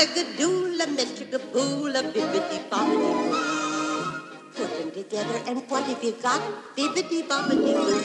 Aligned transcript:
Bibbidi 0.00 0.46
bobbidi 0.46 1.36
boo. 1.52 1.90
Put 4.56 4.70
them 4.78 4.90
together 4.92 5.42
and 5.46 5.60
what 5.68 5.84
have 5.84 6.02
you 6.02 6.12
got? 6.22 6.40
Bibbidi 6.74 7.22
bobbidi 7.28 7.74
boo. 7.74 8.00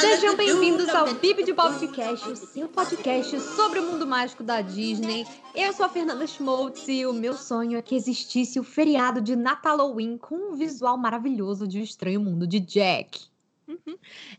Sejam 0.00 0.36
bem-vindos 0.36 0.88
ao 0.88 1.14
Bib 1.14 1.44
de 1.44 1.52
Bobcast, 1.52 2.28
o 2.28 2.34
seu 2.34 2.66
podcast 2.66 3.38
sobre 3.54 3.78
o 3.78 3.92
mundo 3.92 4.04
mágico 4.04 4.42
da 4.42 4.60
Disney. 4.60 5.24
Eu 5.54 5.72
sou 5.72 5.86
a 5.86 5.88
Fernanda 5.88 6.26
Schmoltz 6.26 6.88
e 6.88 7.06
o 7.06 7.12
meu 7.12 7.34
sonho 7.34 7.78
é 7.78 7.82
que 7.82 7.94
existisse 7.94 8.58
o 8.58 8.64
feriado 8.64 9.20
de 9.20 9.36
Nataloween 9.36 10.18
com 10.18 10.34
um 10.34 10.56
visual 10.56 10.98
maravilhoso 10.98 11.68
de 11.68 11.78
O 11.78 11.84
Estranho 11.84 12.20
Mundo 12.20 12.44
de 12.44 12.58
Jack. 12.58 13.20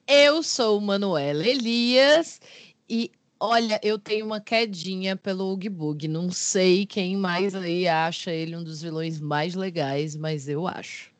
Eu 0.06 0.44
sou 0.44 0.82
Manuela 0.82 1.48
Elias 1.48 2.42
e 2.90 3.10
olha, 3.46 3.78
eu 3.84 4.00
tenho 4.00 4.26
uma 4.26 4.40
quedinha 4.40 5.16
pelo 5.18 5.44
Oogie 5.50 5.70
Boogie. 5.70 6.08
Não 6.08 6.32
sei 6.32 6.86
quem 6.86 7.18
mais 7.18 7.54
aí 7.54 7.88
acha 7.88 8.32
ele 8.32 8.56
um 8.56 8.64
dos 8.64 8.82
vilões 8.82 9.20
mais 9.20 9.54
legais, 9.54 10.16
mas 10.16 10.48
eu 10.48 10.66
acho. 10.66 11.12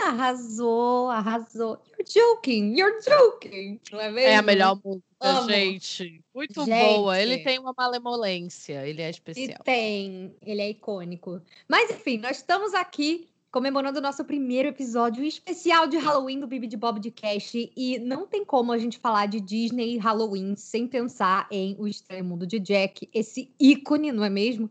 Arrasou, 0.00 1.08
arrasou. 1.08 1.78
You're 1.98 2.04
joking, 2.08 2.78
you're 2.78 3.00
joking. 3.02 3.80
Não 3.90 4.00
é 4.00 4.10
mesmo? 4.10 4.28
É 4.30 4.36
a 4.36 4.42
melhor 4.42 4.78
música, 4.84 5.02
Amo. 5.20 5.50
gente. 5.50 6.22
Muito 6.34 6.64
Gente. 6.64 6.94
boa. 6.96 7.18
Ele 7.20 7.38
tem 7.38 7.58
uma 7.58 7.74
malemolência, 7.76 8.86
ele 8.86 9.02
é 9.02 9.08
E 9.08 9.10
especial. 9.10 9.58
tem, 9.64 10.32
ele 10.46 10.60
é 10.62 10.70
icônico. 10.70 11.40
Mas 11.66 11.90
enfim, 11.90 12.18
nós 12.18 12.36
estamos 12.36 12.74
aqui 12.74 13.26
comemorando 13.58 13.98
o 13.98 14.02
nosso 14.02 14.24
primeiro 14.24 14.68
episódio 14.68 15.24
especial 15.24 15.88
de 15.88 15.96
Halloween 15.96 16.38
do 16.38 16.46
Bibi 16.46 16.68
de 16.68 16.76
Bob 16.76 17.00
de 17.00 17.10
Cast. 17.10 17.72
E 17.76 17.98
não 17.98 18.24
tem 18.24 18.44
como 18.44 18.70
a 18.70 18.78
gente 18.78 18.98
falar 18.98 19.26
de 19.26 19.40
Disney 19.40 19.94
e 19.94 19.98
Halloween 19.98 20.54
sem 20.54 20.86
pensar 20.86 21.48
em 21.50 21.74
O 21.76 21.88
Estranho 21.88 22.24
Mundo 22.24 22.46
de 22.46 22.60
Jack, 22.60 23.08
esse 23.12 23.52
ícone, 23.58 24.12
não 24.12 24.22
é 24.22 24.30
mesmo? 24.30 24.70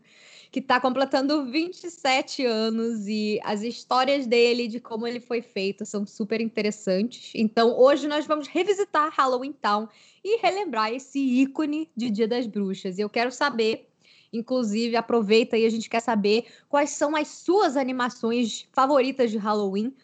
Que 0.50 0.60
está 0.60 0.80
completando 0.80 1.44
27 1.44 2.46
anos 2.46 3.06
e 3.06 3.38
as 3.44 3.60
histórias 3.60 4.26
dele, 4.26 4.66
de 4.66 4.80
como 4.80 5.06
ele 5.06 5.20
foi 5.20 5.42
feito, 5.42 5.84
são 5.84 6.06
super 6.06 6.40
interessantes. 6.40 7.30
Então, 7.34 7.78
hoje 7.78 8.08
nós 8.08 8.26
vamos 8.26 8.48
revisitar 8.48 9.12
Halloween 9.14 9.52
Town 9.52 9.86
e 10.24 10.38
relembrar 10.38 10.94
esse 10.94 11.18
ícone 11.18 11.90
de 11.94 12.08
Dia 12.08 12.26
das 12.26 12.46
Bruxas. 12.46 12.96
E 12.96 13.02
eu 13.02 13.10
quero 13.10 13.30
saber, 13.30 13.87
inclusive, 14.32 14.96
aproveita 14.96 15.56
aí, 15.56 15.64
a 15.64 15.70
gente 15.70 15.88
quer 15.90 16.00
saber 16.00 16.46
quais 16.68 16.90
são 16.90 17.16
as 17.16 17.28
suas 17.28 17.76
animações 17.76 18.66
favoritas 18.72 19.30
de 19.30 19.38
Halloween. 19.38 19.94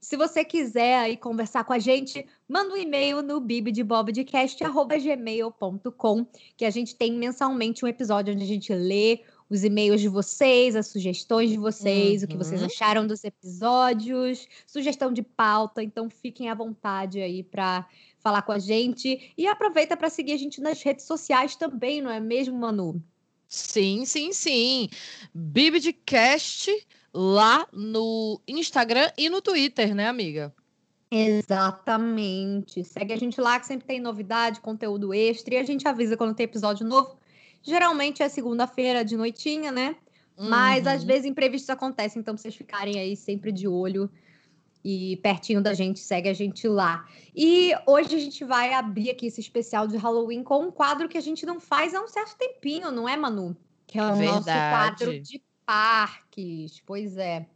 Se 0.00 0.16
você 0.16 0.44
quiser 0.44 0.96
aí 0.98 1.16
conversar 1.16 1.64
com 1.64 1.72
a 1.72 1.78
gente, 1.78 2.24
manda 2.48 2.72
um 2.72 2.76
e-mail 2.76 3.20
no 3.20 3.40
bibdebobdcast.gmail.com 3.40 6.26
que 6.56 6.64
a 6.64 6.70
gente 6.70 6.94
tem 6.94 7.12
mensalmente 7.12 7.84
um 7.84 7.88
episódio 7.88 8.32
onde 8.32 8.44
a 8.44 8.46
gente 8.46 8.72
lê 8.72 9.22
os 9.50 9.64
e-mails 9.64 10.00
de 10.00 10.08
vocês, 10.08 10.76
as 10.76 10.86
sugestões 10.88 11.48
de 11.50 11.56
vocês, 11.56 12.22
o 12.22 12.28
que 12.28 12.36
vocês 12.36 12.60
Uhum. 12.60 12.66
acharam 12.66 13.06
dos 13.06 13.24
episódios, 13.24 14.46
sugestão 14.66 15.10
de 15.12 15.22
pauta, 15.22 15.82
então 15.82 16.10
fiquem 16.10 16.48
à 16.50 16.54
vontade 16.54 17.18
aí 17.20 17.42
para 17.42 17.88
falar 18.20 18.42
com 18.42 18.52
a 18.52 18.58
gente 18.58 19.32
e 19.36 19.46
aproveita 19.46 19.96
para 19.96 20.10
seguir 20.10 20.32
a 20.32 20.36
gente 20.36 20.60
nas 20.60 20.82
redes 20.82 21.06
sociais 21.06 21.56
também, 21.56 22.02
não 22.02 22.10
é 22.10 22.20
mesmo, 22.20 22.58
Manu? 22.58 23.02
Sim, 23.48 24.04
sim, 24.04 24.32
sim. 24.32 24.88
Bibidcast 25.34 26.70
lá 27.12 27.66
no 27.72 28.40
Instagram 28.46 29.10
e 29.16 29.28
no 29.30 29.40
Twitter, 29.40 29.94
né, 29.94 30.06
amiga? 30.08 30.54
Exatamente. 31.10 32.84
Segue 32.84 33.12
a 33.12 33.16
gente 33.16 33.40
lá 33.40 33.58
que 33.58 33.66
sempre 33.66 33.86
tem 33.86 34.00
novidade, 34.00 34.60
conteúdo 34.60 35.14
extra 35.14 35.54
e 35.54 35.58
a 35.58 35.64
gente 35.64 35.88
avisa 35.88 36.16
quando 36.16 36.34
tem 36.34 36.44
episódio 36.44 36.86
novo. 36.86 37.18
Geralmente 37.62 38.22
é 38.22 38.28
segunda-feira 38.28 39.04
de 39.04 39.16
noitinha, 39.16 39.72
né? 39.72 39.96
Mas 40.42 40.86
às 40.86 41.02
Uhum. 41.02 41.06
vezes 41.06 41.24
imprevistos 41.26 41.70
acontecem, 41.70 42.20
então 42.20 42.34
pra 42.34 42.42
vocês 42.42 42.54
ficarem 42.54 42.98
aí 42.98 43.16
sempre 43.16 43.50
de 43.50 43.66
olho 43.66 44.10
e 44.84 45.16
pertinho 45.16 45.62
da 45.62 45.74
gente, 45.74 46.00
segue 46.00 46.28
a 46.28 46.32
gente 46.32 46.66
lá. 46.68 47.06
E 47.34 47.72
hoje 47.86 48.16
a 48.16 48.18
gente 48.18 48.44
vai 48.44 48.72
abrir 48.72 49.10
aqui 49.10 49.26
esse 49.26 49.40
especial 49.40 49.86
de 49.86 49.96
Halloween 49.96 50.42
com 50.42 50.64
um 50.64 50.70
quadro 50.70 51.08
que 51.08 51.18
a 51.18 51.20
gente 51.20 51.44
não 51.44 51.60
faz 51.60 51.94
há 51.94 52.00
um 52.02 52.08
certo 52.08 52.36
tempinho, 52.36 52.90
não 52.90 53.08
é, 53.08 53.16
Manu? 53.16 53.56
Que 53.86 53.98
é 53.98 54.02
o 54.02 54.16
nosso 54.16 54.44
quadro 54.44 55.10
Verdade. 55.10 55.20
de 55.20 55.42
parques. 55.64 56.82
Pois 56.86 57.16
é. 57.16 57.46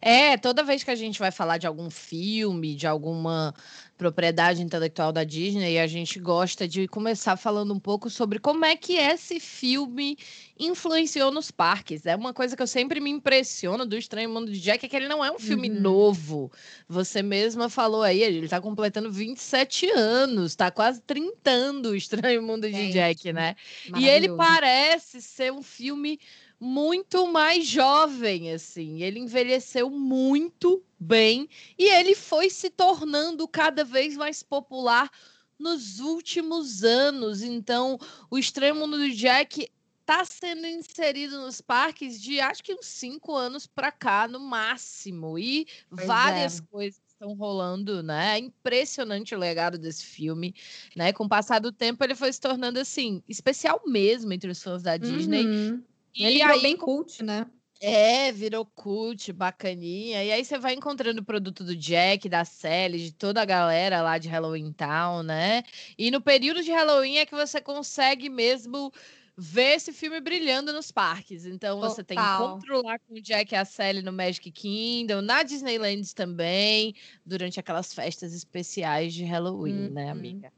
É, 0.00 0.36
toda 0.36 0.62
vez 0.64 0.82
que 0.82 0.90
a 0.90 0.94
gente 0.96 1.18
vai 1.18 1.30
falar 1.30 1.58
de 1.58 1.66
algum 1.66 1.88
filme, 1.90 2.74
de 2.74 2.86
alguma 2.86 3.54
propriedade 3.96 4.62
intelectual 4.62 5.10
da 5.12 5.24
Disney, 5.24 5.76
a 5.78 5.86
gente 5.86 6.20
gosta 6.20 6.68
de 6.68 6.86
começar 6.86 7.36
falando 7.36 7.74
um 7.74 7.80
pouco 7.80 8.08
sobre 8.08 8.38
como 8.38 8.64
é 8.64 8.76
que 8.76 8.94
esse 8.94 9.40
filme 9.40 10.16
influenciou 10.58 11.32
nos 11.32 11.50
parques. 11.50 12.06
É 12.06 12.14
uma 12.14 12.32
coisa 12.32 12.56
que 12.56 12.62
eu 12.62 12.66
sempre 12.66 13.00
me 13.00 13.10
impressiono 13.10 13.84
do 13.84 13.96
Estranho 13.96 14.30
Mundo 14.30 14.52
de 14.52 14.60
Jack, 14.60 14.86
é 14.86 14.88
que 14.88 14.96
ele 14.96 15.08
não 15.08 15.24
é 15.24 15.32
um 15.32 15.38
filme 15.38 15.68
Uhum. 15.68 15.80
novo. 15.80 16.52
Você 16.88 17.22
mesma 17.22 17.68
falou 17.68 18.02
aí, 18.02 18.22
ele 18.22 18.48
tá 18.48 18.60
completando 18.60 19.10
27 19.10 19.90
anos, 19.90 20.54
tá 20.54 20.70
quase 20.70 21.00
trintando 21.02 21.90
o 21.90 21.96
Estranho 21.96 22.42
Mundo 22.42 22.70
de 22.70 22.92
Jack, 22.92 23.32
né? 23.32 23.56
E 23.96 24.08
ele 24.08 24.28
parece 24.36 25.20
ser 25.20 25.52
um 25.52 25.62
filme 25.62 26.20
muito 26.60 27.26
mais 27.26 27.66
jovem, 27.66 28.52
assim. 28.52 29.02
Ele 29.02 29.20
envelheceu 29.20 29.90
muito 29.90 30.82
bem 30.98 31.48
e 31.78 31.84
ele 31.84 32.14
foi 32.14 32.50
se 32.50 32.70
tornando 32.70 33.46
cada 33.46 33.84
vez 33.84 34.16
mais 34.16 34.42
popular 34.42 35.10
nos 35.58 36.00
últimos 36.00 36.82
anos. 36.84 37.42
Então, 37.42 37.98
o 38.30 38.36
Mundo 38.74 38.98
do 38.98 39.10
Jack 39.10 39.68
está 40.00 40.24
sendo 40.24 40.66
inserido 40.66 41.38
nos 41.38 41.60
parques 41.60 42.20
de 42.20 42.40
acho 42.40 42.64
que 42.64 42.72
uns 42.72 42.86
cinco 42.86 43.36
anos 43.36 43.66
para 43.66 43.92
cá, 43.92 44.26
no 44.26 44.40
máximo. 44.40 45.38
E 45.38 45.66
Pois 45.90 46.06
várias 46.06 46.60
é. 46.60 46.62
coisas 46.70 47.00
estão 47.06 47.34
rolando, 47.34 48.02
né? 48.02 48.36
É 48.36 48.38
impressionante 48.38 49.34
o 49.34 49.38
legado 49.38 49.76
desse 49.76 50.04
filme, 50.04 50.54
né? 50.96 51.12
Com 51.12 51.24
o 51.24 51.28
passar 51.28 51.58
do 51.60 51.70
tempo, 51.70 52.02
ele 52.02 52.14
foi 52.14 52.32
se 52.32 52.40
tornando 52.40 52.78
assim, 52.78 53.22
especial 53.28 53.82
mesmo 53.86 54.32
entre 54.32 54.50
os 54.50 54.62
fãs 54.62 54.82
da 54.82 54.96
Disney. 54.96 55.44
Uhum. 55.44 55.82
E 56.14 56.26
Ele 56.26 56.38
virou 56.38 56.60
aí, 56.60 56.60
bem 56.60 56.76
cult, 56.76 57.22
né? 57.22 57.46
é, 57.80 58.32
virou 58.32 58.66
cult, 58.66 59.32
bacaninha. 59.32 60.24
E 60.24 60.32
aí 60.32 60.44
você 60.44 60.58
vai 60.58 60.74
encontrando 60.74 61.20
o 61.20 61.24
produto 61.24 61.62
do 61.64 61.76
Jack, 61.76 62.28
da 62.28 62.44
Sally, 62.44 62.98
de 62.98 63.12
toda 63.12 63.40
a 63.42 63.44
galera 63.44 64.02
lá 64.02 64.18
de 64.18 64.28
Halloween 64.28 64.72
Town, 64.72 65.22
né? 65.22 65.62
E 65.96 66.10
no 66.10 66.20
período 66.20 66.62
de 66.62 66.72
Halloween 66.72 67.18
é 67.18 67.26
que 67.26 67.34
você 67.34 67.60
consegue 67.60 68.28
mesmo 68.28 68.90
ver 69.36 69.76
esse 69.76 69.92
filme 69.92 70.20
brilhando 70.20 70.72
nos 70.72 70.90
parques. 70.90 71.46
Então 71.46 71.78
você 71.80 72.02
tem 72.02 72.22
Total. 72.22 72.24
encontro 72.24 72.82
lá 72.82 72.98
com 72.98 73.14
o 73.14 73.22
Jack 73.22 73.52
e 73.54 73.56
a 73.56 73.64
Sally 73.64 74.02
no 74.02 74.12
Magic 74.12 74.50
Kingdom, 74.50 75.20
na 75.22 75.44
Disneyland 75.44 76.12
também, 76.14 76.92
durante 77.24 77.60
aquelas 77.60 77.94
festas 77.94 78.34
especiais 78.34 79.14
de 79.14 79.24
Halloween, 79.24 79.88
né, 79.90 80.10
Uhum. 80.10 80.10
amiga? 80.10 80.52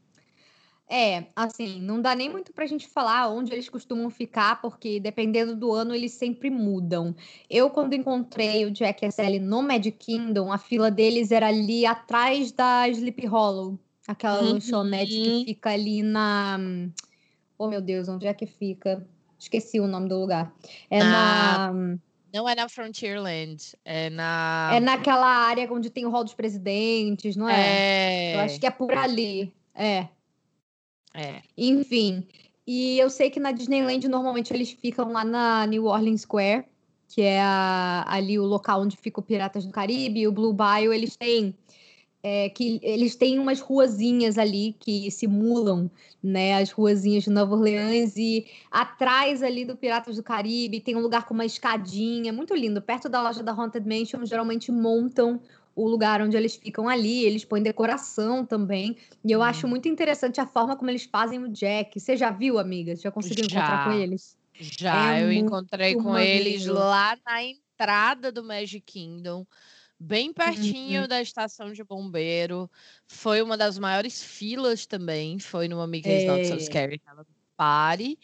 É, 0.93 1.27
assim, 1.33 1.79
não 1.79 2.01
dá 2.01 2.13
nem 2.13 2.29
muito 2.29 2.51
pra 2.51 2.65
gente 2.65 2.85
falar 2.85 3.29
onde 3.29 3.53
eles 3.53 3.69
costumam 3.69 4.09
ficar, 4.09 4.61
porque 4.61 4.99
dependendo 4.99 5.55
do 5.55 5.71
ano 5.71 5.95
eles 5.95 6.11
sempre 6.11 6.49
mudam. 6.49 7.15
Eu, 7.49 7.69
quando 7.69 7.93
encontrei 7.93 8.65
o 8.65 8.71
Jack 8.71 9.09
Sally 9.09 9.39
no 9.39 9.61
Magic 9.61 9.93
Kingdom, 9.97 10.51
a 10.51 10.57
fila 10.57 10.91
deles 10.91 11.31
era 11.31 11.47
ali 11.47 11.85
atrás 11.85 12.51
da 12.51 12.89
Sleepy 12.89 13.25
Hollow, 13.25 13.79
aquela 14.05 14.41
Uhum. 14.41 14.51
lanchonete 14.55 15.13
que 15.13 15.45
fica 15.45 15.69
ali 15.69 16.03
na. 16.03 16.59
Oh, 17.57 17.69
meu 17.69 17.79
Deus, 17.79 18.09
onde 18.09 18.27
é 18.27 18.33
que 18.33 18.45
fica? 18.45 19.07
Esqueci 19.39 19.79
o 19.79 19.87
nome 19.87 20.09
do 20.09 20.19
lugar. 20.19 20.53
É 20.89 20.99
Na- 20.99 21.71
na. 21.73 21.97
Não 22.33 22.49
é 22.49 22.53
na 22.55 22.67
Frontierland, 22.67 23.75
é 23.85 24.09
na. 24.09 24.71
É 24.73 24.79
naquela 24.81 25.25
área 25.27 25.71
onde 25.71 25.89
tem 25.89 26.05
o 26.05 26.09
Hall 26.09 26.25
dos 26.25 26.33
Presidentes, 26.33 27.37
não 27.37 27.47
é? 27.47 27.53
É, 28.33 28.35
Eu 28.35 28.39
acho 28.41 28.59
que 28.59 28.65
é 28.67 28.71
por 28.71 28.91
ali. 28.93 29.53
É. 29.73 30.07
é. 31.13 31.41
Enfim, 31.57 32.25
e 32.65 32.97
eu 32.99 33.09
sei 33.09 33.29
que 33.29 33.39
na 33.39 33.51
Disneyland 33.51 34.07
normalmente 34.07 34.53
eles 34.53 34.71
ficam 34.71 35.11
lá 35.11 35.23
na 35.25 35.65
New 35.67 35.85
Orleans 35.85 36.21
Square, 36.21 36.65
que 37.07 37.21
é 37.21 37.41
a- 37.41 38.05
ali 38.07 38.39
o 38.39 38.45
local 38.45 38.81
onde 38.81 38.95
fica 38.95 39.19
o 39.19 39.23
Piratas 39.23 39.65
do 39.65 39.71
Caribe, 39.71 40.21
e 40.21 40.27
o 40.27 40.31
Blue 40.31 40.53
Bayou, 40.53 40.93
eles 40.93 41.15
têm 41.17 41.55
é, 42.23 42.49
que 42.49 42.79
eles 42.83 43.15
têm 43.15 43.39
umas 43.39 43.59
ruazinhas 43.59 44.37
ali 44.37 44.75
que 44.79 45.09
simulam, 45.09 45.89
né, 46.21 46.55
as 46.61 46.69
ruazinhas 46.71 47.23
de 47.23 47.31
Nova 47.31 47.55
Orleans 47.55 48.15
e 48.15 48.45
atrás 48.69 49.41
ali 49.41 49.65
do 49.65 49.75
Piratas 49.75 50.17
do 50.17 50.23
Caribe 50.23 50.79
tem 50.81 50.95
um 50.95 50.99
lugar 51.01 51.25
com 51.25 51.33
uma 51.33 51.45
escadinha, 51.45 52.31
muito 52.31 52.53
lindo, 52.55 52.79
perto 52.81 53.09
da 53.09 53.21
loja 53.23 53.41
da 53.41 53.51
Haunted 53.51 53.87
Mansion, 53.87 54.23
geralmente 54.25 54.71
montam 54.71 55.41
o 55.75 55.87
lugar 55.87 56.21
onde 56.21 56.37
eles 56.37 56.55
ficam 56.55 56.87
ali, 56.89 57.23
eles 57.25 57.45
põem 57.45 57.63
decoração 57.63 58.45
também. 58.45 58.97
E 59.25 59.31
eu 59.31 59.41
Hum. 59.41 59.43
acho 59.43 59.67
muito 59.67 59.87
interessante 59.89 60.41
a 60.41 60.47
forma 60.47 60.75
como 60.77 60.91
eles 60.91 61.05
fazem 61.05 61.39
o 61.43 61.49
Jack. 61.49 61.99
Você 61.99 62.17
já 62.17 62.31
viu, 62.31 62.59
amiga? 62.59 62.95
Já 62.95 63.11
conseguiu 63.11 63.45
encontrar 63.45 63.79
com 63.79 63.91
eles? 63.91 64.37
Já, 64.59 65.17
É 65.17 65.19
eu 65.19 65.31
encontrei 65.31 65.95
com 65.95 66.17
eles 66.17 66.65
maneiro. 66.65 66.65
lá 66.65 67.17
na 67.25 67.41
entrada 67.43 68.31
do 68.31 68.43
Magic 68.43 68.81
Kingdom, 68.81 69.45
bem 69.99 70.33
pertinho 70.33 71.07
Uhum. 71.07 71.07
da 71.07 71.21
estação 71.21 71.73
de 71.73 71.83
bombeiro. 71.83 72.69
Foi 73.07 73.41
uma 73.41 73.57
das 73.57 73.79
maiores 73.79 74.23
filas 74.23 74.87
também. 74.87 75.39
Foi 75.39 75.67
numa 75.67 75.87
Mickey's 75.87 76.25
Not 76.25 76.47
So 76.47 76.59
É. 76.59 76.59
Scary 76.59 77.01
Party. 77.57 78.19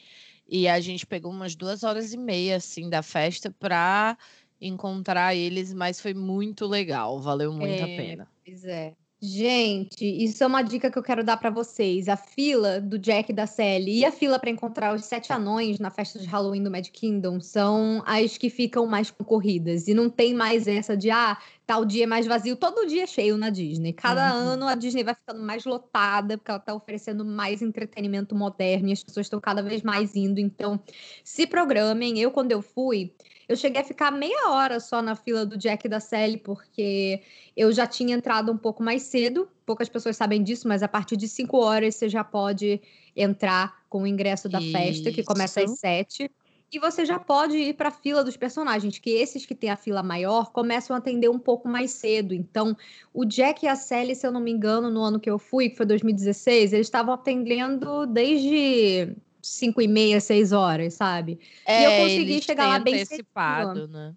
E 0.48 0.68
a 0.68 0.80
gente 0.82 1.08
pegou 1.08 1.32
umas 1.32 1.56
duas 1.56 1.84
horas 1.84 2.14
e 2.14 2.18
meia, 2.18 2.58
assim, 2.58 2.90
da 2.90 3.04
festa 3.04 3.52
pra 3.60 4.18
encontrar 4.62 5.36
eles, 5.36 5.74
mas 5.74 6.00
foi 6.00 6.14
muito 6.14 6.66
legal, 6.66 7.20
valeu 7.20 7.52
muito 7.52 7.74
é, 7.74 7.84
a 7.84 7.88
pena. 7.88 8.28
Pois 8.46 8.66
é. 8.66 8.94
Gente, 9.20 10.06
isso 10.06 10.44
é 10.44 10.48
uma 10.48 10.62
dica 10.62 10.92
que 10.92 10.98
eu 10.98 11.02
quero 11.02 11.24
dar 11.24 11.38
para 11.38 11.50
vocês. 11.50 12.08
A 12.08 12.16
fila 12.16 12.80
do 12.80 13.00
Jack 13.00 13.32
e 13.32 13.36
da 13.36 13.48
Sally 13.48 14.00
e 14.00 14.06
a 14.06 14.12
fila 14.12 14.38
para 14.38 14.52
encontrar 14.52 14.94
os 14.94 15.06
sete 15.06 15.34
anões 15.34 15.80
na 15.80 15.90
festa 15.90 16.20
de 16.20 16.28
Halloween 16.28 16.62
do 16.62 16.70
Mad 16.70 16.88
Kingdom 16.88 17.40
são 17.40 18.04
as 18.06 18.38
que 18.38 18.48
ficam 18.48 18.86
mais 18.86 19.10
concorridas. 19.10 19.88
E 19.88 19.96
não 19.96 20.08
tem 20.08 20.36
mais 20.36 20.68
essa 20.68 20.96
de, 20.96 21.10
ah, 21.10 21.36
tal 21.66 21.84
dia 21.84 22.04
é 22.04 22.08
mais 22.08 22.28
vazio. 22.28 22.56
Todo 22.56 22.86
dia 22.86 23.04
é 23.04 23.08
cheio 23.08 23.40
na 23.40 23.50
Disney. 23.50 23.92
Cada 23.92 24.36
uhum. 24.36 24.50
ano 24.50 24.68
a 24.68 24.76
Disney 24.76 25.04
vai 25.04 25.16
ficando 25.16 25.42
mais 25.42 25.66
lotada, 25.66 26.38
porque 26.38 26.52
ela 26.52 26.60
tá 26.60 26.76
oferecendo 26.76 27.26
mais 27.26 27.64
entretenimento 27.64 28.36
moderno 28.36 28.90
e 28.90 28.92
as 28.92 29.04
pessoas 29.04 29.26
estão 29.26 29.40
cada 29.40 29.64
vez 29.64 29.82
mais 29.82 30.16
indo. 30.16 30.40
Então, 30.40 30.80
se 31.24 31.48
programem. 31.48 32.20
Eu, 32.20 32.30
quando 32.30 32.52
eu 32.52 32.62
fui, 32.62 33.12
eu 33.48 33.56
cheguei 33.56 33.82
a 33.82 33.86
ficar 33.86 34.12
meia 34.12 34.50
hora 34.50 34.80
só 34.80 35.02
na 35.02 35.16
fila 35.16 35.46
do 35.46 35.58
Jack 35.58 35.88
e 35.88 35.90
da 35.90 36.00
Sally, 36.00 36.38
porque 36.38 37.22
eu 37.56 37.72
já 37.72 37.88
tinha 37.88 38.16
entrado 38.16 38.52
um 38.52 38.58
pouco 38.58 38.84
mais 38.84 39.04
cedo. 39.04 39.48
Poucas 39.66 39.88
pessoas 39.88 40.18
sabem 40.18 40.44
disso, 40.44 40.68
mas 40.68 40.84
a 40.84 40.88
partir 40.88 41.16
de 41.16 41.28
5 41.28 41.58
horas 41.58 41.96
você 41.96 42.10
já 42.10 42.24
pode 42.24 42.82
entrar 43.16 43.84
com 43.90 44.04
o 44.04 44.08
ingresso 44.08 44.50
da 44.50 44.60
Isso. 44.60 44.72
festa, 44.72 45.12
que 45.12 45.24
começa 45.24 45.62
às 45.62 45.80
7. 45.80 46.30
E 46.70 46.80
você 46.80 47.06
já 47.06 47.18
pode 47.18 47.58
ir 47.58 47.74
para 47.76 47.88
a 47.88 47.92
fila 47.92 48.26
dos 48.26 48.36
personagens, 48.36 48.98
que 49.00 49.12
esses 49.12 49.46
que 49.46 49.56
têm 49.56 49.70
a 49.70 49.78
fila 49.78 50.04
maior 50.04 50.52
começam 50.52 50.94
a 50.94 51.00
atender 51.00 51.30
um 51.30 51.40
pouco 51.40 51.70
mais 51.70 51.92
cedo. 51.92 52.34
Então, 52.34 52.76
o 53.14 53.24
Jack 53.24 53.66
e 53.66 53.70
a 53.70 53.76
Sally, 53.78 54.14
se 54.14 54.28
eu 54.28 54.34
não 54.34 54.42
me 54.42 54.52
engano, 54.52 54.90
no 54.90 55.02
ano 55.02 55.18
que 55.18 55.30
eu 55.30 55.40
fui, 55.40 55.70
que 55.70 55.78
foi 55.78 55.86
2016, 55.86 56.74
eles 56.74 56.88
estavam 56.88 57.14
atendendo 57.14 58.06
desde 58.06 59.16
5 59.48 59.82
e 59.82 59.88
meia, 59.88 60.20
6 60.20 60.52
horas, 60.52 60.94
sabe? 60.94 61.40
É, 61.66 61.82
e 61.82 61.84
eu 61.86 62.04
consegui 62.04 62.42
chegar 62.42 62.68
lá 62.68 62.80
bem 62.80 62.96
antecipado, 62.96 63.88
né? 63.88 64.14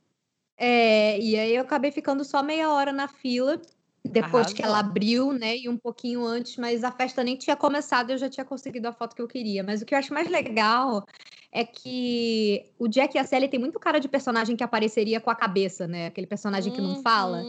É, 0.56 1.18
e 1.18 1.38
aí 1.38 1.54
eu 1.54 1.62
acabei 1.62 1.90
ficando 1.90 2.22
só 2.22 2.42
meia 2.42 2.70
hora 2.70 2.92
na 2.92 3.08
fila, 3.08 3.60
depois 4.04 4.34
Arrasou. 4.34 4.56
que 4.56 4.62
ela 4.62 4.78
abriu, 4.78 5.32
né? 5.32 5.56
E 5.56 5.68
um 5.68 5.76
pouquinho 5.76 6.24
antes, 6.24 6.56
mas 6.56 6.84
a 6.84 6.92
festa 6.92 7.24
nem 7.24 7.36
tinha 7.36 7.56
começado, 7.56 8.10
eu 8.10 8.18
já 8.18 8.28
tinha 8.28 8.44
conseguido 8.44 8.86
a 8.88 8.92
foto 8.92 9.16
que 9.16 9.22
eu 9.22 9.28
queria. 9.28 9.62
Mas 9.62 9.80
o 9.80 9.86
que 9.86 9.94
eu 9.94 9.98
acho 9.98 10.12
mais 10.12 10.28
legal 10.28 11.06
é 11.50 11.64
que 11.64 12.72
o 12.78 12.86
Jack 12.88 13.16
e 13.16 13.18
a 13.18 13.24
Sally 13.24 13.48
tem 13.48 13.58
muito 13.58 13.78
cara 13.78 13.98
de 13.98 14.08
personagem 14.08 14.54
que 14.54 14.62
apareceria 14.62 15.20
com 15.20 15.30
a 15.30 15.34
cabeça, 15.34 15.88
né? 15.88 16.06
Aquele 16.06 16.26
personagem 16.26 16.72
que 16.72 16.80
não 16.80 17.02
fala. 17.02 17.42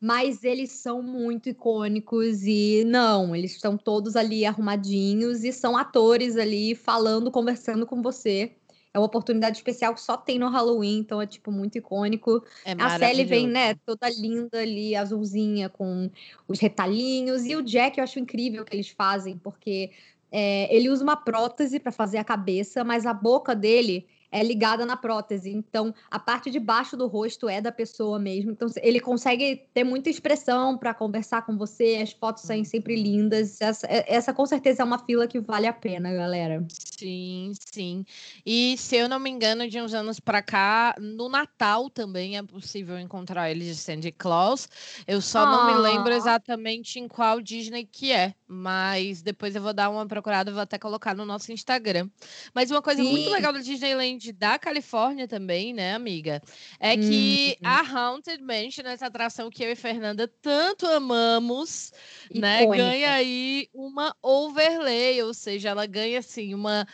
Mas 0.00 0.44
eles 0.44 0.72
são 0.72 1.02
muito 1.02 1.50
icônicos 1.50 2.42
e 2.44 2.84
não, 2.86 3.36
eles 3.36 3.52
estão 3.52 3.76
todos 3.76 4.16
ali 4.16 4.46
arrumadinhos 4.46 5.44
e 5.44 5.52
são 5.52 5.76
atores 5.76 6.36
ali 6.36 6.74
falando, 6.74 7.30
conversando 7.30 7.84
com 7.86 8.00
você. 8.00 8.52
É 8.92 8.98
uma 8.98 9.06
oportunidade 9.06 9.56
especial 9.58 9.94
que 9.94 10.00
só 10.00 10.16
tem 10.16 10.38
no 10.38 10.48
Halloween, 10.48 10.98
então 10.98 11.22
é 11.22 11.26
tipo 11.26 11.52
muito 11.52 11.78
icônico. 11.78 12.42
É 12.64 12.72
a 12.72 12.98
Sally 12.98 13.24
vem, 13.24 13.46
né, 13.46 13.74
toda 13.86 14.08
linda 14.08 14.58
ali, 14.60 14.96
azulzinha, 14.96 15.68
com 15.68 16.10
os 16.48 16.58
retalhinhos. 16.58 17.44
E 17.44 17.54
o 17.54 17.62
Jack, 17.62 17.98
eu 17.98 18.04
acho 18.04 18.18
incrível 18.18 18.64
que 18.64 18.74
eles 18.74 18.88
fazem, 18.88 19.38
porque 19.38 19.92
é, 20.32 20.74
ele 20.74 20.90
usa 20.90 21.04
uma 21.04 21.16
prótese 21.16 21.78
para 21.78 21.92
fazer 21.92 22.18
a 22.18 22.24
cabeça, 22.24 22.82
mas 22.82 23.06
a 23.06 23.14
boca 23.14 23.54
dele 23.54 24.06
é 24.30 24.42
ligada 24.42 24.86
na 24.86 24.96
prótese. 24.96 25.50
Então, 25.50 25.94
a 26.10 26.18
parte 26.18 26.50
de 26.50 26.60
baixo 26.60 26.96
do 26.96 27.06
rosto 27.06 27.48
é 27.48 27.60
da 27.60 27.72
pessoa 27.72 28.18
mesmo. 28.18 28.52
Então, 28.52 28.68
ele 28.82 29.00
consegue 29.00 29.64
ter 29.74 29.84
muita 29.84 30.08
expressão 30.08 30.78
para 30.78 30.94
conversar 30.94 31.42
com 31.42 31.56
você. 31.56 31.98
As 32.02 32.12
fotos 32.12 32.44
saem 32.44 32.64
sempre 32.64 32.94
lindas. 32.94 33.60
Essa, 33.60 33.86
é, 33.86 34.04
essa, 34.14 34.32
com 34.32 34.46
certeza, 34.46 34.82
é 34.82 34.84
uma 34.84 34.98
fila 34.98 35.26
que 35.26 35.40
vale 35.40 35.66
a 35.66 35.72
pena, 35.72 36.12
galera. 36.12 36.64
Sim, 36.68 37.52
sim. 37.72 38.04
E, 38.44 38.76
se 38.78 38.96
eu 38.96 39.08
não 39.08 39.18
me 39.18 39.30
engano, 39.30 39.68
de 39.68 39.80
uns 39.80 39.94
anos 39.94 40.20
para 40.20 40.42
cá, 40.42 40.94
no 40.98 41.28
Natal 41.28 41.90
também 41.90 42.36
é 42.36 42.42
possível 42.42 42.98
encontrar 42.98 43.50
eles 43.50 43.66
de 43.66 43.76
Sandy 43.76 44.12
Claus. 44.12 44.68
Eu 45.06 45.20
só 45.20 45.40
ah. 45.40 45.46
não 45.46 45.66
me 45.66 45.82
lembro 45.82 46.12
exatamente 46.12 46.98
em 46.98 47.08
qual 47.08 47.40
Disney 47.40 47.84
que 47.84 48.12
é. 48.12 48.34
Mas 48.52 49.22
depois 49.22 49.54
eu 49.54 49.62
vou 49.62 49.72
dar 49.72 49.88
uma 49.90 50.04
procurada, 50.08 50.50
vou 50.50 50.60
até 50.60 50.76
colocar 50.76 51.14
no 51.14 51.24
nosso 51.24 51.52
Instagram. 51.52 52.10
Mas 52.52 52.68
uma 52.68 52.82
coisa 52.82 53.00
sim. 53.00 53.08
muito 53.08 53.30
legal 53.30 53.52
do 53.52 53.62
Disneyland 53.62 54.32
da 54.32 54.58
Califórnia 54.58 55.28
também, 55.28 55.72
né, 55.72 55.94
amiga? 55.94 56.42
É 56.80 56.96
que 56.96 57.56
uhum. 57.62 57.70
a 57.70 57.80
Haunted 57.80 58.42
Mansion, 58.42 58.84
essa 58.86 59.06
atração 59.06 59.50
que 59.50 59.62
eu 59.62 59.70
e 59.70 59.76
Fernanda 59.76 60.26
tanto 60.42 60.84
amamos, 60.86 61.92
né, 62.34 62.64
Icônica. 62.64 62.82
né, 62.82 62.90
ganha 62.90 63.12
aí 63.12 63.68
uma 63.72 64.16
overlay, 64.20 65.22
ou 65.22 65.32
seja, 65.32 65.68
ela 65.68 65.86
ganha 65.86 66.18
assim 66.18 66.52
uma 66.52 66.84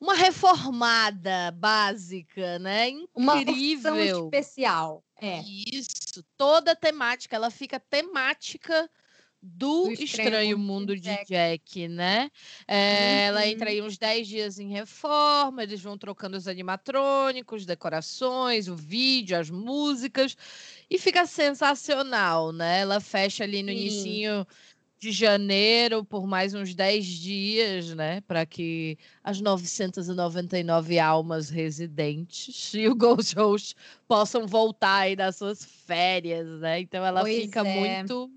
uma 0.00 0.14
reformada 0.14 1.50
básica, 1.52 2.60
né? 2.60 2.90
Incrível. 2.90 3.94
Uma 3.94 4.04
especial. 4.04 5.02
É. 5.20 5.40
Isso, 5.40 6.22
toda 6.36 6.76
temática, 6.76 7.34
ela 7.34 7.50
fica 7.50 7.80
temática 7.80 8.88
do, 9.46 9.84
do 9.84 9.92
Estranho, 9.92 10.04
Estranho 10.04 10.58
Mundo 10.58 10.94
de 10.94 11.02
Jack, 11.02 11.26
Jack 11.28 11.88
né? 11.88 12.30
É, 12.66 12.74
uhum. 12.74 13.26
Ela 13.28 13.46
entra 13.46 13.70
aí 13.70 13.80
uns 13.80 13.96
10 13.96 14.26
dias 14.26 14.58
em 14.58 14.68
reforma, 14.68 15.62
eles 15.62 15.80
vão 15.80 15.96
trocando 15.96 16.36
os 16.36 16.48
animatrônicos, 16.48 17.64
decorações, 17.64 18.68
o 18.68 18.74
vídeo, 18.74 19.38
as 19.38 19.48
músicas, 19.48 20.36
e 20.90 20.98
fica 20.98 21.26
sensacional, 21.26 22.52
né? 22.52 22.80
Ela 22.80 23.00
fecha 23.00 23.44
ali 23.44 23.62
no 23.62 23.70
início 23.70 24.46
de 24.98 25.12
janeiro 25.12 26.04
por 26.04 26.26
mais 26.26 26.54
uns 26.54 26.74
10 26.74 27.04
dias, 27.04 27.94
né? 27.94 28.20
Para 28.22 28.44
que 28.44 28.98
as 29.22 29.40
999 29.40 30.98
almas 30.98 31.50
residentes 31.50 32.72
e 32.74 32.88
o 32.88 32.94
Ghost 32.94 33.34
Host 33.36 33.76
possam 34.08 34.46
voltar 34.46 35.00
aí 35.00 35.16
das 35.16 35.36
suas 35.36 35.64
férias, 35.64 36.46
né? 36.60 36.80
Então 36.80 37.04
ela 37.04 37.20
pois 37.20 37.42
fica 37.42 37.66
é. 37.66 37.98
muito 38.02 38.30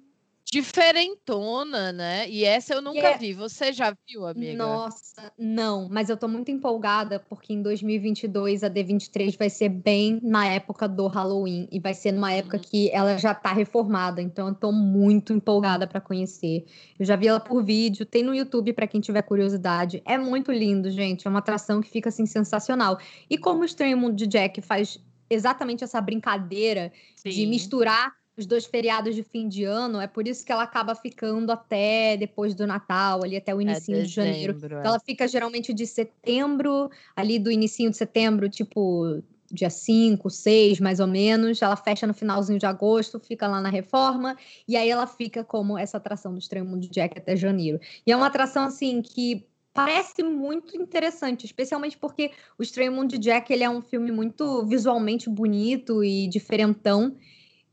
diferentona, 0.52 1.92
né? 1.92 2.28
E 2.28 2.44
essa 2.44 2.74
eu 2.74 2.82
nunca 2.82 3.00
é... 3.00 3.18
vi. 3.18 3.34
Você 3.34 3.72
já 3.72 3.96
viu, 4.08 4.26
amiga? 4.26 4.58
Nossa, 4.58 5.32
não. 5.38 5.88
Mas 5.90 6.10
eu 6.10 6.18
tô 6.18 6.28
muito 6.28 6.50
empolgada 6.50 7.20
porque 7.20 7.54
em 7.54 7.62
2022 7.62 8.64
a 8.64 8.70
D23 8.70 9.38
vai 9.38 9.50
ser 9.50 9.70
bem 9.70 10.20
na 10.24 10.48
época 10.48 10.88
do 10.88 11.08
Halloween 11.08 11.68
e 11.72 11.80
vai 11.80 11.94
ser 11.94 12.12
numa 12.12 12.34
época 12.34 12.58
uhum. 12.58 12.64
que 12.64 12.90
ela 12.90 13.18
já 13.18 13.34
tá 13.34 13.54
reformada. 13.54 14.22
Então 14.22 14.48
eu 14.48 14.56
tô 14.56 14.72
muito 14.72 15.34
empolgada 15.34 15.86
para 15.86 16.02
conhecer. 16.02 16.66
Eu 16.98 17.06
já 17.06 17.16
vi 17.16 17.28
ela 17.28 17.40
por 17.40 17.64
vídeo, 17.64 18.06
tem 18.06 18.24
no 18.24 18.34
YouTube 18.34 18.74
para 18.74 18.88
quem 18.88 19.00
tiver 19.00 19.22
curiosidade. 19.22 20.02
É 20.04 20.18
muito 20.18 20.52
lindo, 20.52 20.90
gente. 20.90 21.28
É 21.28 21.30
uma 21.30 21.40
atração 21.40 21.80
que 21.80 21.90
fica 21.90 22.10
assim 22.10 22.26
sensacional. 22.26 22.98
E 23.30 23.38
como 23.38 23.62
o 23.62 23.66
Estranho 23.66 23.98
Mundo 23.98 24.16
de 24.16 24.26
Jack 24.26 24.62
faz 24.62 25.00
exatamente 25.30 25.84
essa 25.84 26.02
brincadeira 26.02 26.92
Sim. 27.16 27.30
de 27.30 27.46
misturar 27.46 28.19
os 28.40 28.46
dois 28.46 28.66
feriados 28.66 29.16
de 29.16 29.24
fim 29.24 29.48
de 29.48 29.64
ano, 29.64 30.00
é 30.00 30.08
por 30.08 30.28
isso 30.28 30.46
que 30.46 30.52
ela 30.52 30.64
acaba 30.64 30.96
ficando 30.96 31.52
até 31.52 32.18
depois 32.18 32.56
do 32.56 32.66
Natal, 32.66 33.24
ali 33.24 33.38
até 33.38 33.54
o 33.54 33.62
início 33.62 33.94
é 33.94 34.02
de 34.02 34.08
janeiro. 34.08 34.58
Então, 34.58 34.80
é. 34.80 34.88
ela 34.88 35.00
fica 35.00 35.28
geralmente 35.28 35.74
de 35.74 35.86
setembro, 35.86 36.90
ali 37.16 37.38
do 37.38 37.52
início 37.52 37.90
de 37.90 37.98
setembro, 37.98 38.50
tipo 38.50 39.22
dia 39.52 39.70
5, 39.70 40.30
6, 40.30 40.80
mais 40.80 41.00
ou 41.00 41.08
menos. 41.08 41.62
Ela 41.62 41.76
fecha 41.76 42.08
no 42.08 42.14
finalzinho 42.14 42.60
de 42.60 42.66
agosto, 42.66 43.20
fica 43.20 43.48
lá 43.48 43.60
na 43.60 43.70
reforma, 43.70 44.38
e 44.68 44.78
aí 44.78 44.90
ela 44.90 45.08
fica 45.08 45.44
como 45.44 45.78
essa 45.78 45.98
atração 45.98 46.32
do 46.32 46.40
Estranho 46.40 46.66
Mundo 46.66 46.82
de 46.82 46.90
Jack 46.90 47.18
até 47.18 47.36
janeiro. 47.36 47.80
E 48.06 48.12
é 48.12 48.16
uma 48.16 48.28
atração, 48.28 48.64
assim, 48.64 49.02
que 49.02 49.46
parece 49.74 50.24
muito 50.24 50.76
interessante, 50.76 51.46
especialmente 51.46 51.98
porque 51.98 52.32
o 52.58 52.64
Estranho 52.64 52.92
Mundo 52.92 53.12
de 53.12 53.18
Jack 53.18 53.52
ele 53.52 53.64
é 53.64 53.70
um 53.70 53.82
filme 53.82 54.12
muito 54.12 54.66
visualmente 54.66 55.30
bonito 55.30 56.04
e 56.04 56.28
diferentão. 56.28 57.16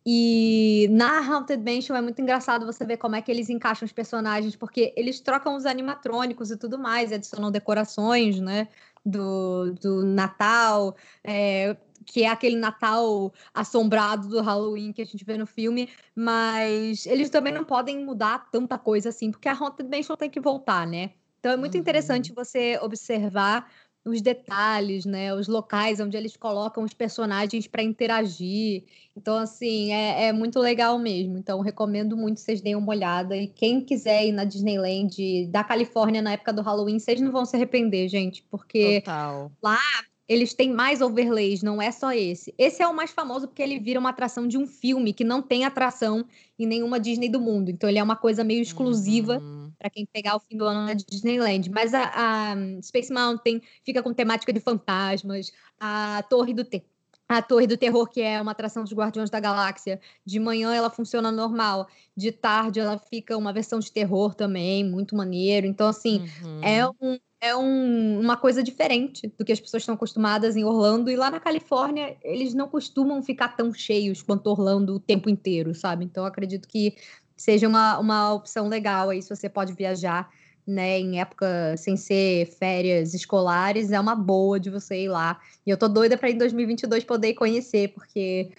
E 0.08 0.86
na 0.92 1.18
Haunted 1.18 1.60
Mansion 1.64 1.96
é 1.96 2.00
muito 2.00 2.22
engraçado 2.22 2.64
você 2.64 2.86
ver 2.86 2.96
como 2.96 3.16
é 3.16 3.22
que 3.22 3.28
eles 3.28 3.50
encaixam 3.50 3.84
os 3.84 3.92
personagens, 3.92 4.54
porque 4.54 4.94
eles 4.96 5.18
trocam 5.18 5.56
os 5.56 5.66
animatrônicos 5.66 6.52
e 6.52 6.56
tudo 6.56 6.78
mais, 6.78 7.10
adicionam 7.12 7.50
decorações, 7.50 8.38
né? 8.38 8.68
Do, 9.04 9.72
do 9.74 10.04
Natal, 10.04 10.96
é, 11.24 11.76
que 12.04 12.22
é 12.22 12.28
aquele 12.28 12.56
Natal 12.56 13.32
assombrado 13.52 14.28
do 14.28 14.40
Halloween 14.40 14.92
que 14.92 15.02
a 15.02 15.06
gente 15.06 15.24
vê 15.24 15.36
no 15.36 15.46
filme, 15.46 15.88
mas 16.14 17.04
eles 17.06 17.28
também 17.28 17.52
não 17.52 17.64
podem 17.64 18.04
mudar 18.04 18.48
tanta 18.50 18.78
coisa 18.78 19.08
assim, 19.08 19.32
porque 19.32 19.48
a 19.48 19.54
Haunted 19.54 19.88
Mansion 19.90 20.14
tem 20.14 20.30
que 20.30 20.40
voltar, 20.40 20.86
né? 20.86 21.10
Então 21.40 21.52
é 21.52 21.56
muito 21.56 21.74
uhum. 21.74 21.80
interessante 21.80 22.32
você 22.32 22.78
observar 22.80 23.70
os 24.06 24.20
detalhes, 24.20 25.04
né? 25.04 25.34
Os 25.34 25.48
locais 25.48 25.98
onde 25.98 26.16
eles 26.16 26.36
colocam 26.36 26.84
os 26.84 26.94
personagens 26.94 27.66
para 27.66 27.82
interagir. 27.82 28.84
Então, 29.16 29.36
assim, 29.36 29.92
é, 29.92 30.28
é, 30.28 30.32
muito 30.32 30.60
legal 30.60 30.96
mesmo. 30.98 31.36
Então, 31.36 31.60
recomendo 31.60 32.16
muito 32.16 32.36
que 32.36 32.42
vocês 32.42 32.60
deem 32.60 32.76
uma 32.76 32.90
olhada. 32.90 33.36
E 33.36 33.48
quem 33.48 33.80
quiser 33.80 34.26
ir 34.26 34.32
na 34.32 34.44
Disneyland 34.44 35.46
da 35.46 35.64
Califórnia 35.64 36.22
na 36.22 36.32
época 36.32 36.52
do 36.52 36.62
Halloween, 36.62 37.00
vocês 37.00 37.20
não 37.20 37.32
vão 37.32 37.44
se 37.44 37.56
arrepender, 37.56 38.08
gente, 38.08 38.44
porque 38.48 39.00
Total. 39.00 39.50
lá 39.60 39.80
eles 40.28 40.54
têm 40.54 40.72
mais 40.72 41.00
overlays, 41.00 41.62
não 41.62 41.80
é 41.80 41.90
só 41.90 42.12
esse. 42.12 42.52
Esse 42.58 42.82
é 42.82 42.86
o 42.86 42.94
mais 42.94 43.10
famoso 43.10 43.46
porque 43.46 43.62
ele 43.62 43.78
vira 43.78 44.00
uma 44.00 44.10
atração 44.10 44.46
de 44.46 44.58
um 44.58 44.66
filme 44.66 45.12
que 45.12 45.24
não 45.24 45.40
tem 45.40 45.64
atração 45.64 46.24
em 46.58 46.66
nenhuma 46.66 46.98
Disney 46.98 47.28
do 47.28 47.40
mundo. 47.40 47.70
Então 47.70 47.88
ele 47.88 47.98
é 47.98 48.02
uma 48.02 48.16
coisa 48.16 48.42
meio 48.42 48.60
exclusiva. 48.60 49.38
Uhum. 49.38 49.65
Para 49.78 49.90
quem 49.90 50.06
pegar 50.06 50.36
o 50.36 50.40
fim 50.40 50.56
do 50.56 50.64
ano 50.64 50.86
na 50.86 50.94
Disneyland. 50.94 51.70
Mas 51.70 51.94
a, 51.94 52.12
a, 52.14 52.82
Space 52.82 53.12
Mountain 53.12 53.60
fica 53.84 54.02
com 54.02 54.12
temática 54.12 54.52
de 54.52 54.60
fantasmas, 54.60 55.52
a 55.78 56.22
Torre 56.28 56.54
do 56.54 56.64
Ter 56.64 56.84
a 57.28 57.42
Torre 57.42 57.66
do 57.66 57.76
Terror, 57.76 58.08
que 58.08 58.20
é 58.20 58.40
uma 58.40 58.52
atração 58.52 58.84
dos 58.84 58.92
Guardiões 58.92 59.30
da 59.30 59.40
Galáxia, 59.40 60.00
de 60.24 60.38
manhã 60.38 60.72
ela 60.72 60.90
funciona 60.90 61.32
normal, 61.32 61.88
de 62.16 62.30
tarde 62.30 62.78
ela 62.78 62.98
fica 62.98 63.36
uma 63.36 63.52
versão 63.52 63.80
de 63.80 63.90
terror 63.90 64.34
também, 64.34 64.84
muito 64.84 65.16
maneiro. 65.16 65.66
Então, 65.66 65.88
assim, 65.88 66.24
é 66.62 66.86
uhum. 66.86 66.92
é, 67.00 67.06
um, 67.06 67.18
é 67.40 67.56
um, 67.56 68.20
uma 68.20 68.36
coisa 68.36 68.62
diferente 68.62 69.32
do 69.36 69.44
que 69.44 69.52
as 69.52 69.58
pessoas 69.58 69.82
estão 69.82 69.96
acostumadas 69.96 70.54
em 70.54 70.64
Orlando. 70.64 71.10
E 71.10 71.16
lá 71.16 71.30
na 71.30 71.40
Califórnia, 71.40 72.16
eles 72.22 72.54
não 72.54 72.68
costumam 72.68 73.22
ficar 73.22 73.56
tão 73.56 73.74
cheios 73.74 74.22
quanto 74.22 74.46
Orlando 74.46 74.94
o 74.94 75.00
tempo 75.00 75.28
inteiro, 75.28 75.74
sabe? 75.74 76.04
Então, 76.04 76.24
acredito 76.24 76.68
que 76.68 76.94
seja 77.36 77.68
uma, 77.68 77.98
uma 77.98 78.32
opção 78.32 78.68
legal 78.68 79.10
aí, 79.10 79.22
se 79.22 79.28
você 79.28 79.48
pode 79.48 79.72
viajar 79.74 80.30
né, 80.66 80.98
em 80.98 81.20
época 81.20 81.76
sem 81.76 81.96
ser 81.96 82.46
férias 82.46 83.14
escolares, 83.14 83.92
é 83.92 84.00
uma 84.00 84.16
boa 84.16 84.58
de 84.58 84.68
você 84.68 85.04
ir 85.04 85.08
lá. 85.08 85.40
E 85.64 85.70
eu 85.70 85.76
tô 85.76 85.86
doida 85.86 86.18
para 86.18 86.30
em 86.30 86.36
2022 86.36 87.04
poder 87.04 87.34
conhecer, 87.34 87.88
porque 87.88 88.50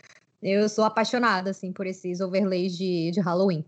eu 0.42 0.70
sou 0.70 0.86
apaixonada 0.86 1.50
assim 1.50 1.74
por 1.74 1.86
esses 1.86 2.22
overlays 2.22 2.78
de, 2.78 3.12
de 3.12 3.20
Halloween. 3.20 3.66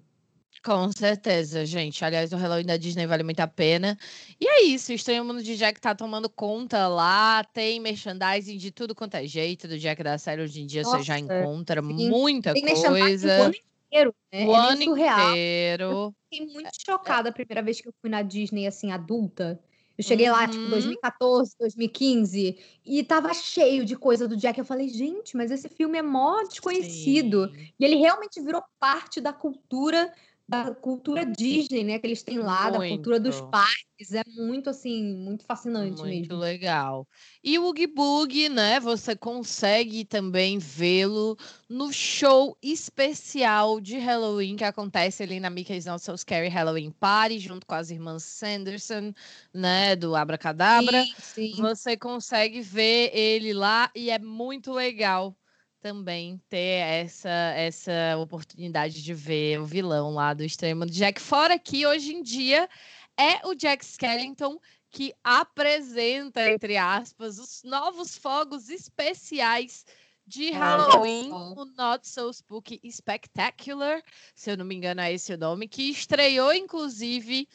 Com 0.63 0.91
certeza, 0.91 1.65
gente. 1.65 2.03
Aliás, 2.03 2.33
o 2.33 2.37
Halloween 2.37 2.65
da 2.65 2.75
Disney 2.75 3.05
vale 3.05 3.23
muito 3.23 3.39
a 3.39 3.47
pena. 3.47 3.97
E 4.39 4.47
é 4.47 4.63
isso, 4.63 4.91
o 4.91 4.95
Estranho 4.95 5.23
Mundo 5.23 5.41
de 5.41 5.55
Jack 5.55 5.79
tá 5.79 5.95
tomando 5.95 6.29
conta 6.29 6.87
lá, 6.87 7.43
tem 7.53 7.79
merchandising 7.79 8.57
de 8.57 8.71
tudo 8.71 8.93
quanto 8.93 9.15
é 9.15 9.25
jeito 9.25 9.67
do 9.67 9.77
Jack 9.77 10.03
da 10.03 10.17
série. 10.17 10.41
Hoje 10.41 10.61
em 10.61 10.65
dia 10.65 10.81
Nossa, 10.81 10.97
você 10.97 11.03
já 11.03 11.17
encontra 11.17 11.81
sim. 11.81 12.09
muita 12.09 12.53
tem 12.53 12.65
coisa 12.65 13.51
inteiro, 13.89 14.15
né? 14.31 14.45
O 14.45 14.55
é 14.55 14.57
ano 14.57 14.83
surreal. 14.83 15.29
inteiro. 15.31 15.83
Eu 15.83 16.15
fiquei 16.29 16.47
muito 16.53 16.69
chocada 16.85 17.29
a 17.29 17.33
primeira 17.33 17.61
vez 17.61 17.81
que 17.81 17.87
eu 17.87 17.93
fui 17.99 18.09
na 18.09 18.21
Disney, 18.21 18.67
assim, 18.67 18.91
adulta. 18.91 19.59
Eu 19.97 20.03
cheguei 20.03 20.29
uhum. 20.29 20.35
lá, 20.35 20.47
tipo, 20.47 20.65
2014, 20.69 21.55
2015, 21.59 22.57
e 22.85 23.03
tava 23.03 23.33
cheio 23.33 23.83
de 23.83 23.97
coisa 23.97 24.29
do 24.29 24.37
Jack. 24.37 24.57
Eu 24.57 24.63
falei, 24.63 24.87
gente, 24.87 25.35
mas 25.35 25.51
esse 25.51 25.67
filme 25.67 25.97
é 25.97 26.01
mó 26.01 26.41
desconhecido. 26.43 27.51
Sim. 27.53 27.73
E 27.77 27.83
ele 27.83 27.95
realmente 27.95 28.39
virou 28.39 28.63
parte 28.79 29.19
da 29.19 29.33
cultura 29.33 30.09
da 30.49 30.73
cultura 30.73 31.25
Disney, 31.25 31.83
né, 31.83 31.99
que 31.99 32.07
eles 32.07 32.23
têm 32.23 32.39
lá, 32.39 32.71
muito. 32.71 32.81
da 32.81 32.87
cultura 32.89 33.19
dos 33.19 33.39
parques, 33.39 34.13
é 34.13 34.23
muito 34.35 34.67
assim, 34.67 35.13
muito 35.13 35.45
fascinante 35.45 36.01
muito 36.01 36.03
mesmo. 36.03 36.19
Muito 36.19 36.35
legal. 36.37 37.07
E 37.43 37.59
o 37.59 37.65
Oogie 37.65 37.85
Boogie, 37.85 38.49
né, 38.49 38.79
você 38.79 39.15
consegue 39.15 40.03
também 40.03 40.57
vê-lo 40.57 41.37
no 41.69 41.93
show 41.93 42.57
especial 42.63 43.79
de 43.79 43.99
Halloween 43.99 44.55
que 44.55 44.63
acontece 44.63 45.21
ali 45.21 45.39
na 45.39 45.51
Mickey's 45.51 45.85
Not 45.85 46.03
So 46.03 46.17
Scary 46.17 46.47
Halloween 46.47 46.89
Party, 46.91 47.37
junto 47.37 47.67
com 47.67 47.75
as 47.75 47.91
irmãs 47.91 48.23
Sanderson, 48.23 49.13
né, 49.53 49.95
do 49.95 50.15
Abracadabra. 50.15 51.03
Sim, 51.03 51.51
sim. 51.51 51.61
Você 51.61 51.95
consegue 51.95 52.59
ver 52.61 53.11
ele 53.15 53.53
lá 53.53 53.91
e 53.95 54.09
é 54.09 54.17
muito 54.17 54.73
legal 54.73 55.35
também 55.79 56.41
ter 56.49 56.81
essa 56.81 57.29
essa 57.29 58.17
oportunidade 58.17 59.01
de 59.01 59.13
ver 59.13 59.59
o 59.59 59.65
vilão 59.65 60.13
lá 60.13 60.33
do 60.33 60.43
extremo 60.43 60.85
do 60.85 60.91
Jack. 60.91 61.21
Fora 61.21 61.57
que 61.57 61.85
hoje 61.85 62.13
em 62.13 62.21
dia 62.21 62.69
é 63.17 63.45
o 63.47 63.53
Jack 63.55 63.83
Skellington 63.83 64.59
que 64.89 65.13
apresenta, 65.23 66.49
entre 66.49 66.75
aspas, 66.77 67.37
os 67.37 67.61
novos 67.63 68.17
fogos 68.17 68.69
especiais 68.69 69.85
de 70.25 70.51
Halloween, 70.51 71.31
o 71.31 71.65
Not 71.65 72.07
So 72.07 72.31
Spooky 72.31 72.79
Spectacular, 72.91 74.01
se 74.35 74.51
eu 74.51 74.57
não 74.57 74.65
me 74.65 74.75
engano 74.75 75.01
é 75.01 75.11
esse 75.11 75.33
o 75.33 75.37
nome, 75.37 75.67
que 75.67 75.89
estreou, 75.89 76.53
inclusive, 76.53 77.47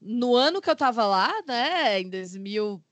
no 0.00 0.36
ano 0.36 0.60
que 0.60 0.70
eu 0.70 0.76
tava 0.76 1.06
lá, 1.06 1.32
né, 1.46 2.00
em 2.00 2.08
2000 2.08 2.82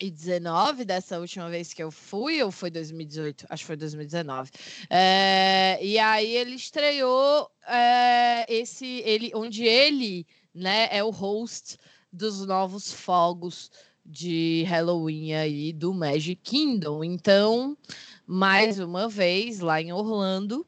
2019, 0.00 0.84
dessa 0.84 1.18
última 1.18 1.50
vez 1.50 1.72
que 1.72 1.82
eu 1.82 1.90
fui, 1.90 2.42
ou 2.42 2.50
foi 2.50 2.70
2018? 2.70 3.46
Acho 3.48 3.62
que 3.62 3.66
foi 3.66 3.76
2019. 3.76 4.50
É, 4.88 5.78
e 5.82 5.98
aí 5.98 6.36
ele 6.36 6.54
estreou 6.54 7.50
é, 7.66 8.46
esse, 8.52 9.02
ele, 9.04 9.32
onde 9.34 9.64
ele, 9.64 10.26
né, 10.54 10.88
é 10.90 11.02
o 11.02 11.10
host 11.10 11.76
dos 12.12 12.46
novos 12.46 12.92
fogos 12.92 13.70
de 14.06 14.64
Halloween 14.66 15.34
aí 15.34 15.72
do 15.72 15.92
Magic 15.92 16.40
Kingdom. 16.42 17.04
Então, 17.04 17.76
mais 18.26 18.78
uma 18.78 19.08
vez, 19.08 19.60
lá 19.60 19.82
em 19.82 19.92
Orlando, 19.92 20.66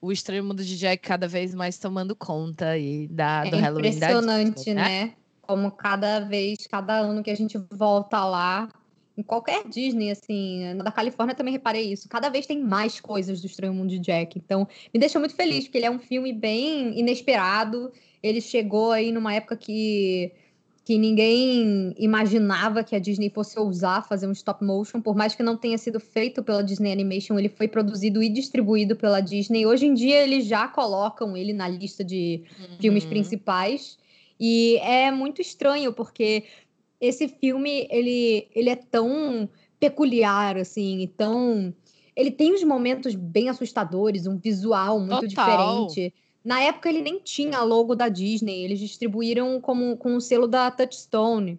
o 0.00 0.10
extremo 0.10 0.54
do 0.54 0.64
Jack 0.64 1.06
cada 1.06 1.28
vez 1.28 1.54
mais 1.54 1.78
tomando 1.78 2.16
conta 2.16 2.70
aí 2.70 3.06
da, 3.08 3.44
do 3.44 3.56
é 3.56 3.60
Halloween 3.60 3.90
impressionante, 3.90 4.56
Disney, 4.56 4.74
né? 4.74 4.82
né? 4.82 5.14
Como 5.50 5.68
cada 5.72 6.20
vez, 6.20 6.64
cada 6.68 7.00
ano 7.00 7.24
que 7.24 7.30
a 7.30 7.34
gente 7.34 7.58
volta 7.72 8.24
lá, 8.24 8.68
em 9.18 9.22
qualquer 9.22 9.66
Disney, 9.68 10.12
assim, 10.12 10.76
da 10.76 10.92
Califórnia 10.92 11.34
também 11.34 11.52
reparei 11.52 11.92
isso. 11.92 12.08
Cada 12.08 12.28
vez 12.28 12.46
tem 12.46 12.62
mais 12.62 13.00
coisas 13.00 13.40
do 13.40 13.48
Estranho 13.48 13.74
Mundo 13.74 13.90
de 13.90 13.98
Jack. 13.98 14.38
Então, 14.38 14.68
me 14.94 15.00
deixa 15.00 15.18
muito 15.18 15.34
feliz, 15.34 15.64
porque 15.64 15.78
ele 15.78 15.86
é 15.86 15.90
um 15.90 15.98
filme 15.98 16.32
bem 16.32 16.96
inesperado. 16.96 17.90
Ele 18.22 18.40
chegou 18.40 18.92
aí 18.92 19.10
numa 19.10 19.34
época 19.34 19.56
que, 19.56 20.30
que 20.84 20.96
ninguém 20.96 21.96
imaginava 21.98 22.84
que 22.84 22.94
a 22.94 23.00
Disney 23.00 23.28
fosse 23.28 23.58
ousar 23.58 24.06
fazer 24.06 24.28
um 24.28 24.32
stop 24.32 24.64
motion, 24.64 25.00
por 25.00 25.16
mais 25.16 25.34
que 25.34 25.42
não 25.42 25.56
tenha 25.56 25.78
sido 25.78 25.98
feito 25.98 26.44
pela 26.44 26.62
Disney 26.62 26.92
Animation, 26.92 27.36
ele 27.36 27.48
foi 27.48 27.66
produzido 27.66 28.22
e 28.22 28.28
distribuído 28.28 28.94
pela 28.94 29.20
Disney. 29.20 29.66
Hoje 29.66 29.86
em 29.86 29.94
dia, 29.94 30.22
eles 30.22 30.46
já 30.46 30.68
colocam 30.68 31.36
ele 31.36 31.52
na 31.52 31.66
lista 31.66 32.04
de 32.04 32.44
uhum. 32.56 32.76
filmes 32.78 33.04
principais. 33.04 33.98
E 34.40 34.78
é 34.78 35.10
muito 35.10 35.42
estranho, 35.42 35.92
porque 35.92 36.44
esse 36.98 37.28
filme, 37.28 37.86
ele, 37.90 38.48
ele 38.54 38.70
é 38.70 38.76
tão 38.76 39.48
peculiar, 39.78 40.56
assim, 40.56 41.12
tão... 41.16 41.74
Ele 42.16 42.30
tem 42.30 42.54
uns 42.54 42.64
momentos 42.64 43.14
bem 43.14 43.48
assustadores, 43.48 44.26
um 44.26 44.38
visual 44.38 44.98
muito 44.98 45.28
Total. 45.28 45.86
diferente. 45.86 46.14
Na 46.44 46.60
época, 46.62 46.88
ele 46.88 47.02
nem 47.02 47.18
tinha 47.18 47.62
logo 47.62 47.94
da 47.94 48.08
Disney, 48.08 48.64
eles 48.64 48.78
distribuíram 48.78 49.60
como, 49.60 49.96
com 49.96 50.16
o 50.16 50.20
selo 50.20 50.48
da 50.48 50.70
Touchstone. 50.70 51.58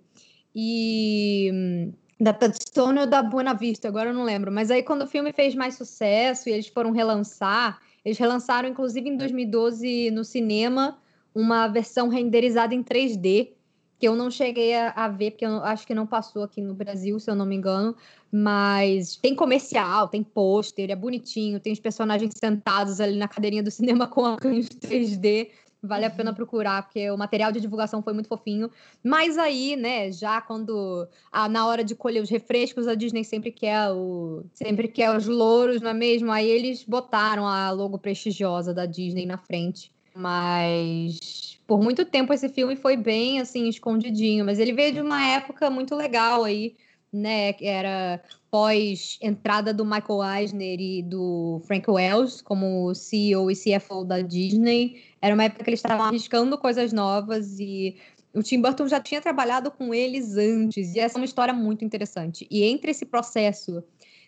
E 0.56 1.92
da 2.20 2.34
Touchstone 2.34 3.00
ou 3.00 3.08
da 3.08 3.24
Buena 3.24 3.54
Vista, 3.54 3.88
agora 3.88 4.10
eu 4.10 4.14
não 4.14 4.24
lembro. 4.24 4.52
Mas 4.52 4.70
aí, 4.70 4.84
quando 4.84 5.04
o 5.04 5.08
filme 5.08 5.32
fez 5.34 5.56
mais 5.56 5.76
sucesso 5.76 6.50
e 6.50 6.52
eles 6.52 6.68
foram 6.68 6.92
relançar, 6.92 7.80
eles 8.04 8.18
relançaram, 8.18 8.70
inclusive, 8.70 9.10
em 9.10 9.18
2012 9.18 10.12
no 10.12 10.24
cinema, 10.24 11.00
uma 11.34 11.68
versão 11.68 12.10
renderizada 12.10 12.74
em 12.74 12.84
3D, 12.84 13.50
que 14.00 14.08
eu 14.08 14.16
não 14.16 14.32
cheguei 14.32 14.76
a, 14.76 14.90
a 14.92 15.08
ver, 15.08 15.32
porque 15.32 15.46
eu 15.46 15.64
acho 15.64 15.86
que 15.86 15.94
não 15.94 16.08
passou 16.08 16.44
aqui 16.44 16.60
no 16.60 16.74
Brasil, 16.74 17.20
se 17.20 17.30
eu 17.30 17.36
não 17.36 17.46
me 17.46 17.56
engano. 17.56 17.96
Mas 18.32 19.16
tem 19.18 19.36
comercial, 19.36 20.08
tem 20.08 20.24
pôster, 20.24 20.90
é 20.90 20.96
bonitinho, 20.96 21.60
tem 21.60 21.72
os 21.72 21.80
personagens 21.80 22.34
sentados 22.36 23.00
ali 23.00 23.16
na 23.18 23.28
cadeirinha 23.28 23.62
do 23.62 23.70
cinema 23.72 24.08
com 24.08 24.26
a 24.26 24.38
3D. 24.38 25.50
Vale 25.84 26.06
a 26.06 26.12
pena 26.12 26.30
uhum. 26.30 26.36
procurar, 26.36 26.84
porque 26.84 27.10
o 27.10 27.18
material 27.18 27.52
de 27.52 27.60
divulgação 27.60 28.04
foi 28.04 28.14
muito 28.14 28.28
fofinho. 28.28 28.70
Mas 29.04 29.36
aí, 29.38 29.76
né, 29.76 30.12
já 30.12 30.40
quando. 30.40 31.08
Ah, 31.32 31.50
na 31.50 31.66
hora 31.66 31.84
de 31.84 31.96
colher 31.96 32.22
os 32.22 32.30
refrescos, 32.30 32.88
a 32.88 32.94
Disney 32.94 33.24
sempre 33.24 33.52
quer 33.52 33.90
o. 33.92 34.44
Sempre 34.54 34.88
quer 34.88 35.16
os 35.16 35.26
louros, 35.26 35.82
não 35.82 35.90
é 35.90 35.94
mesmo? 35.94 36.32
Aí 36.32 36.48
eles 36.48 36.84
botaram 36.84 37.48
a 37.48 37.72
logo 37.72 37.98
prestigiosa 37.98 38.76
da 38.76 38.86
Disney 38.86 39.26
na 39.26 39.40
frente. 39.40 39.92
Mas 40.16 41.60
por 41.66 41.82
muito 41.82 42.04
tempo 42.06 42.34
esse 42.34 42.50
filme 42.50 42.76
foi 42.76 42.98
bem 42.98 43.40
assim 43.40 43.68
escondidinho, 43.68 44.46
mas 44.46 44.60
ele 44.60 44.74
veio 44.74 44.94
de 44.94 45.02
uma 45.02 45.26
época 45.26 45.70
muito 45.70 45.96
legal 45.96 46.44
aí, 46.44 46.76
né? 47.12 47.56
Era 47.62 48.22
pós 48.50 49.18
entrada 49.22 49.74
do 49.74 49.86
Michael 49.86 50.40
Eisner 50.40 50.80
e 50.80 51.02
do 51.02 51.62
Frank 51.66 51.90
Wells 51.90 52.42
como 52.42 52.94
CEO 52.94 53.50
e 53.50 53.56
CFO 53.56 54.04
da 54.04 54.20
Disney. 54.20 55.02
Era 55.22 55.34
uma 55.34 55.46
época 55.46 55.64
que 55.64 55.70
eles 55.70 55.80
estavam 55.80 56.08
arriscando 56.08 56.58
coisas 56.58 56.92
novas 56.92 57.58
e 57.60 57.96
o 58.34 58.42
Tim 58.42 58.62
Burton 58.62 58.88
já 58.88 59.00
tinha 59.00 59.22
trabalhado 59.22 59.72
com 59.72 59.94
eles 59.94 60.38
antes, 60.38 60.96
e 60.96 61.00
essa 61.00 61.18
é 61.18 61.20
uma 61.20 61.26
história 61.26 61.54
muito 61.54 61.84
interessante. 61.84 62.48
E 62.50 62.64
entre 62.64 62.92
esse 62.92 63.06
processo 63.06 63.84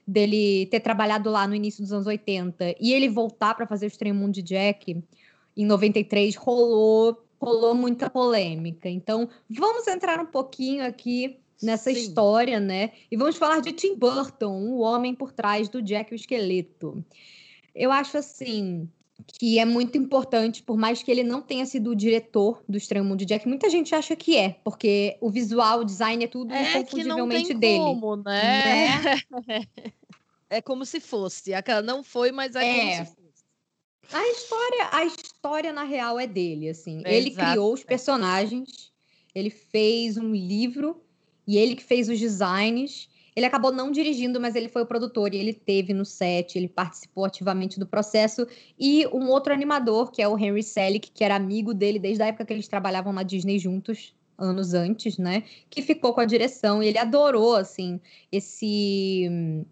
dele 0.05 0.65
ter 0.65 0.81
trabalhado 0.81 1.29
lá 1.29 1.47
no 1.47 1.55
início 1.55 1.81
dos 1.81 1.93
anos 1.93 2.07
80 2.07 2.75
e 2.79 2.91
ele 2.91 3.07
voltar 3.07 3.55
para 3.55 3.65
fazer 3.65 3.85
o 3.85 3.87
Estranho 3.87 4.15
Mundo 4.15 4.33
de 4.33 4.41
Jack, 4.41 5.01
em 5.55 5.65
93 5.65 6.35
rolou 6.35 7.17
rolou 7.43 7.75
muita 7.75 8.09
polêmica. 8.09 8.87
Então, 8.87 9.27
vamos 9.49 9.85
entrar 9.87 10.19
um 10.21 10.25
pouquinho 10.25 10.85
aqui 10.85 11.39
nessa 11.61 11.91
Sim. 11.91 11.99
história, 11.99 12.59
né? 12.59 12.91
E 13.11 13.17
vamos 13.17 13.35
falar 13.35 13.59
de 13.59 13.73
Tim 13.73 13.95
Burton, 13.95 14.69
o 14.69 14.79
homem 14.79 15.13
por 15.13 15.33
trás 15.33 15.67
do 15.67 15.81
Jack 15.81 16.13
o 16.13 16.15
Esqueleto. 16.15 17.03
Eu 17.75 17.91
acho 17.91 18.17
assim 18.17 18.87
que 19.39 19.59
é 19.59 19.65
muito 19.65 19.97
importante, 19.97 20.63
por 20.63 20.77
mais 20.77 21.01
que 21.01 21.09
ele 21.09 21.23
não 21.23 21.41
tenha 21.41 21.65
sido 21.65 21.91
o 21.91 21.95
diretor 21.95 22.61
do 22.67 22.77
Estranho 22.77 23.05
Mundo 23.05 23.19
de 23.19 23.25
Jack, 23.25 23.47
muita 23.47 23.69
gente 23.69 23.93
acha 23.93 24.15
que 24.15 24.35
é, 24.35 24.49
porque 24.63 25.17
o 25.21 25.29
visual, 25.29 25.79
o 25.79 25.85
design 25.85 26.23
é 26.23 26.27
tudo 26.27 26.53
é 26.53 26.61
inconfundivelmente 26.61 27.47
que 27.47 27.53
não 27.53 27.59
tem 27.59 27.77
dele. 27.77 27.79
Como, 27.79 28.15
né? 28.17 29.01
né? 29.47 29.67
é 30.49 30.61
como 30.61 30.85
se 30.85 30.99
fosse. 30.99 31.53
Aquela 31.53 31.81
não 31.81 32.03
foi, 32.03 32.31
mas 32.31 32.55
é, 32.55 32.67
é. 32.67 32.73
como 32.73 32.91
se 32.91 33.15
fosse. 33.15 33.22
A 34.11 34.27
história, 34.27 34.89
a 34.91 35.05
história 35.05 35.73
na 35.73 35.83
real 35.83 36.19
é 36.19 36.27
dele, 36.27 36.69
assim. 36.69 37.01
Ele 37.05 37.29
Exato. 37.29 37.49
criou 37.49 37.73
os 37.73 37.83
personagens, 37.83 38.91
ele 39.33 39.49
fez 39.49 40.17
um 40.17 40.33
livro 40.33 41.01
e 41.47 41.57
ele 41.57 41.75
que 41.75 41.83
fez 41.83 42.09
os 42.09 42.19
designs. 42.19 43.09
Ele 43.35 43.47
acabou 43.47 43.71
não 43.71 43.91
dirigindo, 43.91 44.39
mas 44.39 44.55
ele 44.55 44.69
foi 44.69 44.83
o 44.83 44.85
produtor 44.85 45.33
e 45.33 45.37
ele 45.37 45.53
teve 45.53 45.91
no 45.91 46.05
set, 46.05 46.55
ele 46.55 46.67
participou 46.67 47.25
ativamente 47.25 47.79
do 47.79 47.87
processo. 47.87 48.47
E 48.77 49.07
um 49.07 49.27
outro 49.29 49.51
animador, 49.51 50.11
que 50.11 50.21
é 50.21 50.27
o 50.27 50.37
Henry 50.37 50.61
Selick, 50.61 51.09
que 51.09 51.23
era 51.23 51.35
amigo 51.35 51.73
dele 51.73 51.97
desde 51.97 52.21
a 52.21 52.27
época 52.27 52.45
que 52.45 52.53
eles 52.53 52.67
trabalhavam 52.67 53.11
na 53.11 53.23
Disney 53.23 53.57
juntos, 53.57 54.13
anos 54.37 54.75
antes, 54.75 55.17
né? 55.17 55.43
Que 55.69 55.81
ficou 55.81 56.13
com 56.13 56.21
a 56.21 56.25
direção 56.25 56.83
e 56.83 56.87
ele 56.87 56.97
adorou, 56.99 57.55
assim, 57.55 57.99
esse 58.31 59.65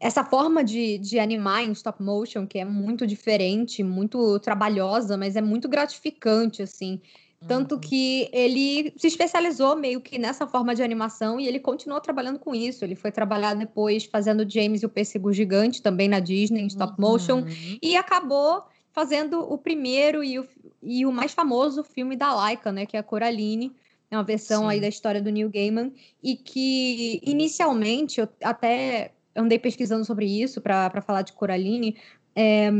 essa 0.00 0.24
forma 0.24 0.62
de, 0.62 0.98
de 0.98 1.18
animar 1.18 1.64
em 1.64 1.72
stop 1.72 2.02
motion, 2.02 2.46
que 2.46 2.58
é 2.58 2.64
muito 2.64 3.06
diferente, 3.06 3.82
muito 3.82 4.38
trabalhosa, 4.40 5.16
mas 5.16 5.34
é 5.36 5.40
muito 5.40 5.68
gratificante, 5.68 6.62
assim. 6.62 7.00
Tanto 7.46 7.76
Uhum. 7.76 7.80
que 7.80 8.28
ele 8.32 8.92
se 8.96 9.06
especializou 9.06 9.76
meio 9.76 10.00
que 10.00 10.18
nessa 10.18 10.44
forma 10.46 10.74
de 10.74 10.82
animação 10.82 11.38
e 11.38 11.46
ele 11.46 11.60
continuou 11.60 12.00
trabalhando 12.00 12.38
com 12.38 12.52
isso. 12.52 12.84
Ele 12.84 12.96
foi 12.96 13.12
trabalhar 13.12 13.54
depois 13.54 14.04
fazendo 14.04 14.48
James 14.48 14.82
e 14.82 14.86
o 14.86 14.88
Pêssego 14.88 15.32
Gigante, 15.32 15.80
também 15.80 16.08
na 16.08 16.18
Disney, 16.18 16.62
em 16.62 16.66
stop 16.66 17.00
motion, 17.00 17.42
Uhum. 17.42 17.78
e 17.80 17.96
acabou 17.96 18.64
fazendo 18.92 19.40
o 19.40 19.56
primeiro 19.56 20.24
e 20.24 20.40
o, 20.40 20.48
e 20.82 21.06
o 21.06 21.12
mais 21.12 21.32
famoso 21.32 21.84
filme 21.84 22.16
da 22.16 22.34
Laika, 22.34 22.72
né? 22.72 22.84
Que 22.86 22.96
é 22.96 23.00
a 23.00 23.04
Coraline. 23.04 23.72
É 24.10 24.16
uma 24.16 24.24
versão 24.24 24.68
aí 24.68 24.78
Sim. 24.78 24.82
da 24.82 24.88
história 24.88 25.22
do 25.22 25.30
Neil 25.30 25.48
Gaiman. 25.50 25.92
E 26.20 26.34
que, 26.34 27.20
inicialmente, 27.22 28.20
eu 28.20 28.28
até 28.42 29.12
andei 29.38 29.58
pesquisando 29.58 30.04
sobre 30.04 30.26
isso 30.26 30.60
para 30.60 31.00
falar 31.00 31.22
de 31.22 31.32
Coraline. 31.32 31.96
É, 32.34 32.70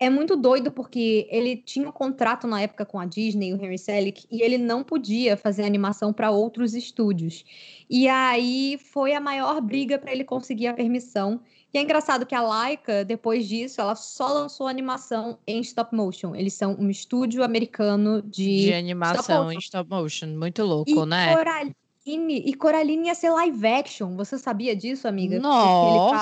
é 0.00 0.08
muito 0.08 0.34
doido 0.34 0.72
porque 0.72 1.28
ele 1.30 1.58
tinha 1.58 1.86
um 1.86 1.92
contrato 1.92 2.46
na 2.46 2.62
época 2.62 2.86
com 2.86 2.98
a 2.98 3.04
Disney, 3.04 3.52
o 3.52 3.62
Henry 3.62 3.76
Selick, 3.76 4.26
e 4.30 4.40
ele 4.40 4.56
não 4.56 4.82
podia 4.82 5.36
fazer 5.36 5.62
animação 5.62 6.10
para 6.10 6.30
outros 6.30 6.74
estúdios. 6.74 7.44
E 7.88 8.08
aí 8.08 8.80
foi 8.92 9.12
a 9.12 9.20
maior 9.20 9.60
briga 9.60 9.98
para 9.98 10.10
ele 10.10 10.24
conseguir 10.24 10.68
a 10.68 10.74
permissão. 10.74 11.42
E 11.72 11.76
é 11.76 11.82
engraçado 11.82 12.24
que 12.24 12.34
a 12.34 12.40
Laika, 12.40 13.04
depois 13.04 13.46
disso, 13.46 13.78
ela 13.78 13.94
só 13.94 14.26
lançou 14.32 14.66
animação 14.66 15.38
em 15.46 15.60
stop 15.60 15.94
motion. 15.94 16.34
Eles 16.34 16.54
são 16.54 16.74
um 16.80 16.88
estúdio 16.88 17.44
americano 17.44 18.22
de, 18.22 18.64
De 18.64 18.72
animação 18.72 19.44
motion. 19.44 19.52
em 19.52 19.58
stop 19.58 19.90
motion. 19.90 20.26
Muito 20.28 20.64
louco, 20.64 20.90
e 20.90 21.06
né? 21.06 21.36
Coraline, 21.36 21.76
e 22.18 22.54
Coraline 22.54 23.08
ia 23.08 23.14
ser 23.14 23.30
live 23.30 23.66
action. 23.66 24.16
Você 24.16 24.38
sabia 24.38 24.74
disso, 24.74 25.06
amiga? 25.06 25.36
Ele 25.36 25.42
tava- 25.42 25.52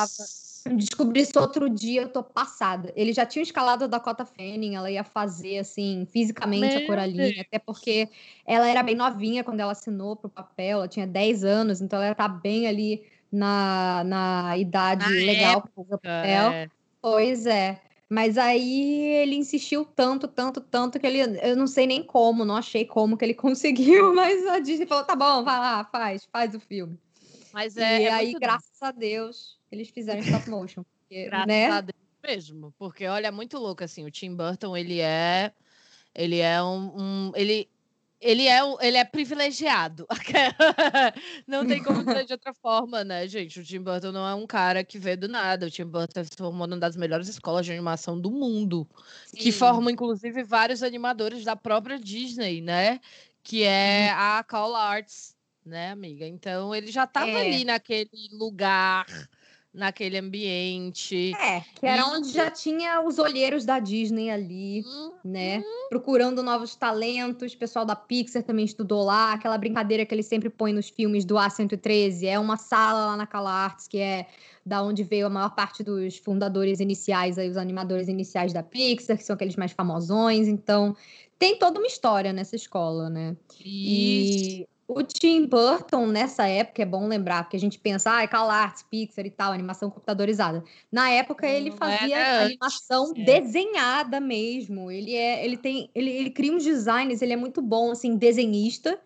Nossa! 0.00 0.38
Descobri 0.70 1.22
isso 1.22 1.38
outro 1.40 1.70
dia, 1.70 2.02
eu 2.02 2.08
tô 2.10 2.22
passada. 2.22 2.92
Ele 2.94 3.12
já 3.12 3.24
tinha 3.24 3.42
escalado 3.42 3.84
a 3.84 3.86
Dakota 3.86 4.26
Fanning, 4.26 4.74
ela 4.74 4.90
ia 4.90 5.02
fazer, 5.02 5.58
assim, 5.58 6.06
fisicamente 6.10 6.76
a 6.76 6.78
Meu 6.80 6.86
Coraline, 6.86 7.32
Deus. 7.32 7.38
até 7.46 7.58
porque 7.58 8.08
ela 8.44 8.68
era 8.68 8.82
bem 8.82 8.94
novinha 8.94 9.42
quando 9.42 9.60
ela 9.60 9.72
assinou 9.72 10.14
pro 10.16 10.28
papel, 10.28 10.78
ela 10.78 10.88
tinha 10.88 11.06
10 11.06 11.42
anos, 11.42 11.80
então 11.80 12.02
ela 12.02 12.14
tá 12.14 12.28
bem 12.28 12.66
ali 12.66 13.02
na, 13.32 14.02
na 14.04 14.58
idade 14.58 15.04
Na 15.04 15.10
legal 15.10 15.62
pra 15.62 15.70
fazer 15.74 15.94
o 15.94 15.98
papel. 15.98 16.50
É. 16.52 16.68
Pois 17.00 17.46
é. 17.46 17.80
Mas 18.08 18.38
aí 18.38 19.02
ele 19.22 19.36
insistiu 19.36 19.84
tanto, 19.84 20.26
tanto, 20.26 20.60
tanto 20.60 20.98
que 20.98 21.06
ele. 21.06 21.20
Eu 21.42 21.54
não 21.56 21.66
sei 21.66 21.86
nem 21.86 22.02
como, 22.02 22.44
não 22.44 22.56
achei 22.56 22.86
como 22.86 23.16
que 23.16 23.24
ele 23.24 23.34
conseguiu, 23.34 24.14
mas 24.14 24.46
a 24.46 24.58
Disney 24.58 24.86
falou: 24.86 25.04
tá 25.04 25.14
bom, 25.14 25.44
vai 25.44 25.58
lá, 25.58 25.84
faz, 25.84 26.24
faz 26.32 26.54
o 26.54 26.60
filme. 26.60 26.98
Mas 27.52 27.76
é, 27.76 28.00
e 28.00 28.04
é 28.04 28.12
aí, 28.12 28.26
muito 28.26 28.40
graças 28.40 28.82
a 28.82 28.90
Deus, 28.90 29.58
eles 29.70 29.88
fizeram 29.90 30.20
stop 30.20 30.48
motion. 30.48 30.82
porque, 31.02 31.24
Graças 31.28 31.48
né? 31.48 31.66
a 31.68 31.80
Deus 31.80 31.98
mesmo, 32.24 32.74
porque 32.78 33.06
olha, 33.06 33.28
é 33.28 33.30
muito 33.30 33.58
louco 33.58 33.84
assim, 33.84 34.04
o 34.04 34.10
Tim 34.10 34.34
Burton, 34.34 34.76
ele 34.76 35.00
é 35.00 35.52
ele 36.14 36.38
é 36.40 36.62
um, 36.62 37.28
um- 37.28 37.32
ele 37.34 37.70
ele 38.20 38.46
é 38.46 38.58
ele 38.80 38.96
é 38.96 39.04
privilegiado. 39.04 40.06
não 41.46 41.66
tem 41.66 41.82
como 41.82 42.04
dizer 42.04 42.24
de 42.24 42.32
outra 42.32 42.52
forma, 42.54 43.04
né, 43.04 43.26
gente? 43.28 43.60
O 43.60 43.64
Tim 43.64 43.80
Burton 43.80 44.12
não 44.12 44.26
é 44.26 44.34
um 44.34 44.46
cara 44.46 44.82
que 44.84 44.98
veio 44.98 45.16
do 45.18 45.28
nada. 45.28 45.66
O 45.66 45.70
Tim 45.70 45.84
Burton 45.84 46.24
se 46.24 46.30
formou 46.36 46.66
numa 46.66 46.80
das 46.80 46.96
melhores 46.96 47.28
escolas 47.28 47.64
de 47.64 47.72
animação 47.72 48.20
do 48.20 48.30
mundo, 48.30 48.88
que 49.36 49.52
Sim. 49.52 49.52
forma 49.52 49.90
inclusive 49.92 50.42
vários 50.42 50.82
animadores 50.82 51.44
da 51.44 51.54
própria 51.56 51.98
Disney, 51.98 52.60
né? 52.60 53.00
Que 53.42 53.62
é 53.62 54.10
a 54.10 54.44
Call 54.46 54.74
Arts, 54.74 55.36
né, 55.64 55.90
amiga? 55.90 56.26
Então 56.26 56.74
ele 56.74 56.90
já 56.90 57.04
estava 57.04 57.30
É. 57.30 57.40
ali 57.40 57.64
naquele 57.64 58.28
lugar, 58.32 59.06
naquele 59.78 60.18
ambiente. 60.18 61.32
É, 61.40 61.62
que 61.74 61.86
era 61.86 62.02
E- 62.02 62.04
onde 62.04 62.30
já 62.32 62.50
tinha 62.50 63.00
os 63.00 63.18
olheiros 63.18 63.64
da 63.64 63.78
Disney 63.78 64.28
ali, 64.30 64.84
Hum, 64.86 65.12
né? 65.24 65.62
Procurando 65.88 66.42
novos 66.42 66.74
talentos. 66.74 67.52
O 67.52 67.56
pessoal 67.58 67.84
da 67.84 67.96
Pixar 67.96 68.42
também 68.42 68.64
estudou 68.64 69.04
lá. 69.04 69.32
Aquela 69.32 69.56
brincadeira 69.56 70.04
que 70.04 70.14
eles 70.14 70.26
sempre 70.26 70.50
põem 70.50 70.72
nos 70.72 70.88
filmes 70.88 71.24
do 71.24 71.36
A113. 71.36 72.26
É 72.26 72.38
uma 72.38 72.56
sala 72.56 73.06
lá 73.06 73.16
na 73.16 73.26
Cala 73.26 73.50
Arts, 73.50 73.88
que 73.88 73.98
é 73.98 74.26
da 74.66 74.82
onde 74.82 75.02
veio 75.02 75.26
a 75.26 75.30
maior 75.30 75.54
parte 75.54 75.82
dos 75.82 76.18
fundadores 76.18 76.78
iniciais, 76.78 77.38
aí, 77.38 77.48
os 77.48 77.56
animadores 77.56 78.06
iniciais 78.06 78.52
da 78.52 78.62
Pixar, 78.62 79.16
que 79.16 79.24
são 79.24 79.32
aqueles 79.34 79.56
mais 79.56 79.72
famosões. 79.72 80.46
Então, 80.46 80.94
tem 81.38 81.58
toda 81.58 81.78
uma 81.78 81.86
história 81.86 82.32
nessa 82.34 82.54
escola, 82.56 83.08
né? 83.08 83.34
Isso. 83.64 83.64
E 83.64 84.68
o 84.88 85.02
Tim 85.02 85.44
Burton, 85.44 86.06
nessa 86.06 86.46
época, 86.48 86.80
é 86.80 86.86
bom 86.86 87.06
lembrar, 87.06 87.44
porque 87.44 87.58
a 87.58 87.60
gente 87.60 87.78
pensa, 87.78 88.10
ah, 88.10 88.22
é 88.22 88.26
CalArts, 88.26 88.82
Pixar 88.90 89.26
e 89.26 89.30
tal, 89.30 89.52
animação 89.52 89.90
computadorizada. 89.90 90.64
Na 90.90 91.10
época, 91.10 91.46
ele 91.46 91.68
Não 91.68 91.76
fazia 91.76 92.16
era 92.16 92.44
animação 92.46 93.10
antes, 93.10 93.22
é. 93.22 93.24
desenhada 93.40 94.18
mesmo. 94.18 94.90
Ele 94.90 95.14
é, 95.14 95.44
ele 95.44 95.58
tem, 95.58 95.90
ele, 95.94 96.10
ele 96.10 96.30
cria 96.30 96.54
uns 96.54 96.64
designs, 96.64 97.20
ele 97.20 97.34
é 97.34 97.36
muito 97.36 97.60
bom, 97.60 97.90
assim, 97.90 98.16
desenhista, 98.16 98.98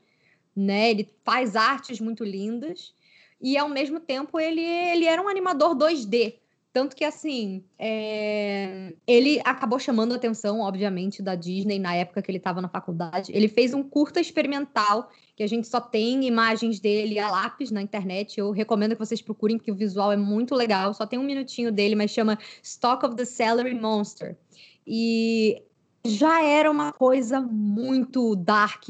né? 0.54 0.88
Ele 0.90 1.08
faz 1.24 1.56
artes 1.56 1.98
muito 1.98 2.22
lindas. 2.22 2.94
E, 3.40 3.58
ao 3.58 3.68
mesmo 3.68 3.98
tempo, 3.98 4.38
ele, 4.38 4.62
ele 4.62 5.04
era 5.04 5.20
um 5.20 5.28
animador 5.28 5.74
2D. 5.74 6.41
Tanto 6.72 6.96
que, 6.96 7.04
assim, 7.04 7.62
é, 7.78 8.94
ele 9.06 9.42
acabou 9.44 9.78
chamando 9.78 10.12
a 10.12 10.16
atenção, 10.16 10.60
obviamente, 10.60 11.22
da 11.22 11.34
Disney 11.34 11.78
na 11.78 11.94
época 11.94 12.22
que 12.22 12.30
ele 12.30 12.38
estava 12.38 12.62
na 12.62 12.68
faculdade. 12.68 13.30
Ele 13.34 13.46
fez 13.46 13.74
um 13.74 13.82
curta 13.82 14.20
experimental, 14.20 15.10
que 15.36 15.42
a 15.42 15.46
gente 15.46 15.68
só 15.68 15.82
tem 15.82 16.24
imagens 16.26 16.80
dele 16.80 17.18
a 17.18 17.30
lápis 17.30 17.70
na 17.70 17.82
internet. 17.82 18.40
Eu 18.40 18.52
recomendo 18.52 18.92
que 18.92 19.04
vocês 19.04 19.20
procurem, 19.20 19.58
porque 19.58 19.70
o 19.70 19.76
visual 19.76 20.12
é 20.12 20.16
muito 20.16 20.54
legal. 20.54 20.94
Só 20.94 21.04
tem 21.04 21.18
um 21.18 21.24
minutinho 21.24 21.70
dele, 21.70 21.94
mas 21.94 22.10
chama 22.10 22.38
Stock 22.62 23.04
of 23.04 23.16
the 23.16 23.26
Celery 23.26 23.74
Monster. 23.74 24.38
E 24.86 25.62
já 26.06 26.42
era 26.42 26.70
uma 26.70 26.90
coisa 26.90 27.38
muito 27.38 28.34
dark, 28.34 28.84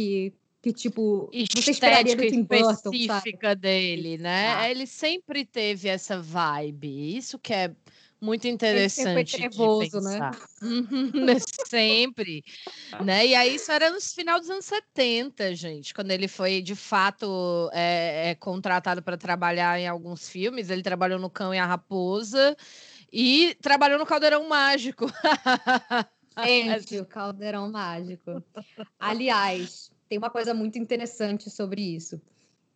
que, 0.63 0.73
tipo, 0.73 1.29
você 1.33 1.73
esperaria 1.73 2.15
do 2.15 2.23
Estética 2.23 2.31
Tim 2.31 2.45
Burton, 2.45 2.75
sabe? 2.77 2.97
específica 2.97 3.57
dele, 3.57 4.17
né? 4.17 4.45
Exato. 4.47 4.65
Ele 4.67 4.87
sempre 4.87 5.45
teve 5.45 5.89
essa 5.89 6.23
vibe. 6.23 7.17
Isso 7.17 7.37
que 7.37 7.53
é 7.53 7.75
muito 8.21 8.45
Ele 8.45 8.89
sempre 8.89 9.23
interessante 9.23 9.37
trevoso, 9.37 9.99
de 9.99 10.05
né? 10.05 10.31
pensar. 10.31 10.39
Uhum, 10.63 11.11
sempre, 11.67 12.45
né? 13.05 13.27
E 13.27 13.35
aí 13.35 13.57
isso 13.57 13.73
era 13.73 13.91
no 13.91 14.01
final 14.01 14.39
dos 14.39 14.49
anos 14.49 14.65
70, 14.65 15.53
gente, 15.57 15.93
quando 15.93 16.13
ele 16.13 16.29
foi 16.29 16.63
de 16.63 16.77
fato 16.77 17.69
é, 17.73 18.31
é, 18.31 18.35
contratado 18.37 19.03
para 19.03 19.17
trabalhar 19.17 19.81
em 19.81 19.89
alguns 19.89 20.29
filmes. 20.29 20.71
Ele 20.71 20.85
trabalhou 20.85 21.19
no 21.19 21.29
Cão 21.29 21.53
e 21.53 21.59
a 21.59 21.67
Raposa 21.67 22.57
e 23.13 23.57
trabalhou 23.61 23.99
no 23.99 24.07
Caldeirão 24.07 24.49
Mágico. 24.49 25.07
Gente, 26.47 26.99
o 26.99 27.05
caldeirão 27.05 27.71
mágico. 27.71 28.43
Aliás, 28.99 29.92
tem 30.13 30.19
uma 30.19 30.29
coisa 30.29 30.53
muito 30.53 30.79
interessante 30.79 31.49
sobre 31.49 31.81
isso. 31.81 32.21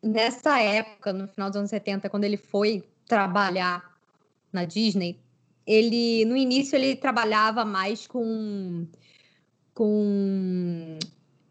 Nessa 0.02 0.58
época, 0.58 1.12
no 1.12 1.28
final 1.28 1.50
dos 1.50 1.58
anos 1.58 1.68
70, 1.68 2.08
quando 2.08 2.24
ele 2.24 2.38
foi 2.38 2.82
trabalhar 3.06 3.94
na 4.50 4.64
Disney, 4.64 5.20
ele 5.66 6.24
no 6.24 6.34
início 6.34 6.76
ele 6.76 6.96
trabalhava 6.96 7.62
mais 7.62 8.06
com 8.06 8.86
com 9.74 10.98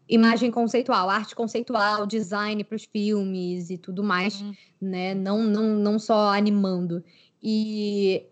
imagem 0.08 0.50
conceitual, 0.50 1.08
arte 1.08 1.36
conceitual, 1.36 2.04
design 2.04 2.64
para 2.64 2.74
os 2.74 2.84
filmes 2.84 3.70
e 3.70 3.78
tudo 3.78 4.02
mais, 4.02 4.42
Hum. 4.42 4.54
né? 4.80 5.14
Não, 5.14 5.44
não, 5.44 5.76
não 5.76 6.00
só 6.00 6.34
animando. 6.34 7.04
E 7.40 8.26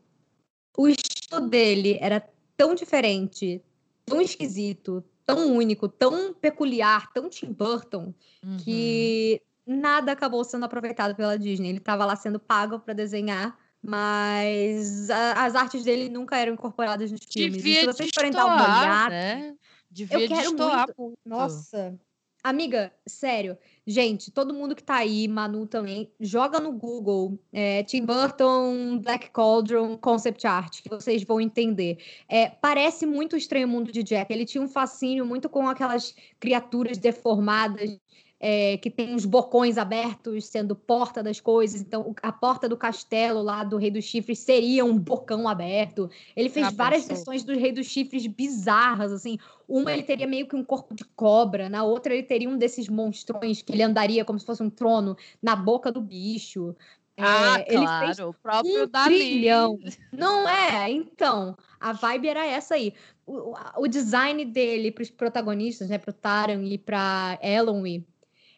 o 0.77 0.89
estilo 0.89 1.43
dele 1.43 1.99
era 2.01 2.21
tão 2.57 2.75
diferente, 2.75 3.63
tão 4.05 4.21
esquisito, 4.21 5.05
tão 5.27 5.53
único, 5.55 5.89
tão 5.89 6.33
peculiar, 6.35 7.13
tão 7.13 7.29
Tim 7.29 7.53
Burton, 7.53 8.13
Uhum. 8.45 8.57
que 8.59 9.41
nada 9.67 10.13
acabou 10.13 10.45
sendo 10.45 10.65
aproveitado 10.65 11.15
pela 11.15 11.39
Disney. 11.39 11.69
Ele 11.71 11.79
estava 11.79 12.05
lá 12.05 12.15
sendo 12.17 12.39
pago 12.39 12.79
para 12.81 12.93
desenhar, 12.95 13.57
mas 13.83 15.09
a- 15.11 15.45
as 15.45 15.55
artes 15.55 15.85
dele 15.85 16.09
nunca 16.09 16.37
eram 16.37 16.53
incorporadas 16.55 17.11
nos 17.11 17.21
filmes. 17.31 17.55
E 17.55 17.59
Devia 17.59 17.81
se 17.81 17.87
vocês 17.87 18.11
forem 18.15 18.31
dar 18.31 18.47
uma 18.47 18.55
olhada, 18.63 19.11
né? 19.11 19.55
Devia 19.91 20.19
eu 20.19 20.29
quero 20.29 20.41
destoar 20.51 20.87
muito. 20.87 20.95
muito. 21.01 21.19
Nossa, 21.25 21.99
Amiga, 22.47 22.93
sério, 23.07 23.57
gente, 23.87 24.31
todo 24.31 24.53
mundo 24.53 24.77
que 24.77 24.83
tá 24.83 24.97
aí, 24.97 25.27
Manu 25.27 25.67
também, 25.67 26.13
joga 26.21 26.61
no 26.61 26.73
Google 26.73 27.39
é, 27.51 27.83
Tim 27.85 28.05
Burton, 28.05 28.99
Black 28.99 29.31
Cauldron, 29.31 29.97
Concept 29.97 30.47
Art, 30.47 30.83
que 30.83 30.91
vocês 30.91 31.25
vão 31.25 31.41
entender. 31.41 31.97
É, 32.29 32.51
parece 32.51 33.07
muito 33.07 33.33
o 33.33 33.39
Estranho 33.39 33.67
Mundo 33.67 33.91
de 33.91 34.03
Jack. 34.03 34.31
Ele 34.31 34.45
tinha 34.45 34.63
um 34.63 34.69
fascínio 34.69 35.25
muito 35.25 35.49
com 35.49 35.67
aquelas 35.67 36.15
criaturas 36.39 36.99
deformadas 36.99 37.99
é, 38.47 38.77
que 38.77 38.91
tem 38.91 39.15
os 39.15 39.25
bocões 39.25 39.79
abertos, 39.79 40.49
sendo 40.49 40.77
porta 40.77 41.23
das 41.23 41.41
coisas. 41.41 41.81
Então, 41.81 42.15
a 42.23 42.31
porta 42.31 42.69
do 42.69 42.77
castelo 42.77 43.41
lá 43.41 43.65
do 43.65 43.79
Rei 43.79 43.91
dos 43.91 44.05
Chifres 44.05 44.39
seria 44.41 44.85
um 44.85 44.99
bocão 44.99 45.49
aberto. 45.49 46.11
Ele 46.37 46.51
fez 46.51 46.71
várias 46.75 47.07
versões 47.09 47.43
do 47.43 47.59
Rei 47.59 47.73
dos 47.73 47.87
Chifres 47.87 48.27
bizarras, 48.27 49.13
assim. 49.13 49.39
Uma 49.67 49.95
ele 49.95 50.03
teria 50.03 50.27
meio 50.27 50.47
que 50.47 50.55
um 50.55 50.63
corpo 50.63 50.95
de 50.95 51.07
cobra, 51.17 51.71
na 51.71 51.85
outra 51.85 52.13
ele 52.13 52.23
teria 52.23 52.47
um 52.47 52.59
desses 52.59 52.87
monstrões 52.87 53.63
que 53.63 53.73
ele 53.73 53.83
andaria 53.83 54.27
como 54.27 54.39
se 54.39 54.45
fosse 54.45 54.63
um 54.63 54.69
trono 54.69 55.17
na 55.43 55.57
boca 55.57 55.91
do 55.91 56.03
bicho. 56.03 56.77
Ah, 57.17 57.61
é, 57.61 57.75
ele 57.75 57.87
claro, 57.87 58.05
fez 58.05 58.19
o 58.19 58.35
próprio 58.35 58.85
um 58.85 58.89
Dali. 58.89 59.15
Trilhão. 59.15 59.79
Não 60.13 60.47
é? 60.47 60.91
Então, 60.91 61.57
a 61.81 61.95
vibe 61.95 62.29
era 62.29 62.45
essa 62.45 62.75
aí. 62.75 62.93
O, 63.25 63.55
o 63.79 63.89
design 63.89 64.45
dele 64.45 64.91
para 64.91 65.03
os 65.03 65.11
protagonistas, 65.11 65.89
né, 65.89 65.97
para 65.97 66.11
o 66.11 66.13
Taran 66.13 66.63
e 66.65 66.77
para 66.77 67.39
Elonwy, 67.41 68.05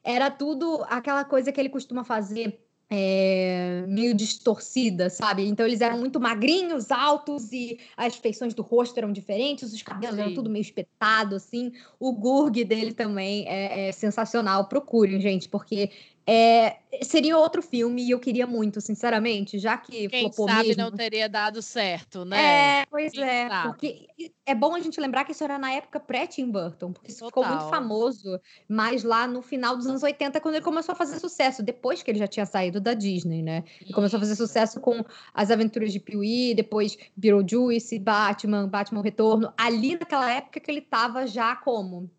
era 0.06 0.30
tudo 0.30 0.86
aquela 0.88 1.24
coisa 1.24 1.50
que 1.50 1.60
ele 1.60 1.68
costuma 1.68 2.04
fazer 2.04 2.60
é, 2.88 3.84
meio 3.88 4.14
distorcida, 4.14 5.10
sabe? 5.10 5.44
Então 5.44 5.66
eles 5.66 5.80
eram 5.80 5.98
muito 5.98 6.20
magrinhos, 6.20 6.92
altos 6.92 7.52
e 7.52 7.80
as 7.96 8.14
feições 8.14 8.54
do 8.54 8.62
rosto 8.62 8.96
eram 8.96 9.10
diferentes, 9.10 9.72
os 9.72 9.82
cabelos 9.82 10.14
Sim. 10.14 10.22
eram 10.22 10.34
tudo 10.34 10.48
meio 10.48 10.62
espetado, 10.62 11.34
assim. 11.34 11.72
O 11.98 12.12
Gurg 12.12 12.64
dele 12.64 12.94
também 12.94 13.44
é, 13.48 13.88
é 13.88 13.92
sensacional. 13.92 14.68
Procurem, 14.68 15.20
gente, 15.20 15.48
porque 15.48 15.90
é, 16.28 16.78
seria 17.02 17.38
outro 17.38 17.62
filme 17.62 18.02
e 18.02 18.10
eu 18.10 18.18
queria 18.18 18.48
muito, 18.48 18.80
sinceramente, 18.80 19.60
já 19.60 19.76
que 19.76 20.08
Quem 20.08 20.32
sabe 20.32 20.68
mesmo. 20.68 20.82
não 20.82 20.90
teria 20.90 21.28
dado 21.28 21.62
certo, 21.62 22.24
né? 22.24 22.80
É, 22.80 22.86
pois 22.90 23.12
Quem 23.12 23.22
é, 23.22 23.48
sabe? 23.48 23.68
porque 23.68 24.06
é 24.44 24.54
bom 24.54 24.74
a 24.74 24.80
gente 24.80 25.00
lembrar 25.00 25.24
que 25.24 25.30
isso 25.30 25.44
era 25.44 25.56
na 25.56 25.70
época 25.72 26.00
pré-Tim 26.00 26.50
Burton, 26.50 26.92
porque 26.92 27.12
isso 27.12 27.20
Total. 27.20 27.44
ficou 27.44 27.56
muito 27.56 27.70
famoso, 27.70 28.40
mas 28.68 29.04
lá 29.04 29.28
no 29.28 29.40
final 29.40 29.76
dos 29.76 29.86
anos 29.86 30.02
80, 30.02 30.40
quando 30.40 30.56
ele 30.56 30.64
começou 30.64 30.94
a 30.94 30.96
fazer 30.96 31.20
sucesso, 31.20 31.62
depois 31.62 32.02
que 32.02 32.10
ele 32.10 32.18
já 32.18 32.26
tinha 32.26 32.44
saído 32.44 32.80
da 32.80 32.92
Disney, 32.92 33.40
né? 33.42 33.62
Ele 33.80 33.92
começou 33.92 34.16
a 34.16 34.20
fazer 34.20 34.34
sucesso 34.34 34.80
com 34.80 35.04
As 35.32 35.52
Aventuras 35.52 35.92
de 35.92 36.00
Pee-wee, 36.00 36.54
depois 36.54 36.98
Beetlejuice, 37.16 38.00
Batman, 38.00 38.66
Batman 38.68 39.02
Retorno, 39.02 39.52
ali 39.56 39.96
naquela 39.96 40.28
época 40.28 40.58
que 40.58 40.70
ele 40.70 40.80
tava 40.80 41.24
já 41.24 41.54
como 41.54 42.10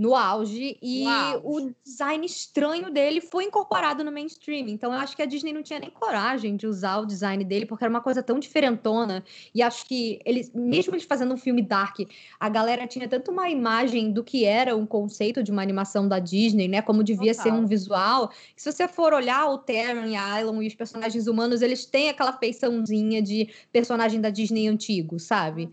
no 0.00 0.14
auge 0.14 0.78
e 0.82 1.04
o 1.44 1.70
design 1.84 2.24
estranho 2.24 2.90
dele 2.90 3.20
foi 3.20 3.44
incorporado 3.44 4.02
no 4.02 4.10
mainstream. 4.10 4.66
Então 4.68 4.94
eu 4.94 4.98
acho 4.98 5.14
que 5.14 5.20
a 5.20 5.26
Disney 5.26 5.52
não 5.52 5.62
tinha 5.62 5.78
nem 5.78 5.90
coragem 5.90 6.56
de 6.56 6.66
usar 6.66 7.00
o 7.00 7.04
design 7.04 7.44
dele 7.44 7.66
porque 7.66 7.84
era 7.84 7.90
uma 7.90 8.00
coisa 8.00 8.22
tão 8.22 8.38
diferentona 8.38 9.22
e 9.54 9.60
acho 9.62 9.84
que 9.84 10.18
eles, 10.24 10.50
mesmo 10.54 10.94
eles 10.94 11.04
fazendo 11.04 11.34
um 11.34 11.36
filme 11.36 11.60
dark, 11.60 11.98
a 12.38 12.48
galera 12.48 12.86
tinha 12.86 13.06
tanto 13.06 13.30
uma 13.30 13.50
imagem 13.50 14.10
do 14.10 14.24
que 14.24 14.46
era 14.46 14.74
um 14.74 14.86
conceito 14.86 15.42
de 15.42 15.50
uma 15.52 15.60
animação 15.60 16.08
da 16.08 16.18
Disney, 16.18 16.66
né, 16.66 16.80
como 16.80 17.04
devia 17.04 17.34
Total. 17.34 17.52
ser 17.52 17.52
um 17.52 17.66
visual. 17.66 18.30
Que 18.56 18.62
se 18.62 18.72
você 18.72 18.88
for 18.88 19.12
olhar 19.12 19.50
o 19.50 19.58
Terran 19.58 20.06
e 20.06 20.16
a 20.16 20.32
Ailon 20.32 20.62
e 20.62 20.66
os 20.66 20.74
personagens 20.74 21.26
humanos, 21.26 21.60
eles 21.60 21.84
têm 21.84 22.08
aquela 22.08 22.32
feiçãozinha 22.32 23.20
de 23.20 23.50
personagem 23.70 24.18
da 24.18 24.30
Disney 24.30 24.66
antigo, 24.66 25.20
sabe? 25.20 25.68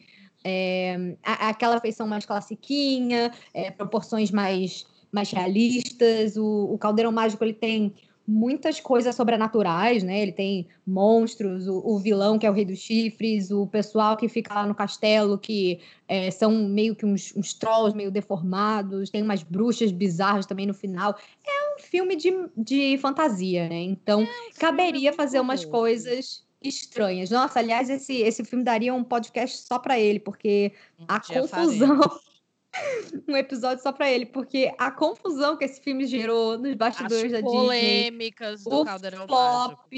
É, 0.48 1.16
aquela 1.24 1.80
feição 1.80 2.08
mais 2.08 2.26
classiquinha, 2.26 3.32
é, 3.54 3.70
proporções 3.72 4.32
mais, 4.32 4.86
mais 5.12 5.30
realistas. 5.32 6.38
O, 6.38 6.74
o 6.74 6.78
Caldeirão 6.78 7.12
Mágico 7.12 7.44
ele 7.44 7.54
tem 7.54 7.94
muitas 8.28 8.82
coisas 8.82 9.16
sobrenaturais, 9.16 10.04
né? 10.04 10.22
Ele 10.22 10.34
tem 10.34 10.68
monstros, 10.86 11.66
o, 11.66 11.82
o, 11.86 11.98
vilão 11.98 12.38
que 12.38 12.46
é 12.46 12.50
o 12.50 12.54
Rei 12.54 12.66
dos 12.66 12.80
Chifres, 12.80 13.52
o 13.52 13.66
pessoal 13.66 14.18
que 14.18 14.28
fica 14.28 14.54
lá 14.54 14.66
no 14.66 14.76
castelo 14.76 15.38
que 15.38 15.80
é, 16.08 16.30
são 16.30 16.52
meio 16.52 16.94
que 16.94 17.06
uns, 17.06 17.34
uns, 17.38 17.54
trolls 17.54 17.96
meio 17.96 18.12
deformados, 18.12 19.10
tem 19.10 19.24
umas 19.24 19.44
bruxas 19.44 19.94
bizarras 19.94 20.46
também 20.46 20.66
no 20.66 20.74
final. 20.74 21.16
É 21.46 21.76
um 21.76 21.80
filme 21.80 22.18
de, 22.18 22.34
de 22.58 22.98
fantasia, 22.98 23.70
né? 23.70 23.82
Então 23.82 24.22
é, 24.22 24.60
caberia 24.60 25.14
fazer 25.14 25.40
umas 25.40 25.64
coisas 25.64 26.46
estranhas. 26.62 27.30
Nossa, 27.30 27.60
aliás, 27.60 27.90
esse, 27.90 28.22
esse 28.22 28.44
filme 28.44 28.64
daria 28.64 28.94
um 28.94 29.04
podcast 29.04 29.66
só 29.66 29.80
para 29.80 30.00
ele, 30.00 30.20
porque 30.20 30.74
a 31.08 31.20
confusão. 31.20 32.00
um 33.28 33.36
episódio 33.36 33.82
só 33.82 33.92
para 33.92 34.12
ele, 34.12 34.26
porque 34.26 34.74
a 34.78 34.92
confusão 34.92 35.58
que 35.58 35.66
esse 35.66 35.82
filme 35.82 36.06
gerou 36.06 36.58
nos 36.58 36.76
bastidores 36.76 37.34
As 37.34 37.42
da 37.42 37.50
polêmicas 37.50 38.60
Disney, 38.60 38.78
do 38.78 38.86
Caldeirão 38.86 39.28
flop, 39.28 39.94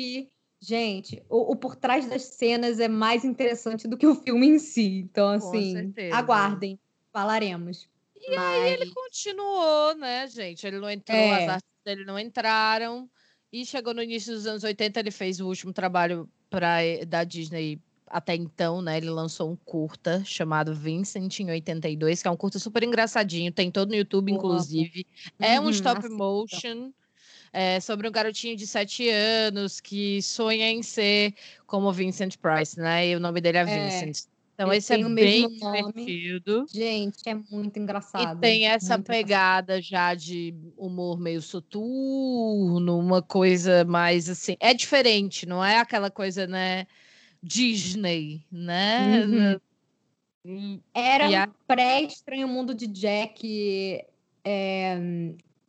Gente, 0.61 1.23
o, 1.29 1.53
o, 1.53 1.55
por 1.55 1.73
trás 1.77 2.05
das 2.09 2.23
cenas 2.23 2.81
é 2.81 2.89
mais 2.89 3.23
interessante 3.23 3.87
do 3.87 3.97
que 3.97 4.05
o 4.05 4.15
filme 4.15 4.45
em 4.45 4.59
si. 4.59 4.99
Então, 5.09 5.29
assim, 5.29 5.93
aguardem, 6.11 6.77
falaremos. 7.13 7.87
E 8.17 8.35
Mas... 8.35 8.39
aí 8.39 8.73
ele 8.73 8.91
continuou, 8.91 9.95
né, 9.95 10.27
gente? 10.27 10.67
Ele 10.67 10.79
não 10.79 10.89
entrou, 10.89 11.17
é. 11.17 11.45
as 11.45 11.49
artes 11.49 11.69
dele 11.85 12.03
não 12.03 12.19
entraram. 12.19 13.09
E 13.53 13.65
chegou 13.65 13.93
no 13.93 14.03
início 14.03 14.33
dos 14.33 14.45
anos 14.45 14.63
80, 14.63 14.99
ele 14.99 15.11
fez 15.11 15.39
o 15.39 15.47
último 15.47 15.71
trabalho 15.71 16.29
pra, 16.49 16.79
da 17.07 17.23
Disney 17.23 17.79
até 18.07 18.35
então, 18.35 18.81
né? 18.81 18.97
Ele 18.97 19.09
lançou 19.09 19.51
um 19.51 19.55
curta 19.55 20.23
chamado 20.25 20.73
Vincent 20.73 21.39
em 21.39 21.49
82, 21.51 22.21
que 22.21 22.27
é 22.27 22.31
um 22.31 22.37
curta 22.37 22.57
super 22.59 22.83
engraçadinho, 22.83 23.51
tem 23.51 23.71
todo 23.71 23.89
no 23.89 23.95
YouTube, 23.95 24.31
inclusive. 24.31 25.05
É 25.39 25.59
um 25.59 25.65
uhum, 25.65 25.69
stop 25.69 26.07
motion. 26.09 26.91
É, 27.51 27.79
sobre 27.79 28.07
um 28.07 28.11
garotinho 28.11 28.55
de 28.55 28.67
sete 28.67 29.09
anos 29.09 29.79
que 29.79 30.21
sonha 30.21 30.69
em 30.69 30.83
ser 30.83 31.33
como 31.65 31.91
Vincent 31.91 32.37
Price, 32.37 32.79
né? 32.79 33.07
E 33.07 33.15
o 33.15 33.19
nome 33.19 33.41
dele 33.41 33.57
é, 33.57 33.61
é. 33.61 34.11
Então, 34.59 34.73
esse 34.73 34.93
é 34.93 34.97
bem 35.07 35.47
divertido. 35.47 36.65
Gente, 36.69 37.17
é 37.25 37.33
muito 37.49 37.79
engraçado. 37.79 38.39
E 38.39 38.41
tem 38.41 38.67
essa 38.67 38.99
pegada 38.99 39.75
engraçado. 39.75 39.89
já 39.89 40.13
de 40.13 40.53
humor 40.75 41.17
meio 41.17 41.41
soturno, 41.41 42.99
uma 42.99 43.21
coisa 43.21 43.85
mais 43.85 44.29
assim. 44.29 44.57
É 44.59 44.73
diferente, 44.73 45.45
não 45.45 45.63
é 45.63 45.77
aquela 45.77 46.11
coisa, 46.11 46.45
né? 46.45 46.87
Disney, 47.41 48.43
né? 48.51 49.59
Uhum. 50.43 50.81
Era 50.93 51.43
a... 51.43 51.47
pré-estranho 51.65 52.45
mundo 52.45 52.75
de 52.75 52.87
Jack. 52.87 54.03
É, 54.43 54.97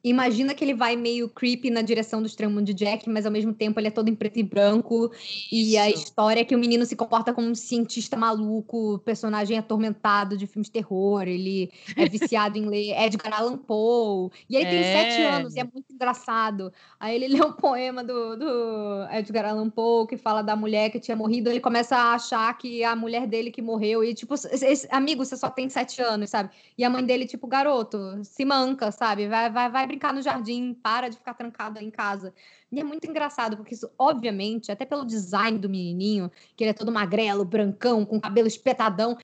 Imagina 0.02 0.54
que 0.54 0.64
ele 0.64 0.74
vai 0.74 0.96
meio 0.96 1.28
creepy 1.28 1.68
na 1.68 1.82
direção 1.82 2.22
do 2.22 2.26
extremo 2.26 2.62
de 2.62 2.72
Jack, 2.72 3.08
mas 3.08 3.26
ao 3.26 3.32
mesmo 3.32 3.52
tempo 3.52 3.78
ele 3.78 3.88
é 3.88 3.90
todo 3.90 4.08
em 4.08 4.14
preto 4.14 4.38
e 4.38 4.42
branco. 4.42 5.10
Isso. 5.12 5.48
E 5.52 5.76
a 5.76 5.90
história 5.90 6.40
é 6.40 6.44
que 6.44 6.54
o 6.54 6.58
menino 6.58 6.86
se 6.86 6.96
comporta 6.96 7.34
como 7.34 7.48
um 7.48 7.54
cientista 7.54 8.16
maluco, 8.16 8.98
personagem 9.04 9.58
atormentado 9.58 10.38
de 10.38 10.46
filmes 10.46 10.68
de 10.68 10.72
terror. 10.72 11.22
Ele 11.22 11.70
é 11.96 12.08
viciado 12.08 12.56
em 12.56 12.66
ler 12.66 12.98
Edgar 12.98 13.38
Allan 13.38 13.58
Poe. 13.58 14.30
E 14.48 14.56
ele 14.56 14.64
é. 14.64 14.70
tem 14.70 14.82
sete 14.82 15.22
anos 15.22 15.54
e 15.54 15.60
é 15.60 15.64
muito 15.64 15.92
engraçado. 15.92 16.72
Aí 16.98 17.14
ele 17.14 17.28
lê 17.36 17.44
um 17.44 17.52
poema 17.52 18.02
do, 18.02 18.36
do 18.36 19.06
Edgar 19.12 19.50
Allan 19.50 19.68
Poe 19.68 20.06
que 20.06 20.16
fala 20.16 20.40
da 20.40 20.56
mulher 20.56 20.90
que 20.90 20.98
tinha 20.98 21.16
morrido. 21.16 21.50
Ele 21.50 21.60
começa 21.60 21.96
a 21.96 22.14
achar 22.14 22.56
que 22.56 22.82
a 22.82 22.96
mulher 22.96 23.26
dele 23.26 23.50
que 23.50 23.60
morreu. 23.60 24.02
E 24.02 24.14
tipo, 24.14 24.32
esse, 24.34 24.88
amigo, 24.90 25.24
você 25.24 25.36
só 25.36 25.50
tem 25.50 25.68
sete 25.68 26.00
anos, 26.00 26.30
sabe? 26.30 26.50
E 26.78 26.84
a 26.84 26.88
mãe 26.88 27.04
dele, 27.04 27.26
tipo, 27.26 27.46
garoto, 27.46 27.98
se 28.22 28.46
manca, 28.46 28.90
sabe? 28.90 29.28
Vai, 29.28 29.50
vai, 29.50 29.70
vai 29.70 29.89
brincar 29.90 30.14
no 30.14 30.22
jardim, 30.22 30.72
para 30.72 31.09
de 31.09 31.16
ficar 31.16 31.35
trancada 31.35 31.83
em 31.83 31.90
casa. 31.90 32.33
E 32.70 32.79
é 32.79 32.85
muito 32.85 33.07
engraçado, 33.09 33.57
porque 33.57 33.74
isso, 33.74 33.90
obviamente, 33.98 34.70
até 34.70 34.85
pelo 34.87 35.05
design 35.05 35.59
do 35.59 35.68
menininho, 35.68 36.31
que 36.57 36.62
ele 36.62 36.70
é 36.70 36.74
todo 36.74 36.92
magrelo, 36.92 37.44
brancão, 37.44 38.07
com 38.07 38.20
cabelo 38.20 38.46
espetadão, 38.46 39.18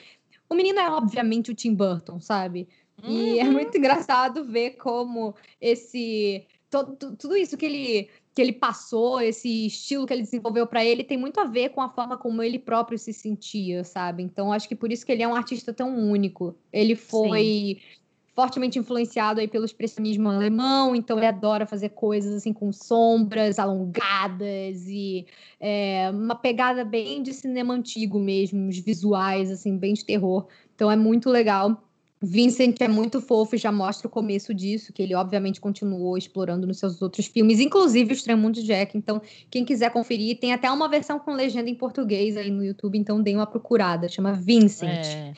o 0.49 0.55
menino 0.55 0.79
é 0.81 0.91
obviamente 0.91 1.51
o 1.51 1.55
Tim 1.55 1.75
Burton, 1.75 2.21
sabe? 2.21 2.69
E 3.05 3.39
é 3.39 3.45
uhum. 3.45 3.51
é 3.51 3.53
muito 3.53 3.79
engraçado 3.79 4.45
ver 4.45 4.73
como 4.73 5.35
esse. 5.61 6.45
Todo, 6.69 7.17
tudo 7.17 7.37
isso 7.37 7.57
que 7.57 7.67
ele 7.67 8.11
que 8.35 8.43
ele 8.43 8.53
passou, 8.53 9.19
esse 9.19 9.67
estilo 9.67 10.07
que 10.07 10.13
ele 10.13 10.21
desenvolveu 10.21 10.67
para 10.67 10.85
ele, 10.85 11.03
tem 11.03 11.17
muito 11.17 11.41
a 11.41 11.45
ver 11.45 11.71
com 11.71 11.81
a 11.81 11.89
forma 11.89 12.19
como 12.19 12.43
ele 12.43 12.59
próprio 12.59 12.99
se 12.99 13.11
sentia, 13.11 13.83
sabe? 13.83 14.23
Então, 14.23 14.53
acho 14.53 14.69
que 14.69 14.77
por 14.77 14.93
isso 14.93 15.07
que 15.07 15.13
ele 15.13 15.23
é 15.23 15.29
um 15.29 15.35
artista 15.35 15.73
tão 15.73 15.97
único. 15.97 16.55
Ele 16.71 16.95
foi 16.95 17.81
Sim 17.81 18.06
fortemente 18.37 18.79
influenciado 18.79 19.41
aí 19.41 19.49
pelo 19.49 19.65
expressionismo 19.65 20.29
alemão, 20.29 20.95
então 20.95 21.17
ele 21.17 21.27
adora 21.27 21.67
fazer 21.67 21.89
coisas 21.89 22.35
assim 22.35 22.53
com 22.53 22.71
sombras 22.71 23.59
alongadas 23.59 24.87
e 24.87 25.27
é, 25.59 26.11
uma 26.13 26.35
pegada 26.35 26.85
bem 26.85 27.23
de 27.23 27.33
cinema 27.33 27.73
antigo 27.73 28.21
mesmo, 28.21 28.69
os 28.69 28.79
visuais 28.79 29.51
assim 29.51 29.79
bem 29.79 29.95
de 29.95 30.05
terror. 30.05 30.47
Então 30.75 30.91
é 30.91 30.97
muito 30.97 31.31
legal. 31.31 31.83
Vincent 32.21 32.81
é 32.81 32.89
muito 32.89 33.21
fofo 33.23 33.55
e 33.55 33.59
já 33.59 33.73
mostra 33.73 34.07
o 34.07 34.11
começo 34.11 34.53
disso, 34.53 34.93
que 34.93 35.03
ele 35.03 35.15
obviamente 35.15 35.61
continuou 35.61 36.19
explorando 36.19 36.67
nos 36.67 36.79
seus 36.79 37.01
outros 37.01 37.27
filmes, 37.27 37.59
inclusive 37.59 38.13
o 38.13 38.15
Extremo 38.15 38.51
de 38.51 38.63
Jack. 38.63 38.97
Então, 38.97 39.21
quem 39.51 39.65
quiser 39.65 39.91
conferir, 39.91 40.39
tem 40.39 40.53
até 40.53 40.71
uma 40.71 40.89
versão 40.89 41.19
com 41.19 41.33
legenda 41.33 41.71
em 41.71 41.75
português 41.75 42.37
aí 42.37 42.51
no 42.51 42.65
YouTube, 42.65 42.99
então 42.99 43.23
dê 43.23 43.35
uma 43.35 43.47
procurada, 43.47 44.09
chama 44.09 44.33
Vincent. 44.33 45.07
É. 45.07 45.35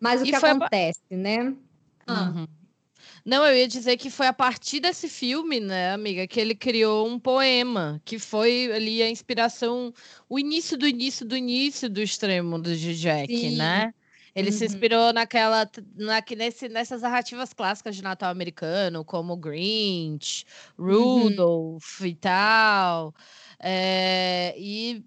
Mas 0.00 0.22
o 0.22 0.24
e 0.24 0.30
que 0.30 0.34
acontece, 0.36 1.00
né? 1.10 1.54
Ah. 2.06 2.34
Uhum. 2.34 2.46
Não, 3.24 3.46
eu 3.46 3.56
ia 3.56 3.68
dizer 3.68 3.96
que 3.98 4.10
foi 4.10 4.26
a 4.28 4.32
partir 4.32 4.80
desse 4.80 5.08
filme, 5.08 5.60
né, 5.60 5.92
amiga, 5.92 6.26
que 6.28 6.40
ele 6.40 6.54
criou 6.54 7.08
um 7.08 7.18
poema, 7.20 8.00
que 8.04 8.18
foi 8.18 8.70
ali 8.72 9.02
a 9.02 9.10
inspiração, 9.10 9.92
o 10.28 10.38
início 10.38 10.76
do 10.78 10.86
início 10.86 11.26
do 11.26 11.36
início 11.36 11.90
do 11.90 12.02
extremo 12.02 12.58
do 12.60 12.76
Jack, 12.76 13.50
Sim. 13.50 13.52
né? 13.52 13.94
Ele 14.34 14.52
se 14.52 14.64
Uhum. 14.64 14.66
inspirou 14.66 15.12
naquela, 15.12 15.68
na, 15.96 16.22
nesse, 16.36 16.68
nessas 16.68 17.02
narrativas 17.02 17.52
clássicas 17.52 17.96
de 17.96 18.02
Natal 18.02 18.30
americano, 18.30 19.04
como 19.04 19.36
Grinch, 19.36 20.44
Uhum. 20.86 21.44
Rudolph 21.44 22.00
e 22.02 22.14
tal. 22.16 23.14
É, 23.60 24.54
e 24.58 25.04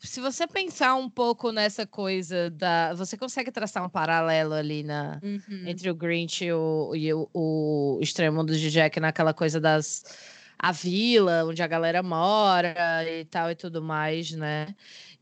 se 0.00 0.20
você 0.20 0.46
pensar 0.46 0.94
um 0.96 1.08
pouco 1.10 1.50
nessa 1.52 1.86
coisa 1.86 2.50
da. 2.50 2.94
Você 2.94 3.16
consegue 3.16 3.50
traçar 3.50 3.84
um 3.84 3.88
paralelo 3.90 4.54
ali 4.54 4.82
na, 4.82 5.22
Uhum. 5.22 5.64
entre 5.66 5.90
o 5.90 5.94
Grinch 5.94 6.44
e 6.44 6.52
o, 6.52 6.94
e 6.94 7.12
o, 7.12 7.28
o 7.34 7.98
Extremo 8.02 8.44
do 8.44 8.56
Jack 8.56 9.00
naquela 9.00 9.34
coisa 9.34 9.60
das. 9.60 10.04
A 10.60 10.72
vila, 10.72 11.44
onde 11.44 11.62
a 11.62 11.68
galera 11.68 12.02
mora 12.02 12.74
e 13.08 13.24
tal 13.26 13.48
e 13.50 13.54
tudo 13.54 13.80
mais, 13.80 14.32
né? 14.32 14.74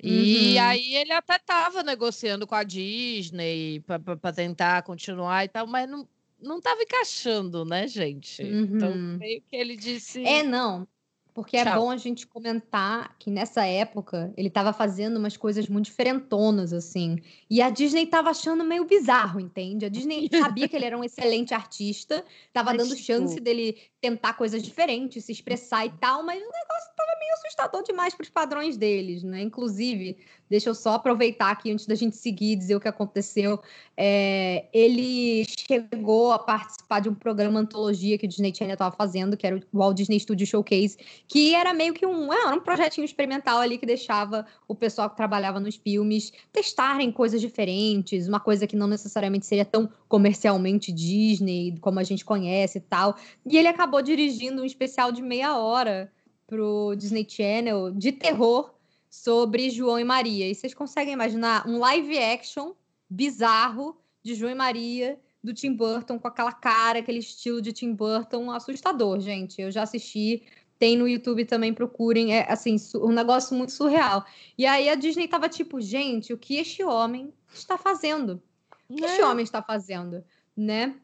E 0.02 0.56
Uhum. 0.56 0.62
aí 0.62 0.94
ele 0.94 1.12
até 1.12 1.38
tava 1.38 1.82
negociando 1.82 2.46
com 2.46 2.54
a 2.54 2.62
Disney 2.64 3.80
para 3.80 4.32
tentar 4.32 4.82
continuar 4.82 5.44
e 5.44 5.48
tal, 5.48 5.66
mas 5.66 5.86
não, 5.88 6.08
não 6.40 6.58
tava 6.60 6.82
encaixando, 6.82 7.64
né, 7.66 7.86
gente? 7.86 8.42
Então 8.42 8.92
Uhum. 8.92 9.18
meio 9.18 9.42
que 9.42 9.56
ele 9.56 9.76
disse. 9.76 10.22
É, 10.22 10.42
não. 10.42 10.88
Porque 11.36 11.54
é 11.58 11.64
Tchau. 11.64 11.82
bom 11.82 11.90
a 11.90 11.98
gente 11.98 12.26
comentar 12.26 13.14
que 13.18 13.30
nessa 13.30 13.62
época 13.66 14.32
ele 14.38 14.48
tava 14.48 14.72
fazendo 14.72 15.18
umas 15.18 15.36
coisas 15.36 15.68
muito 15.68 15.84
diferentonas, 15.84 16.72
assim. 16.72 17.18
E 17.50 17.60
a 17.60 17.68
Disney 17.68 18.06
tava 18.06 18.30
achando 18.30 18.64
meio 18.64 18.86
bizarro, 18.86 19.38
entende? 19.38 19.84
A 19.84 19.90
Disney 19.90 20.30
sabia 20.32 20.66
que 20.66 20.74
ele 20.74 20.86
era 20.86 20.96
um 20.96 21.04
excelente 21.04 21.52
artista, 21.52 22.24
tava 22.54 22.70
Mas, 22.70 22.78
dando 22.78 22.96
tipo- 22.96 23.06
chance 23.06 23.38
dele 23.38 23.76
tentar 24.00 24.32
coisas 24.32 24.62
diferentes, 24.62 25.26
se 25.26 25.32
expressar 25.32 25.84
e 25.84 25.90
tal, 25.90 26.22
mas 26.22 26.38
o 26.38 26.46
negócio 26.46 26.90
tava 26.96 27.18
meio 27.18 27.34
assustador 27.34 27.82
demais 27.82 28.14
pros 28.14 28.30
padrões 28.30 28.78
deles, 28.78 29.22
né? 29.22 29.42
Inclusive, 29.42 30.16
deixa 30.48 30.68
eu 30.68 30.74
só 30.74 30.94
aproveitar 30.94 31.50
aqui 31.50 31.72
antes 31.72 31.86
da 31.86 31.94
gente 31.94 32.16
seguir 32.16 32.52
e 32.52 32.56
dizer 32.56 32.76
o 32.76 32.80
que 32.80 32.88
aconteceu. 32.88 33.60
É, 33.96 34.66
ele 34.72 35.44
chegou 35.44 36.32
a 36.32 36.38
participar 36.38 37.00
de 37.00 37.08
um 37.08 37.14
programa 37.14 37.60
antologia 37.60 38.16
que 38.18 38.26
o 38.26 38.28
Disney 38.28 38.54
Channel 38.54 38.74
estava 38.74 38.94
fazendo, 38.94 39.36
que 39.36 39.46
era 39.46 39.56
o 39.56 39.62
Walt 39.72 39.96
Disney 39.96 40.20
Studio 40.20 40.46
Showcase, 40.46 40.96
que 41.26 41.54
era 41.54 41.72
meio 41.72 41.94
que 41.94 42.06
um, 42.06 42.32
era 42.32 42.54
um 42.54 42.60
projetinho 42.60 43.04
experimental 43.04 43.58
ali 43.58 43.78
que 43.78 43.86
deixava 43.86 44.46
o 44.68 44.74
pessoal 44.74 45.10
que 45.10 45.16
trabalhava 45.16 45.58
nos 45.58 45.76
filmes 45.76 46.32
testarem 46.52 47.10
coisas 47.10 47.40
diferentes, 47.40 48.28
uma 48.28 48.40
coisa 48.40 48.66
que 48.66 48.76
não 48.76 48.86
necessariamente 48.86 49.46
seria 49.46 49.64
tão 49.64 49.88
comercialmente 50.08 50.92
Disney 50.92 51.76
como 51.80 51.98
a 51.98 52.02
gente 52.02 52.24
conhece 52.24 52.78
e 52.78 52.80
tal. 52.80 53.16
E 53.44 53.56
ele 53.56 53.68
acabou 53.68 54.02
dirigindo 54.02 54.62
um 54.62 54.64
especial 54.64 55.10
de 55.10 55.22
meia 55.22 55.56
hora 55.58 56.12
pro 56.46 56.94
Disney 56.96 57.26
Channel 57.28 57.90
de 57.90 58.12
terror 58.12 58.75
sobre 59.16 59.70
João 59.70 59.98
e 59.98 60.04
Maria. 60.04 60.48
E 60.48 60.54
vocês 60.54 60.74
conseguem 60.74 61.14
imaginar 61.14 61.66
um 61.66 61.78
live 61.78 62.18
action 62.18 62.72
bizarro 63.08 63.96
de 64.22 64.34
João 64.34 64.52
e 64.52 64.54
Maria 64.54 65.18
do 65.42 65.54
Tim 65.54 65.72
Burton 65.72 66.18
com 66.18 66.28
aquela 66.28 66.52
cara, 66.52 66.98
aquele 66.98 67.20
estilo 67.20 67.62
de 67.62 67.72
Tim 67.72 67.94
Burton 67.94 68.50
assustador, 68.50 69.18
gente. 69.20 69.60
Eu 69.60 69.70
já 69.70 69.82
assisti, 69.82 70.42
tem 70.78 70.96
no 70.98 71.08
YouTube 71.08 71.44
também, 71.44 71.72
procurem, 71.72 72.34
é 72.34 72.50
assim, 72.50 72.76
um 72.96 73.10
negócio 73.10 73.56
muito 73.56 73.72
surreal. 73.72 74.24
E 74.58 74.66
aí 74.66 74.88
a 74.88 74.94
Disney 74.94 75.26
tava 75.26 75.48
tipo, 75.48 75.80
gente, 75.80 76.32
o 76.32 76.38
que 76.38 76.56
este 76.56 76.84
homem 76.84 77.32
está 77.54 77.78
fazendo? 77.78 78.42
O 78.88 78.94
que 78.96 79.04
este 79.04 79.20
né? 79.20 79.26
homem 79.26 79.44
está 79.44 79.62
fazendo, 79.62 80.22
né? 80.54 80.94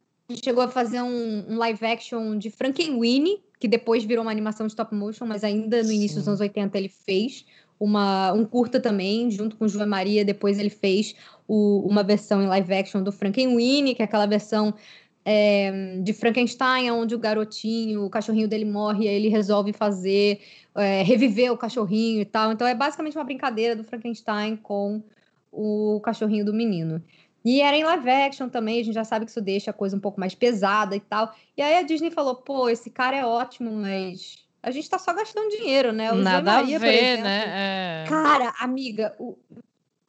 Chegou 0.44 0.62
a 0.62 0.68
fazer 0.68 1.00
um, 1.02 1.46
um 1.48 1.56
live 1.56 1.84
action 1.86 2.36
de 2.36 2.50
Frankenweenie, 2.50 3.42
que 3.58 3.68
depois 3.68 4.04
virou 4.04 4.22
uma 4.22 4.30
animação 4.30 4.66
de 4.66 4.72
stop 4.72 4.94
motion, 4.94 5.24
mas 5.24 5.44
ainda 5.44 5.82
no 5.82 5.92
início 5.92 6.18
dos 6.18 6.28
anos 6.28 6.40
80 6.40 6.76
ele 6.76 6.88
fez 6.88 7.44
uma, 7.82 8.32
um 8.32 8.44
curta 8.44 8.80
também, 8.80 9.30
junto 9.30 9.56
com 9.56 9.66
João 9.68 9.84
e 9.86 9.88
Maria. 9.88 10.24
Depois 10.24 10.58
ele 10.58 10.70
fez 10.70 11.14
o- 11.48 11.86
uma 11.88 12.02
versão 12.02 12.42
em 12.42 12.46
live 12.46 12.72
action 12.74 13.02
do 13.02 13.10
Frankenweenie, 13.12 13.94
que 13.94 14.02
é 14.02 14.04
aquela 14.04 14.26
versão 14.26 14.74
é, 15.24 15.98
de 16.02 16.12
Frankenstein, 16.12 16.90
onde 16.90 17.14
o 17.14 17.18
garotinho, 17.18 18.04
o 18.04 18.10
cachorrinho 18.10 18.48
dele 18.48 18.64
morre, 18.64 19.04
e 19.04 19.08
aí 19.08 19.14
ele 19.14 19.28
resolve 19.28 19.72
fazer, 19.72 20.40
é, 20.74 21.02
reviver 21.02 21.52
o 21.52 21.56
cachorrinho 21.56 22.20
e 22.20 22.24
tal. 22.24 22.52
Então 22.52 22.66
é 22.66 22.74
basicamente 22.74 23.16
uma 23.16 23.24
brincadeira 23.24 23.76
do 23.76 23.84
Frankenstein 23.84 24.56
com 24.56 25.02
o 25.50 26.00
cachorrinho 26.04 26.44
do 26.44 26.52
menino. 26.52 27.02
E 27.44 27.60
era 27.60 27.76
em 27.76 27.84
live 27.84 28.08
action 28.08 28.48
também, 28.48 28.80
a 28.80 28.84
gente 28.84 28.94
já 28.94 29.04
sabe 29.04 29.24
que 29.24 29.30
isso 29.30 29.40
deixa 29.40 29.70
a 29.70 29.74
coisa 29.74 29.96
um 29.96 30.00
pouco 30.00 30.18
mais 30.20 30.34
pesada 30.34 30.94
e 30.96 31.00
tal. 31.00 31.34
E 31.56 31.62
aí 31.62 31.74
a 31.76 31.82
Disney 31.82 32.10
falou: 32.10 32.36
pô, 32.36 32.68
esse 32.68 32.90
cara 32.90 33.16
é 33.16 33.24
ótimo, 33.26 33.70
mas 33.72 34.41
a 34.62 34.70
gente 34.70 34.88
tá 34.88 34.98
só 34.98 35.12
gastando 35.12 35.48
dinheiro, 35.50 35.92
né? 35.92 36.12
O 36.12 36.16
Nada 36.16 36.52
Maria, 36.52 36.76
a 36.76 36.80
por 36.80 36.86
ver, 36.86 36.94
exemplo, 36.94 37.24
né? 37.24 37.44
É. 37.48 38.04
Cara, 38.08 38.54
amiga, 38.60 39.14
o- 39.18 39.36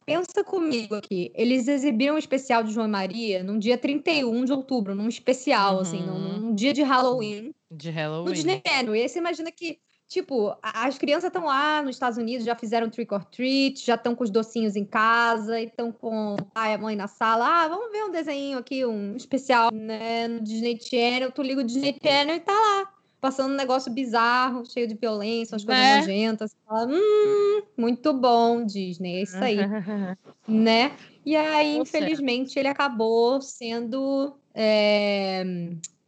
pensa 0.06 0.44
comigo 0.44 0.94
aqui. 0.94 1.32
Eles 1.34 1.66
exibiram 1.66 2.14
o 2.14 2.18
especial 2.18 2.62
de 2.62 2.72
João 2.72 2.88
Maria 2.88 3.42
num 3.42 3.58
dia 3.58 3.78
31 3.78 4.44
de 4.44 4.52
outubro, 4.52 4.94
num 4.94 5.08
especial, 5.08 5.80
assim, 5.80 6.02
num, 6.02 6.12
Uhum. 6.14 6.38
num 6.40 6.54
dia 6.54 6.72
de 6.72 6.82
Halloween, 6.82 7.54
De 7.70 7.90
no 7.90 7.96
Halloween. 7.96 8.32
Disney 8.32 8.62
Channel. 8.66 8.94
E 8.96 9.02
aí 9.02 9.08
você 9.08 9.18
imagina 9.18 9.50
que, 9.50 9.78
tipo, 10.06 10.54
as 10.62 10.98
crianças 10.98 11.24
estão 11.24 11.46
lá 11.46 11.80
nos 11.82 11.96
Estados 11.96 12.18
Unidos, 12.18 12.44
já 12.44 12.54
fizeram 12.54 12.90
trick 12.90 13.12
or 13.14 13.24
treat, 13.24 13.84
já 13.84 13.94
estão 13.94 14.14
com 14.14 14.22
os 14.22 14.30
docinhos 14.30 14.76
em 14.76 14.84
casa, 14.84 15.58
e 15.58 15.64
estão 15.64 15.90
com 15.90 16.34
o 16.34 16.44
pai 16.52 16.72
e 16.72 16.74
a 16.74 16.78
mãe 16.78 16.94
na 16.94 17.08
sala. 17.08 17.64
Ah, 17.64 17.68
vamos 17.68 17.90
ver 17.90 18.04
um 18.04 18.10
desenho 18.12 18.58
aqui, 18.58 18.84
um 18.84 19.16
especial, 19.16 19.70
né, 19.72 20.28
no 20.28 20.40
Disney 20.42 20.78
Channel. 20.80 21.32
Tu 21.32 21.42
liga 21.42 21.62
o 21.62 21.64
Disney 21.64 21.96
Channel 22.00 22.36
e 22.36 22.40
tá 22.40 22.52
lá. 22.52 22.93
Passando 23.24 23.54
um 23.54 23.56
negócio 23.56 23.90
bizarro, 23.90 24.66
cheio 24.66 24.86
de 24.86 24.94
violência, 24.94 25.54
umas 25.54 25.64
coisas 25.64 25.82
Né? 25.82 25.96
nojentas. 25.96 26.54
Fala, 26.66 26.86
hum, 26.92 27.62
muito 27.74 28.12
bom, 28.12 28.62
Disney. 28.66 29.16
É 29.16 29.22
isso 29.22 29.36
aí 29.42 29.56
né? 30.46 30.92
E 31.24 31.34
aí, 31.34 31.76
Tá 31.76 31.80
infelizmente, 31.80 32.58
ele 32.58 32.68
acabou 32.68 33.40
sendo 33.40 34.36
é, 34.54 35.42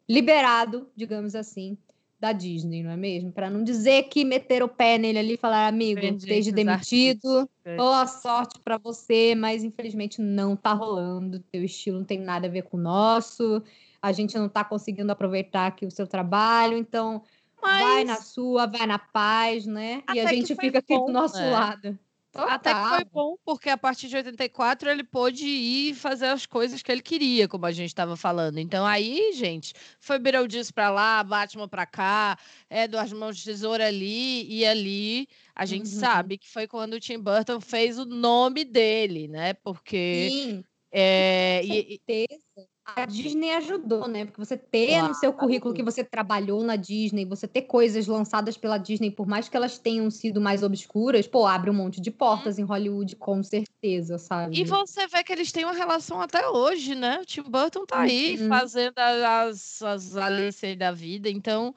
liberado, 0.06 0.90
digamos 0.94 1.34
assim, 1.34 1.78
da 2.20 2.32
Disney, 2.32 2.82
não 2.82 2.90
é 2.90 2.98
mesmo? 2.98 3.32
Para 3.32 3.48
não 3.48 3.64
dizer 3.64 4.04
que 4.10 4.22
meteram 4.22 4.66
o 4.66 4.68
pé 4.68 4.98
nele 4.98 5.18
ali 5.18 5.34
e 5.34 5.38
falaram, 5.38 5.74
amigo, 5.74 5.98
Perdi 6.02 6.18
esteja 6.18 6.52
demitido, 6.52 7.48
boa 7.78 8.06
sorte 8.06 8.60
para 8.60 8.76
você, 8.76 9.34
mas 9.34 9.64
infelizmente 9.64 10.20
não 10.20 10.54
tá 10.54 10.74
rolando, 10.74 11.40
teu 11.50 11.64
estilo 11.64 11.98
não 11.98 12.04
tem 12.04 12.18
nada 12.18 12.46
a 12.46 12.50
ver 12.50 12.64
com 12.64 12.76
o 12.76 12.80
nosso, 12.80 13.62
a 14.06 14.12
gente 14.12 14.38
não 14.38 14.48
tá 14.48 14.64
conseguindo 14.64 15.10
aproveitar 15.10 15.66
aqui 15.66 15.84
o 15.84 15.90
seu 15.90 16.06
trabalho, 16.06 16.76
então 16.78 17.22
vai 17.60 18.04
na 18.04 18.14
Mas 18.14 18.26
sua, 18.28 18.66
vai 18.66 18.86
na 18.86 18.98
paz, 18.98 19.66
né? 19.66 20.02
E 20.14 20.20
a 20.20 20.22
Até 20.22 20.34
gente 20.34 20.54
fica 20.54 20.78
aqui 20.78 20.94
bom, 20.96 21.06
do 21.06 21.12
nosso 21.12 21.36
né? 21.38 21.50
lado. 21.50 21.98
até 22.32 22.72
que 22.74 22.80
foi 22.88 22.98
Total. 22.98 23.10
bom, 23.12 23.36
porque 23.44 23.68
a 23.70 23.76
partir 23.78 24.08
de 24.08 24.16
84 24.16 24.88
ele 24.90 25.02
pôde 25.02 25.44
ir 25.46 25.94
fazer 25.94 26.26
as 26.26 26.44
coisas 26.46 26.82
que 26.82 26.92
ele 26.92 27.02
queria, 27.02 27.48
como 27.48 27.66
a 27.66 27.72
gente 27.72 27.88
estava 27.88 28.14
falando. 28.16 28.58
Então 28.58 28.86
aí, 28.86 29.32
gente, 29.32 29.72
foi 29.98 30.18
Beetlejuice 30.18 30.72
pra 30.72 30.90
lá, 30.90 31.24
Batman 31.24 31.66
pra 31.66 31.86
cá, 31.86 32.38
Edward 32.70 33.12
Mãos 33.14 33.38
de 33.38 33.44
Tesoura 33.44 33.86
ali 33.86 34.46
e 34.52 34.64
ali. 34.66 35.26
A 35.54 35.64
gente 35.66 35.88
Uhum. 35.88 35.98
sabe 35.98 36.38
que 36.38 36.48
foi 36.48 36.68
quando 36.68 36.94
o 36.94 37.00
Tim 37.00 37.18
Burton 37.18 37.60
fez 37.60 37.98
o 37.98 38.04
nome 38.04 38.64
dele, 38.64 39.26
né? 39.28 39.54
Porque 39.54 40.28
Sim, 40.30 40.64
é, 40.92 41.60
Com 41.62 41.72
e- 41.72 41.94
e- 41.94 42.00
certeza. 42.06 42.68
A 42.94 43.04
Disney 43.04 43.50
ajudou, 43.52 44.06
né? 44.08 44.24
Porque 44.24 44.38
você 44.38 44.56
ter 44.56 45.02
no 45.02 45.12
seu 45.12 45.32
currículo 45.32 45.74
que 45.74 45.82
você 45.82 46.04
trabalhou 46.04 46.62
na 46.62 46.76
Disney, 46.76 47.24
você 47.26 47.46
ter 47.48 47.62
coisas 47.62 48.06
lançadas 48.06 48.56
pela 48.56 48.78
Disney, 48.78 49.10
por 49.10 49.26
mais 49.26 49.48
que 49.48 49.56
elas 49.56 49.78
tenham 49.78 50.10
sido 50.10 50.40
mais 50.40 50.62
obscuras, 50.62 51.26
pô, 51.26 51.46
abre 51.46 51.68
um 51.70 51.74
monte 51.74 52.00
de 52.00 52.10
portas 52.10 52.58
em 52.58 52.62
Hollywood, 52.64 53.16
com 53.16 53.42
certeza, 53.42 54.18
sabe? 54.18 54.58
E 54.58 54.64
você 54.64 55.06
vê 55.08 55.22
que 55.24 55.32
eles 55.32 55.50
têm 55.52 55.64
uma 55.64 55.72
relação 55.74 56.20
até 56.20 56.48
hoje, 56.48 56.94
né? 56.94 57.18
O 57.20 57.24
Tim 57.24 57.42
Burton 57.42 57.84
tá 57.84 58.00
aí 58.02 58.36
Uhum. 58.36 58.38
fazendo 58.38 58.96
as, 58.98 59.82
as 59.82 60.16
Alice 60.16 60.74
da 60.76 60.92
vida, 60.92 61.28
então 61.28 61.74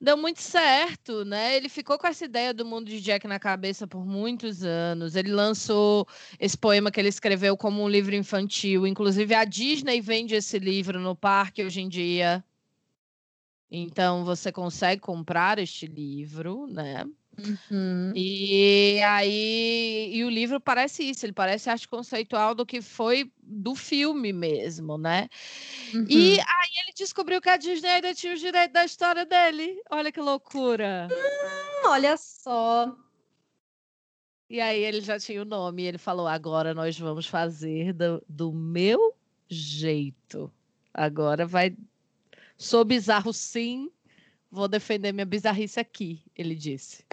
deu 0.00 0.16
muito 0.16 0.40
certo, 0.40 1.24
né? 1.24 1.56
Ele 1.56 1.68
ficou 1.68 1.98
com 1.98 2.06
essa 2.06 2.24
ideia 2.24 2.52
do 2.52 2.64
mundo 2.64 2.88
de 2.88 3.00
Jack 3.00 3.26
na 3.26 3.38
cabeça 3.38 3.86
por 3.86 4.04
muitos 4.04 4.62
anos. 4.62 5.16
Ele 5.16 5.32
lançou 5.32 6.06
esse 6.38 6.56
poema 6.56 6.90
que 6.90 7.00
ele 7.00 7.08
escreveu 7.08 7.56
como 7.56 7.82
um 7.82 7.88
livro 7.88 8.14
infantil. 8.14 8.86
Inclusive, 8.86 9.34
a 9.34 9.44
Disney 9.44 10.00
vende 10.00 10.34
esse 10.34 10.58
livro 10.58 11.00
no 11.00 11.16
parque 11.16 11.64
hoje 11.64 11.80
em 11.80 11.88
dia. 11.88 12.44
Então, 13.70 14.24
você 14.24 14.52
consegue 14.52 15.00
comprar 15.00 15.58
este 15.58 15.86
livro, 15.86 16.66
né? 16.66 17.04
Uhum. 17.38 18.12
E 18.14 19.00
aí, 19.02 20.10
e 20.14 20.24
o 20.24 20.30
livro 20.30 20.60
parece 20.60 21.02
isso, 21.04 21.26
ele 21.26 21.32
parece 21.32 21.68
arte 21.68 21.86
conceitual 21.86 22.54
do 22.54 22.64
que 22.64 22.80
foi 22.80 23.30
do 23.42 23.74
filme 23.74 24.32
mesmo, 24.32 24.96
né? 24.96 25.28
E 26.08 26.36
Uhum. 26.36 26.40
aí 26.40 26.70
ele 26.82 26.92
descobriu 26.96 27.40
que 27.40 27.48
a 27.48 27.56
Disney 27.56 27.88
ainda 27.88 28.14
tinha 28.14 28.32
os 28.34 28.40
direitos 28.40 28.72
da 28.72 28.84
história 28.84 29.26
dele. 29.26 29.82
Olha 29.90 30.10
que 30.10 30.20
loucura. 30.20 31.08
Hum, 31.10 31.88
Olha 31.90 32.16
só. 32.16 32.96
E 34.48 34.60
aí 34.60 34.82
ele 34.82 35.00
já 35.00 35.18
tinha 35.18 35.42
o 35.42 35.44
nome, 35.44 35.82
e 35.82 35.86
ele 35.86 35.98
falou: 35.98 36.26
agora 36.26 36.72
nós 36.72 36.98
vamos 36.98 37.26
fazer 37.26 37.92
do, 37.92 38.22
do 38.28 38.52
meu 38.52 39.14
jeito. 39.48 40.50
Agora 40.94 41.44
vai, 41.46 41.76
Sou 42.56 42.84
bizarro 42.84 43.32
sim, 43.32 43.90
vou 44.50 44.66
defender 44.66 45.12
minha 45.12 45.26
bizarrice 45.26 45.78
aqui, 45.78 46.22
ele 46.34 46.54
disse. 46.54 47.04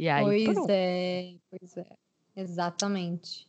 E 0.00 0.08
aí, 0.08 0.24
pois 0.24 0.54
pronto. 0.54 0.70
é, 0.70 1.34
pois 1.50 1.76
é. 1.76 1.86
Exatamente. 2.34 3.46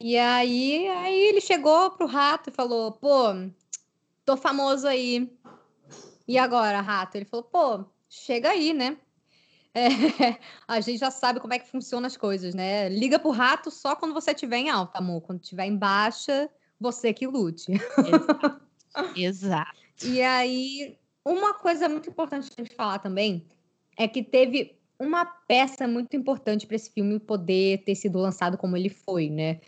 E 0.00 0.18
aí, 0.18 0.88
aí 0.88 1.20
ele 1.28 1.40
chegou 1.40 1.92
pro 1.92 2.08
rato 2.08 2.50
e 2.50 2.52
falou: 2.52 2.90
pô, 2.90 3.26
tô 4.24 4.36
famoso 4.36 4.88
aí. 4.88 5.32
E 6.26 6.36
agora, 6.36 6.80
rato? 6.80 7.14
Ele 7.14 7.24
falou: 7.24 7.44
pô, 7.44 7.84
chega 8.08 8.50
aí, 8.50 8.72
né? 8.72 8.96
É, 9.76 10.38
a 10.68 10.80
gente 10.80 10.98
já 10.98 11.10
sabe 11.10 11.40
como 11.40 11.52
é 11.52 11.58
que 11.58 11.68
funcionam 11.68 12.06
as 12.06 12.16
coisas, 12.16 12.54
né? 12.54 12.88
Liga 12.88 13.18
pro 13.18 13.32
rato 13.32 13.72
só 13.72 13.96
quando 13.96 14.14
você 14.14 14.30
estiver 14.30 14.58
em 14.58 14.70
alta, 14.70 14.98
amor. 14.98 15.20
Quando 15.22 15.42
estiver 15.42 15.66
em 15.66 15.76
baixa, 15.76 16.48
você 16.78 17.12
que 17.12 17.26
lute. 17.26 17.72
Exato. 17.72 18.60
Exato. 19.18 19.80
E 20.04 20.22
aí, 20.22 20.96
uma 21.24 21.54
coisa 21.54 21.88
muito 21.88 22.08
importante 22.08 22.50
a 22.56 22.62
gente 22.62 22.72
falar 22.76 23.00
também 23.00 23.48
é 23.96 24.06
que 24.06 24.22
teve 24.22 24.78
uma 24.98 25.24
peça 25.24 25.86
muito 25.86 26.16
importante 26.16 26.66
para 26.66 26.76
esse 26.76 26.90
filme 26.90 27.18
poder 27.18 27.82
ter 27.84 27.94
sido 27.94 28.18
lançado 28.18 28.56
como 28.56 28.76
ele 28.76 28.88
foi, 28.88 29.28
né? 29.28 29.60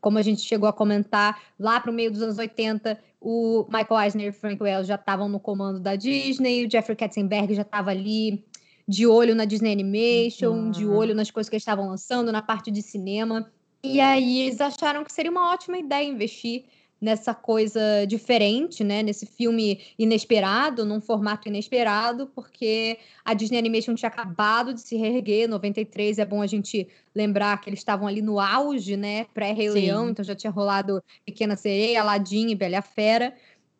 Como 0.00 0.18
a 0.18 0.22
gente 0.22 0.42
chegou 0.42 0.68
a 0.68 0.72
comentar, 0.72 1.42
lá 1.58 1.80
para 1.80 1.90
o 1.90 1.94
meio 1.94 2.10
dos 2.10 2.22
anos 2.22 2.38
80, 2.38 2.98
o 3.20 3.66
Michael 3.68 4.00
Eisner 4.02 4.28
e 4.28 4.32
Frank 4.32 4.62
Wells 4.62 4.86
já 4.86 4.94
estavam 4.94 5.28
no 5.28 5.40
comando 5.40 5.80
da 5.80 5.96
Disney, 5.96 6.66
o 6.66 6.70
Jeffrey 6.70 6.96
Katzenberg 6.96 7.54
já 7.54 7.62
estava 7.62 7.90
ali 7.90 8.44
de 8.86 9.06
olho 9.06 9.34
na 9.34 9.44
Disney 9.44 9.72
Animation, 9.72 10.52
uhum. 10.52 10.70
de 10.70 10.86
olho 10.86 11.14
nas 11.14 11.30
coisas 11.30 11.48
que 11.48 11.56
eles 11.56 11.62
estavam 11.62 11.88
lançando, 11.88 12.30
na 12.30 12.40
parte 12.40 12.70
de 12.70 12.82
cinema. 12.82 13.50
E 13.82 14.00
aí 14.00 14.42
eles 14.42 14.60
acharam 14.60 15.04
que 15.04 15.12
seria 15.12 15.30
uma 15.30 15.52
ótima 15.52 15.78
ideia 15.78 16.06
investir 16.06 16.64
nessa 17.00 17.34
coisa 17.34 17.80
diferente, 18.06 18.82
né? 18.82 19.02
Nesse 19.02 19.26
filme 19.26 19.80
inesperado, 19.98 20.84
num 20.84 21.00
formato 21.00 21.48
inesperado, 21.48 22.26
porque 22.34 22.98
a 23.24 23.34
Disney 23.34 23.58
Animation 23.58 23.94
tinha 23.94 24.08
acabado 24.08 24.72
de 24.72 24.80
se 24.80 24.96
reerguer, 24.96 25.48
93, 25.48 26.18
é 26.18 26.24
bom 26.24 26.40
a 26.40 26.46
gente 26.46 26.88
lembrar 27.14 27.60
que 27.60 27.68
eles 27.68 27.80
estavam 27.80 28.06
ali 28.08 28.22
no 28.22 28.40
auge, 28.40 28.96
né? 28.96 29.24
Pré-Rei 29.34 29.68
Leão, 29.68 30.10
então 30.10 30.24
já 30.24 30.34
tinha 30.34 30.50
rolado 30.50 31.02
Pequena 31.24 31.56
Sereia, 31.56 32.00
Aladdin 32.00 32.48
e 32.48 32.54
Bela 32.54 32.80
Fera. 32.82 33.34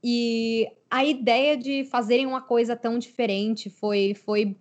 E 0.04 0.68
a 0.90 1.04
ideia 1.04 1.56
de 1.56 1.84
fazerem 1.84 2.26
uma 2.26 2.40
coisa 2.40 2.76
tão 2.76 2.98
diferente 2.98 3.70
foi, 3.70 4.14
foi 4.14 4.56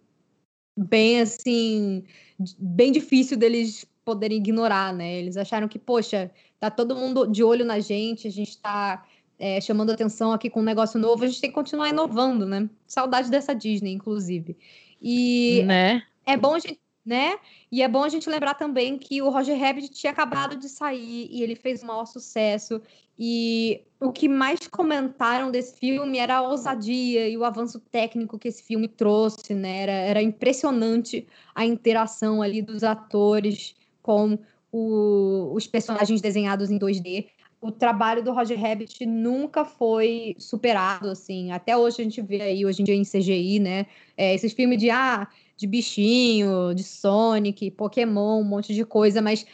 bem 0.78 1.22
assim, 1.22 2.04
bem 2.58 2.92
difícil 2.92 3.38
deles 3.38 3.86
poderem 4.04 4.38
ignorar, 4.38 4.94
né? 4.94 5.16
Eles 5.16 5.36
acharam 5.36 5.68
que, 5.68 5.80
poxa, 5.80 6.32
tá 6.70 6.76
todo 6.76 6.96
mundo 6.96 7.28
de 7.28 7.44
olho 7.44 7.66
na 7.66 7.80
gente, 7.80 8.28
a 8.28 8.32
gente 8.32 8.50
está 8.50 9.06
é, 9.38 9.60
chamando 9.60 9.92
atenção 9.92 10.32
aqui 10.32 10.50
com 10.50 10.62
um 10.62 10.64
negócio 10.64 11.00
novo, 11.00 11.24
a 11.24 11.28
gente 11.28 11.42
tem 11.42 11.50
que 11.50 11.56
continuar 11.56 11.90
inovando, 11.90 12.46
né? 12.46 12.70
Saudade 12.88 13.30
dessa 13.30 13.54
Disney, 13.54 13.92
inclusive. 13.92 14.58
E 15.02 15.64
né? 15.66 16.04
é 16.26 16.38
bom 16.38 16.56
a 16.56 16.60
gente, 16.60 16.80
né? 17.06 17.38
E 17.72 17.84
é 17.84 17.88
bom 17.88 18.04
a 18.04 18.10
gente 18.10 18.30
lembrar 18.30 18.56
também 18.56 18.98
que 18.98 19.22
o 19.22 19.30
Roger 19.30 19.60
Rabbit 19.60 19.90
tinha 19.90 20.12
acabado 20.12 20.56
de 20.56 20.70
sair 20.70 21.28
e 21.30 21.44
ele 21.44 21.56
fez 21.56 21.84
um 21.84 21.88
maior 21.88 22.06
sucesso. 22.06 22.82
E 23.18 23.82
o 24.00 24.12
que 24.12 24.28
mais 24.28 24.68
comentaram 24.68 25.52
desse 25.52 25.78
filme 25.78 26.18
era 26.18 26.38
a 26.38 26.42
ousadia 26.42 27.28
e 27.28 27.38
o 27.38 27.46
avanço 27.46 27.80
técnico 27.80 28.40
que 28.40 28.48
esse 28.48 28.64
filme 28.64 28.88
trouxe, 28.88 29.54
né? 29.54 29.84
Era, 29.84 29.92
era 29.92 30.22
impressionante 30.22 31.28
a 31.54 31.66
interação 31.66 32.42
ali 32.42 32.62
dos 32.62 32.84
atores 32.84 33.76
com 34.02 34.38
o, 34.76 35.54
os 35.54 35.66
personagens 35.66 36.20
desenhados 36.20 36.70
em 36.70 36.78
2D. 36.78 37.28
O 37.62 37.72
trabalho 37.72 38.22
do 38.22 38.34
Roger 38.34 38.60
Rabbit 38.60 39.06
nunca 39.06 39.64
foi 39.64 40.36
superado, 40.38 41.10
assim. 41.10 41.52
Até 41.52 41.78
hoje 41.78 42.02
a 42.02 42.04
gente 42.04 42.22
vê 42.22 42.42
aí, 42.42 42.66
hoje 42.66 42.82
em 42.82 42.86
dia 42.86 42.94
em 42.94 43.04
CGI, 43.04 43.60
né? 43.60 43.86
É, 44.18 44.36
esses 44.36 44.52
filmes 44.52 44.78
de, 44.78 44.90
ah, 44.90 45.28
de 45.56 45.66
bichinho, 45.66 46.76
de 46.76 46.84
Sonic, 46.84 47.72
Pokémon, 47.72 48.42
um 48.42 48.44
monte 48.44 48.74
de 48.76 48.84
coisa, 48.84 49.22
mas, 49.22 49.46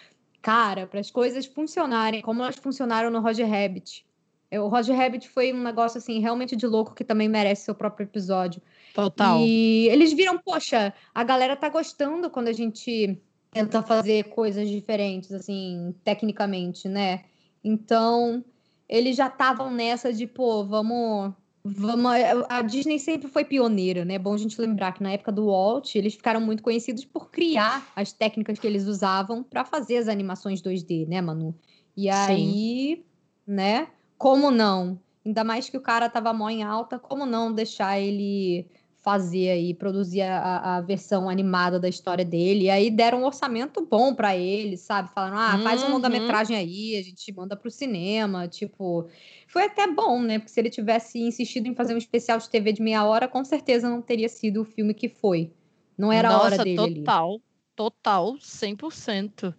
cara, 0.42 0.88
para 0.88 1.00
as 1.00 1.12
coisas 1.12 1.46
funcionarem 1.46 2.22
como 2.22 2.42
elas 2.42 2.56
funcionaram 2.56 3.12
no 3.12 3.22
Roger 3.22 3.48
Rabbit, 3.48 4.04
é, 4.50 4.60
o 4.60 4.68
Roger 4.68 4.98
Rabbit 4.98 5.30
foi 5.30 5.54
um 5.54 5.62
negócio 5.62 6.00
assim 6.00 6.20
realmente 6.20 6.56
de 6.56 6.66
louco 6.66 6.96
que 6.96 7.04
também 7.04 7.30
merece 7.30 7.66
seu 7.66 7.76
próprio 7.76 8.06
episódio. 8.06 8.62
Total. 8.94 9.40
E 9.40 9.88
eles 9.88 10.12
viram, 10.12 10.40
poxa, 10.40 10.94
a 11.14 11.24
galera 11.24 11.56
tá 11.56 11.70
gostando 11.70 12.30
quando 12.30 12.50
a 12.50 12.54
gente 12.54 13.22
tenta 13.52 13.84
fazer 13.84 14.24
coisas 14.30 14.70
diferentes, 14.70 15.32
assim, 15.32 15.94
tecnicamente, 16.04 16.88
né? 16.88 17.26
Então, 17.64 18.44
eles 18.88 19.16
já 19.16 19.28
estavam 19.28 19.70
nessa 19.70 20.12
de, 20.12 20.26
pô, 20.26 20.64
vamos. 20.64 21.34
Vamos, 21.64 22.12
a 22.50 22.64
Disney 22.64 22.98
sempre 22.98 23.28
foi 23.28 23.46
pioneira, 23.46 24.04
né? 24.04 24.16
É 24.16 24.20
bom 24.20 24.34
a 24.34 24.38
gente 24.38 24.60
lembrar 24.60 24.94
que 24.94 25.04
na 25.04 25.12
época 25.12 25.32
do 25.32 25.46
Walt, 25.46 25.94
eles 25.94 26.16
ficaram 26.16 26.42
muito 26.42 26.64
conhecidos 26.64 27.06
por 27.06 27.30
criar 27.30 27.88
as 27.96 28.12
técnicas 28.12 28.58
que 28.58 28.66
eles 28.66 28.88
usavam 28.88 29.44
para 29.44 29.64
fazer 29.64 29.98
as 29.98 30.08
animações 30.08 30.60
2D, 30.60 31.08
né, 31.08 31.22
Manu? 31.22 31.54
E 31.96 32.10
aí, 32.10 32.96
Sim. 32.96 33.04
né? 33.46 33.90
Como 34.18 34.50
não? 34.50 35.00
Ainda 35.24 35.44
mais 35.44 35.70
que 35.70 35.78
o 35.78 35.82
cara 35.82 36.10
tava 36.10 36.34
mó 36.34 36.50
em 36.50 36.64
alta, 36.64 36.98
como 36.98 37.28
não 37.28 37.54
deixar 37.54 38.00
ele 38.00 38.68
fazer 39.02 39.50
aí, 39.50 39.74
produzir 39.74 40.22
a, 40.22 40.78
a, 40.78 40.82
versão 40.82 41.28
animada 41.28 41.80
da 41.80 41.90
história 41.90 42.24
dele. 42.24 42.66
E 42.66 42.70
aí 42.70 42.92
deram 42.92 43.22
um 43.22 43.26
orçamento 43.26 43.84
bom 43.84 44.14
para 44.14 44.38
ele, 44.38 44.78
sabe? 44.78 45.12
Falaram, 45.12 45.38
ah, 45.38 45.60
faz 45.64 45.82
uma 45.82 45.88
uhum. 45.88 45.96
longa-metragem 45.96 46.56
aí, 46.56 46.96
a 46.96 47.02
gente 47.02 47.34
manda 47.34 47.56
pro 47.56 47.72
cinema. 47.72 48.48
Tipo, 48.48 49.08
foi 49.48 49.64
até 49.66 49.88
bom, 49.88 50.22
né? 50.22 50.38
Porque 50.38 50.52
se 50.52 50.60
ele 50.60 50.70
tivesse 50.70 51.20
insistido 51.20 51.68
em 51.68 51.74
fazer 51.74 51.96
um 51.96 51.98
especial 51.98 52.38
de 52.38 52.48
TV 52.48 52.74
de 52.74 52.82
meia 52.82 53.04
hora, 53.04 53.28
com 53.28 53.44
certeza 53.44 53.90
não 53.90 54.04
teria 54.04 54.30
sido 54.30 54.62
o 54.62 54.66
filme 54.66 54.94
que 54.94 55.10
foi. 55.10 55.52
Não 55.98 56.12
era 56.12 56.30
Nossa, 56.30 56.40
a 56.40 56.46
hora 56.46 56.64
dele. 56.64 57.00
Total, 57.00 57.32
ali. 57.32 57.42
total, 57.76 58.36
100%. 58.36 59.56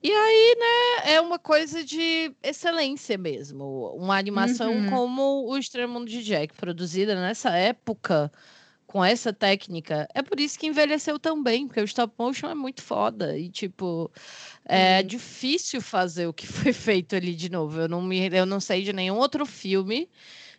E 0.00 0.12
aí, 0.12 0.56
né, 0.60 1.14
é 1.14 1.20
uma 1.20 1.40
coisa 1.40 1.82
de 1.82 2.32
excelência 2.40 3.18
mesmo. 3.18 3.92
Uma 3.96 4.16
animação 4.16 4.72
uhum. 4.72 4.90
como 4.90 5.50
o 5.50 5.58
Extremo 5.58 5.94
Mundo 5.94 6.08
de 6.08 6.22
Jack, 6.22 6.54
produzida 6.54 7.16
nessa 7.16 7.50
época 7.50 8.30
com 8.96 9.04
essa 9.04 9.30
técnica, 9.30 10.08
é 10.14 10.22
por 10.22 10.40
isso 10.40 10.58
que 10.58 10.66
envelheceu 10.66 11.18
tão 11.18 11.42
bem, 11.42 11.66
porque 11.66 11.82
o 11.82 11.84
stop 11.84 12.14
motion 12.18 12.48
é 12.48 12.54
muito 12.54 12.80
foda. 12.80 13.36
E, 13.36 13.50
tipo, 13.50 14.10
é 14.64 15.00
uhum. 15.00 15.06
difícil 15.06 15.82
fazer 15.82 16.26
o 16.26 16.32
que 16.32 16.46
foi 16.48 16.72
feito 16.72 17.14
ali 17.14 17.34
de 17.34 17.50
novo. 17.50 17.78
Eu 17.78 17.88
não, 17.90 18.00
me, 18.00 18.26
eu 18.34 18.46
não 18.46 18.58
sei 18.58 18.82
de 18.82 18.94
nenhum 18.94 19.18
outro 19.18 19.44
filme 19.44 20.08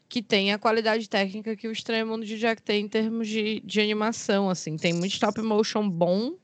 que 0.07 0.21
tenha 0.21 0.53
a 0.53 0.59
qualidade 0.59 1.09
técnica 1.09 1.55
que 1.55 1.67
o 1.67 1.71
Estranho 1.71 2.05
Mundo 2.05 2.27
de 2.27 2.37
Jack 2.37 2.61
tem 2.61 2.85
em 2.85 2.87
termos 2.87 3.27
de, 3.27 3.59
de 3.61 3.81
animação, 3.81 4.51
assim. 4.51 4.77
Tem 4.77 4.93
muito 4.93 5.13
stop 5.13 5.41
motion 5.41 5.89
bom, 5.89 6.35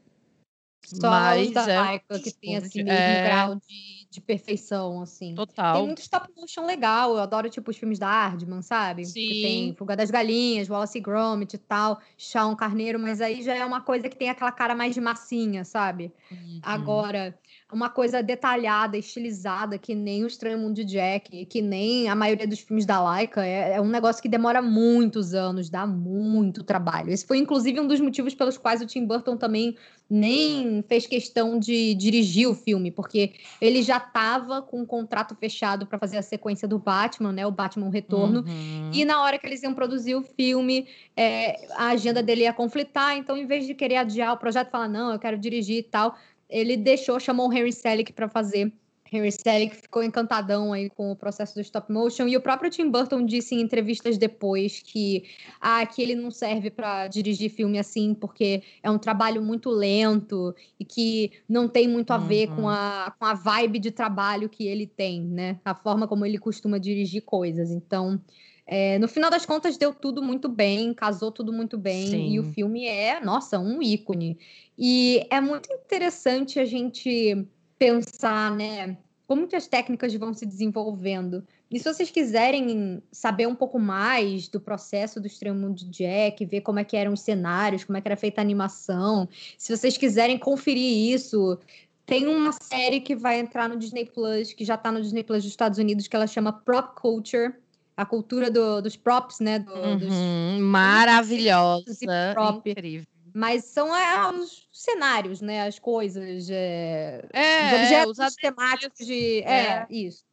Só 0.84 1.12
mas 1.12 1.50
os 1.50 1.54
da 1.54 1.94
é, 1.94 2.00
que 2.00 2.32
tem, 2.32 2.58
assim, 2.58 2.82
mesmo 2.82 2.92
é... 2.92 3.24
grau 3.24 3.56
de 3.58 4.03
de 4.14 4.22
perfeição, 4.22 5.02
assim. 5.02 5.34
Total. 5.34 5.76
Tem 5.76 5.86
muito 5.86 6.02
stop 6.02 6.30
motion 6.38 6.66
legal. 6.66 7.16
Eu 7.16 7.20
adoro, 7.20 7.50
tipo, 7.50 7.72
os 7.72 7.78
filmes 7.78 7.98
da 7.98 8.08
Aardman, 8.08 8.62
sabe? 8.62 9.06
Sim. 9.06 9.14
Que 9.14 9.42
tem 9.42 9.76
Fuga 9.76 9.96
das 9.96 10.12
Galinhas, 10.12 10.70
Wallace 10.70 11.00
Gromit 11.00 11.56
e 11.56 11.58
tal, 11.60 12.00
Shaun 12.18 12.56
Carneiro, 12.56 13.00
mas 13.00 13.22
aí 13.22 13.42
já 13.42 13.56
é 13.56 13.66
uma 13.66 13.82
coisa 13.82 14.08
que 14.08 14.16
tem 14.16 14.30
aquela 14.30 14.52
cara 14.52 14.76
mais 14.76 14.94
de 14.94 15.02
massinha, 15.02 15.66
sabe? 15.66 16.12
Uhum. 16.32 16.60
Agora, 16.62 17.38
uma 17.72 17.90
coisa 17.90 18.22
detalhada, 18.22 18.98
estilizada, 18.98 19.78
que 19.78 19.96
nem 19.96 20.24
o 20.24 20.28
Estranho 20.28 20.60
Mundo 20.60 20.76
de 20.76 20.86
Jack, 20.86 21.46
que 21.48 21.62
nem 21.62 22.08
a 22.08 22.16
maioria 22.16 22.48
dos 22.48 22.60
filmes 22.60 22.86
da 22.86 23.02
Laika, 23.02 23.44
é, 23.44 23.74
é, 23.74 23.82
um 23.82 23.90
negócio 23.90 24.22
que 24.22 24.30
demora 24.30 24.62
muitos 24.62 25.34
anos, 25.34 25.70
dá 25.70 25.88
muito 25.88 26.64
trabalho. 26.64 27.10
Esse 27.10 27.26
foi, 27.26 27.40
inclusive, 27.40 27.80
um 27.80 27.88
dos 27.88 28.00
motivos 28.00 28.36
pelos 28.36 28.58
quais 28.58 28.82
o 28.82 28.86
Tim 28.86 29.06
Burton 29.06 29.36
também 29.38 29.76
nem 30.10 30.84
fez 30.88 31.08
questão 31.08 31.58
de 31.58 31.96
dirigir 31.96 32.48
o 32.48 32.54
filme, 32.54 32.92
porque 32.92 33.34
ele 33.60 33.82
já 33.82 34.00
estava 34.08 34.62
com 34.62 34.82
um 34.82 34.86
contrato 34.86 35.36
fechado 35.36 35.86
para 35.86 35.98
fazer 35.98 36.18
a 36.18 36.22
sequência 36.22 36.68
do 36.68 36.78
Batman, 36.78 37.32
né, 37.32 37.46
o 37.46 37.52
Batman 37.52 37.90
Retorno, 37.90 38.42
uhum. 38.42 38.92
e 38.94 39.04
na 39.06 39.22
hora 39.22 39.38
que 39.38 39.46
eles 39.46 39.64
iam 39.64 39.74
produzir 39.74 40.16
o 40.16 40.22
filme, 40.22 40.88
é, 41.16 41.68
a 41.76 41.88
agenda 41.90 42.22
dele 42.22 42.44
ia 42.44 42.54
conflitar, 42.54 43.18
então 43.18 43.36
em 43.36 43.46
vez 43.46 43.66
de 43.66 43.74
querer 43.74 43.98
adiar 43.98 44.34
o 44.34 44.38
projeto, 44.38 44.70
falar 44.70 44.88
não, 44.88 45.12
eu 45.12 45.20
quero 45.20 45.38
dirigir 45.38 45.78
e 45.78 45.84
tal, 45.84 46.16
ele 46.50 46.78
deixou, 46.78 47.20
chamou 47.20 47.50
o 47.50 47.54
Henry 47.54 47.74
Selick 47.74 48.14
para 48.14 48.30
fazer. 48.30 48.72
Henry 49.18 49.32
Selick 49.32 49.76
ficou 49.76 50.04
encantadão 50.04 50.74
aí 50.74 50.90
com 50.90 51.12
o 51.12 51.16
processo 51.16 51.54
do 51.56 51.62
stop 51.62 51.92
motion 51.92 52.28
e 52.28 52.36
o 52.36 52.42
próprio 52.42 52.72
Tim 52.72 52.90
Burton 52.90 53.26
disse 53.26 53.56
em 53.56 53.62
entrevistas 53.62 54.18
depois 54.18 54.82
que 54.82 55.26
ah, 55.62 55.86
que 55.86 56.02
ele 56.02 56.16
não 56.16 56.32
serve 56.32 56.70
para 56.70 57.08
dirigir 57.08 57.52
filme 57.52 57.78
assim 57.78 58.14
porque 58.14 58.64
é 58.82 58.90
um 58.90 58.98
trabalho 58.98 59.42
muito 59.42 59.70
lento 59.70 60.56
e 60.80 60.84
que 60.84 61.32
não 61.48 61.68
tem 61.68 61.88
muito 61.88 62.12
a 62.12 62.18
ver 62.18 62.50
uhum. 62.50 62.56
com, 62.56 62.70
a, 62.70 63.14
com 63.20 63.26
a 63.26 63.34
vibe 63.34 63.80
de 63.80 63.92
trabalho 63.92 64.50
que 64.50 64.68
ele 64.68 64.88
tem, 64.88 65.22
né? 65.22 65.60
A 65.64 65.76
forma 65.76 66.08
como 66.08 66.26
ele 66.26 66.38
costuma 66.38 66.78
dirigir 66.78 67.22
coisas. 67.22 67.72
Então, 67.72 68.20
é, 68.66 68.98
no 68.98 69.08
final 69.08 69.30
das 69.30 69.46
contas, 69.46 69.78
deu 69.78 69.94
tudo 69.94 70.24
muito 70.24 70.48
bem, 70.48 70.94
casou 70.94 71.32
tudo 71.32 71.52
muito 71.52 71.78
bem, 71.78 72.08
Sim. 72.08 72.30
e 72.30 72.40
o 72.40 72.44
filme 72.54 72.86
é, 72.86 73.20
nossa, 73.20 73.60
um 73.60 73.82
ícone. 73.82 74.38
E 74.78 75.26
é 75.30 75.42
muito 75.42 75.72
interessante 75.72 76.60
a 76.60 76.66
gente 76.66 77.46
pensar, 77.78 78.52
né, 78.52 78.98
como 79.28 79.48
que 79.48 79.56
as 79.56 79.68
técnicas 79.68 80.14
vão 80.16 80.34
se 80.34 80.46
desenvolvendo. 80.46 81.44
E 81.72 81.80
se 81.80 81.86
vocês 81.92 82.12
quiserem 82.12 83.02
saber 83.12 83.48
um 83.48 83.56
pouco 83.56 83.80
mais 83.80 84.48
do 84.48 84.60
processo 84.60 85.20
do 85.20 85.28
Extremo 85.28 85.60
Mundo 85.60 85.76
de 85.78 85.86
Jack, 85.86 86.46
ver 86.46 86.62
como 86.62 86.80
é 86.80 86.84
que 86.84 86.96
eram 86.96 87.14
os 87.14 87.22
cenários, 87.22 87.84
como 87.84 87.98
é 87.98 88.02
que 88.02 88.08
era 88.08 88.18
feita 88.18 88.42
a 88.42 88.44
animação, 88.44 89.28
se 89.58 89.76
vocês 89.76 89.98
quiserem 89.98 90.38
conferir 90.38 91.14
isso, 91.14 91.58
tem 92.06 92.28
uma 92.28 92.52
série 92.52 93.00
que 93.00 93.16
vai 93.16 93.40
entrar 93.40 93.70
no 93.70 93.78
Disney 93.78 94.06
Plus, 94.06 94.54
que 94.54 94.66
já 94.66 94.76
está 94.76 94.92
no 94.92 95.02
Disney 95.02 95.24
Plus 95.24 95.44
dos 95.44 95.52
Estados 95.52 95.80
Unidos, 95.80 96.08
que 96.08 96.16
ela 96.16 96.28
chama 96.28 96.52
Prop 96.52 96.94
Culture, 96.96 97.54
a 97.96 98.06
cultura 98.06 98.52
do, 98.52 98.82
dos 98.82 98.98
props, 98.98 99.40
né? 99.40 99.60
Do, 99.60 99.72
Uhum, 99.74 99.98
dos 99.98 100.14
maravilhosa, 100.60 101.86
prop. 102.34 102.70
incrível. 102.70 103.08
Mas 103.34 103.66
são 103.66 103.96
é, 103.96 104.32
os 104.32 104.68
cenários, 104.72 105.42
né? 105.42 105.68
As 105.68 105.80
coisas, 105.80 106.50
é, 106.50 107.26
É, 107.34 107.66
os 107.66 107.72
é, 107.72 107.76
objetos 107.76 108.20
os 108.20 108.36
temáticos 108.36 109.06
de. 109.06 109.42
é. 109.42 109.66
É, 109.66 109.88
isso. 109.90 110.24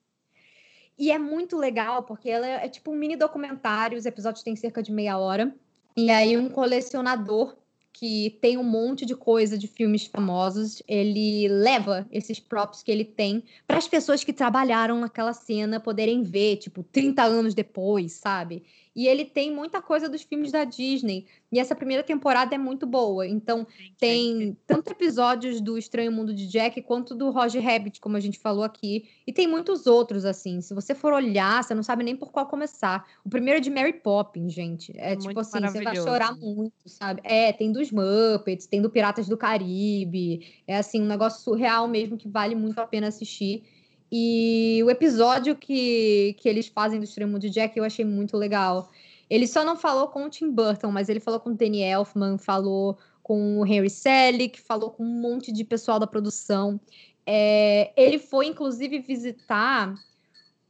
E 0.98 1.10
é 1.10 1.18
muito 1.18 1.56
legal, 1.56 2.02
porque 2.02 2.28
ela 2.28 2.46
é, 2.46 2.66
é 2.66 2.68
tipo 2.68 2.90
um 2.90 2.94
mini 2.94 3.16
documentário, 3.16 3.96
os 3.96 4.04
episódios 4.04 4.44
têm 4.44 4.54
cerca 4.54 4.82
de 4.82 4.92
meia 4.92 5.16
hora. 5.16 5.54
E 5.96 6.10
aí, 6.10 6.36
um 6.36 6.48
colecionador 6.48 7.56
que 7.92 8.38
tem 8.40 8.56
um 8.56 8.62
monte 8.62 9.04
de 9.04 9.14
coisa 9.14 9.58
de 9.58 9.66
filmes 9.66 10.06
famosos, 10.06 10.82
ele 10.86 11.48
leva 11.48 12.06
esses 12.10 12.38
props 12.38 12.82
que 12.82 12.90
ele 12.90 13.04
tem 13.04 13.42
para 13.66 13.78
as 13.78 13.88
pessoas 13.88 14.22
que 14.22 14.32
trabalharam 14.32 15.00
naquela 15.00 15.32
cena 15.32 15.80
poderem 15.80 16.22
ver, 16.22 16.56
tipo, 16.56 16.82
30 16.82 17.22
anos 17.24 17.54
depois, 17.54 18.12
sabe? 18.12 18.62
E 18.94 19.06
ele 19.06 19.24
tem 19.24 19.54
muita 19.54 19.80
coisa 19.80 20.08
dos 20.08 20.22
filmes 20.22 20.50
da 20.50 20.64
Disney. 20.64 21.26
E 21.52 21.58
essa 21.58 21.74
primeira 21.74 22.02
temporada 22.02 22.54
é 22.54 22.58
muito 22.58 22.86
boa. 22.86 23.26
Então, 23.26 23.66
tem 23.98 24.56
tanto 24.66 24.90
episódios 24.90 25.60
do 25.60 25.78
Estranho 25.78 26.10
Mundo 26.10 26.34
de 26.34 26.46
Jack 26.46 26.80
quanto 26.82 27.14
do 27.14 27.30
Roger 27.30 27.62
Rabbit, 27.62 28.00
como 28.00 28.16
a 28.16 28.20
gente 28.20 28.38
falou 28.38 28.64
aqui. 28.64 29.08
E 29.26 29.32
tem 29.32 29.46
muitos 29.46 29.86
outros, 29.86 30.24
assim. 30.24 30.60
Se 30.60 30.74
você 30.74 30.94
for 30.94 31.12
olhar, 31.12 31.62
você 31.62 31.74
não 31.74 31.82
sabe 31.82 32.02
nem 32.02 32.16
por 32.16 32.32
qual 32.32 32.46
começar. 32.46 33.06
O 33.24 33.30
primeiro 33.30 33.58
é 33.58 33.60
de 33.60 33.70
Mary 33.70 33.92
Poppins, 33.92 34.52
gente. 34.52 34.92
É 34.96 35.10
Muito 35.10 35.28
tipo 35.28 35.40
assim, 35.40 35.60
você 35.60 35.82
vai 35.82 35.96
chorar 35.96 36.36
muito, 36.36 36.88
sabe? 36.88 37.20
É, 37.24 37.52
tem 37.52 37.72
dos 37.72 37.90
Muppets, 37.92 38.66
tem 38.66 38.82
do 38.82 38.90
Piratas 38.90 39.28
do 39.28 39.36
Caribe. 39.36 40.62
É 40.66 40.78
assim, 40.78 41.00
um 41.00 41.06
negócio 41.06 41.42
surreal 41.42 41.86
mesmo 41.86 42.16
que 42.16 42.28
vale 42.28 42.54
muito 42.54 42.78
a 42.80 42.86
pena 42.86 43.08
assistir. 43.08 43.62
E 44.12 44.80
o 44.84 44.90
episódio 44.90 45.54
que, 45.54 46.34
que 46.38 46.48
eles 46.48 46.66
fazem 46.66 47.00
do 47.00 47.26
Mundo 47.26 47.40
de 47.40 47.50
Jack 47.50 47.78
eu 47.78 47.84
achei 47.84 48.04
muito 48.04 48.36
legal. 48.36 48.90
Ele 49.28 49.46
só 49.46 49.64
não 49.64 49.76
falou 49.76 50.08
com 50.08 50.24
o 50.24 50.30
Tim 50.30 50.50
Burton, 50.50 50.90
mas 50.90 51.08
ele 51.08 51.20
falou 51.20 51.38
com 51.38 51.50
o 51.50 51.54
Danny 51.54 51.82
Elfman, 51.82 52.36
falou 52.36 52.98
com 53.22 53.60
o 53.60 53.66
Henry 53.66 53.88
Selick, 53.88 54.60
falou 54.60 54.90
com 54.90 55.04
um 55.04 55.20
monte 55.20 55.52
de 55.52 55.62
pessoal 55.62 56.00
da 56.00 56.06
produção. 56.06 56.80
É, 57.24 57.92
ele 57.96 58.18
foi, 58.18 58.46
inclusive, 58.46 58.98
visitar 58.98 59.94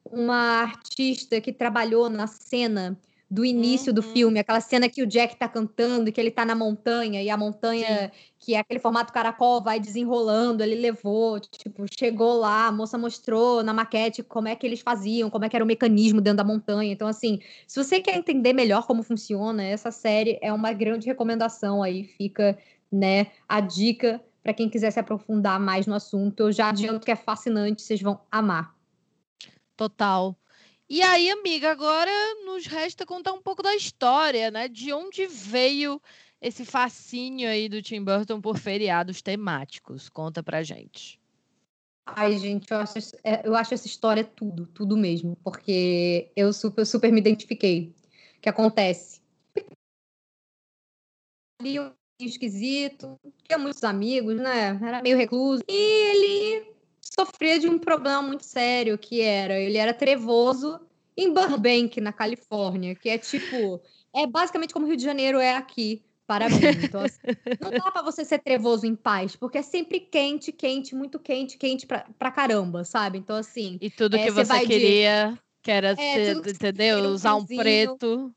uma 0.05 0.61
artista 0.63 1.41
que 1.41 1.53
trabalhou 1.53 2.11
na 2.11 2.27
cena 2.27 2.99
do 3.31 3.45
início 3.45 3.93
do 3.93 4.01
Uhum. 4.01 4.13
filme, 4.13 4.41
aquela 4.41 4.61
cena 4.61 4.89
que 4.89 5.03
o 5.03 5.07
Jack 5.07 5.37
tá 5.37 5.49
cantando 5.49 6.09
e 6.09 6.13
que 6.13 6.21
ele 6.21 6.33
tá 6.33 6.45
na 6.45 6.55
montanha, 6.57 7.23
e 7.23 7.31
a 7.31 7.37
montanha, 7.37 8.11
que 8.39 8.55
é 8.55 8.59
aquele 8.59 8.81
formato 8.81 9.13
caracol, 9.13 9.63
vai 9.63 9.79
desenrolando, 9.79 10.63
ele 10.65 10.75
levou, 10.75 11.39
tipo, 11.39 11.85
chegou 11.97 12.39
lá, 12.39 12.67
a 12.67 12.73
moça 12.73 12.99
mostrou 12.99 13.63
na 13.63 13.73
maquete 13.73 14.23
como 14.25 14.49
é 14.49 14.57
que 14.57 14.67
eles 14.67 14.81
faziam, 14.81 15.31
como 15.31 15.45
é 15.45 15.49
que 15.49 15.55
era 15.57 15.65
o 15.65 15.69
mecanismo 15.69 16.21
dentro 16.21 16.39
da 16.39 16.45
montanha. 16.45 16.93
Então, 16.93 17.07
assim, 17.07 17.39
se 17.69 17.83
você 17.83 18.01
quer 18.01 18.17
entender 18.17 18.53
melhor 18.53 18.85
como 18.87 19.03
funciona, 19.05 19.63
essa 19.63 19.93
série 19.93 20.39
é 20.43 20.53
uma 20.53 20.73
grande 20.73 21.07
recomendação 21.07 21.83
aí, 21.85 22.05
fica, 22.05 22.59
né, 22.91 23.29
a 23.49 23.61
dica 23.61 24.21
para 24.43 24.55
quem 24.55 24.69
quiser 24.69 24.91
se 24.91 24.99
aprofundar 24.99 25.61
mais 25.61 25.87
no 25.87 25.95
assunto. 25.95 26.41
Eu 26.41 26.53
já 26.53 26.71
adianto 26.71 27.05
que 27.05 27.13
é 27.13 27.17
fascinante, 27.17 27.83
vocês 27.83 28.01
vão 28.03 28.21
amar. 28.33 28.75
Total. 29.77 30.40
E 30.93 31.03
aí, 31.03 31.31
amiga, 31.31 31.71
agora 31.71 32.11
nos 32.45 32.67
resta 32.67 33.07
contar 33.07 33.33
um 33.33 33.41
pouco 33.41 33.63
da 33.63 33.77
história, 33.77 34.51
né? 34.51 34.67
De 34.67 34.93
onde 34.93 35.25
veio 35.25 36.03
esse 36.43 36.65
fascínio 36.65 37.49
aí 37.49 37.69
do 37.69 37.81
Tim 37.81 38.03
Burton 38.03 38.41
por 38.41 38.59
feriados 38.59 39.23
temáticos? 39.23 40.09
Conta 40.09 40.43
pra 40.43 40.65
gente. 40.65 41.21
Ai, 42.05 42.37
gente, 42.39 42.69
eu 42.73 42.79
acho, 42.79 42.99
é, 43.23 43.47
eu 43.47 43.55
acho 43.55 43.73
essa 43.73 43.87
história 43.87 44.25
tudo, 44.25 44.67
tudo 44.67 44.97
mesmo, 44.97 45.37
porque 45.45 46.33
eu 46.35 46.53
super, 46.53 46.85
super 46.85 47.13
me 47.13 47.21
identifiquei. 47.21 47.95
O 48.39 48.41
que 48.41 48.49
acontece? 48.49 49.21
Ali 51.61 51.79
um 51.79 51.93
esquisito, 52.19 53.17
tinha 53.45 53.59
muitos 53.59 53.85
amigos, 53.85 54.35
né? 54.35 54.77
Era 54.83 55.01
meio 55.03 55.17
recluso. 55.17 55.63
E 55.69 55.73
ele 55.73 56.80
sofria 57.01 57.59
de 57.59 57.69
um 57.69 57.79
problema 57.79 58.23
muito 58.23 58.45
sério, 58.45 58.97
que 58.99 59.21
era, 59.21 59.59
ele 59.59 59.77
era 59.79 59.93
trevoso 59.95 60.81
em 61.17 61.33
Burbank, 61.33 62.01
na 62.01 62.13
Califórnia, 62.13 62.95
que 62.95 63.09
é 63.09 63.19
tipo, 63.19 63.81
é 64.15 64.27
basicamente 64.27 64.73
como 64.73 64.87
Rio 64.87 64.97
de 64.97 65.05
Janeiro 65.05 65.39
é 65.39 65.55
aqui 65.57 66.03
para 66.27 66.49
mim. 66.49 66.83
Então, 66.85 67.03
assim, 67.03 67.19
não 67.61 67.71
dá 67.73 67.91
pra 67.91 68.03
você 68.03 68.25
ser 68.25 68.39
trevoso 68.39 68.87
em 68.87 68.95
paz, 68.95 69.37
porque 69.37 69.59
é 69.59 69.63
sempre 69.63 70.01
quente, 70.01 70.53
quente, 70.53 70.95
muito 70.95 71.19
quente, 71.19 71.59
quente 71.59 71.87
pra, 71.87 72.07
pra 72.19 72.31
caramba, 72.31 72.85
sabe? 72.85 73.19
Então, 73.19 73.37
assim, 73.37 73.79
E 73.81 73.91
tudo 73.91 74.17
É, 74.17 74.21
que 74.25 74.31
você 74.31 74.45
você 74.45 74.49
vai 74.49 74.61
de- 74.61 74.67
queria, 74.69 75.39
que 75.63 75.71
era 75.71 75.97
ser, 75.97 76.37
que 76.41 76.49
você 76.49 76.51
entendeu? 76.53 76.97
queria, 76.97 77.11
um 77.11 77.13
Usar 77.15 77.35
um 77.35 77.47
preto. 77.47 78.33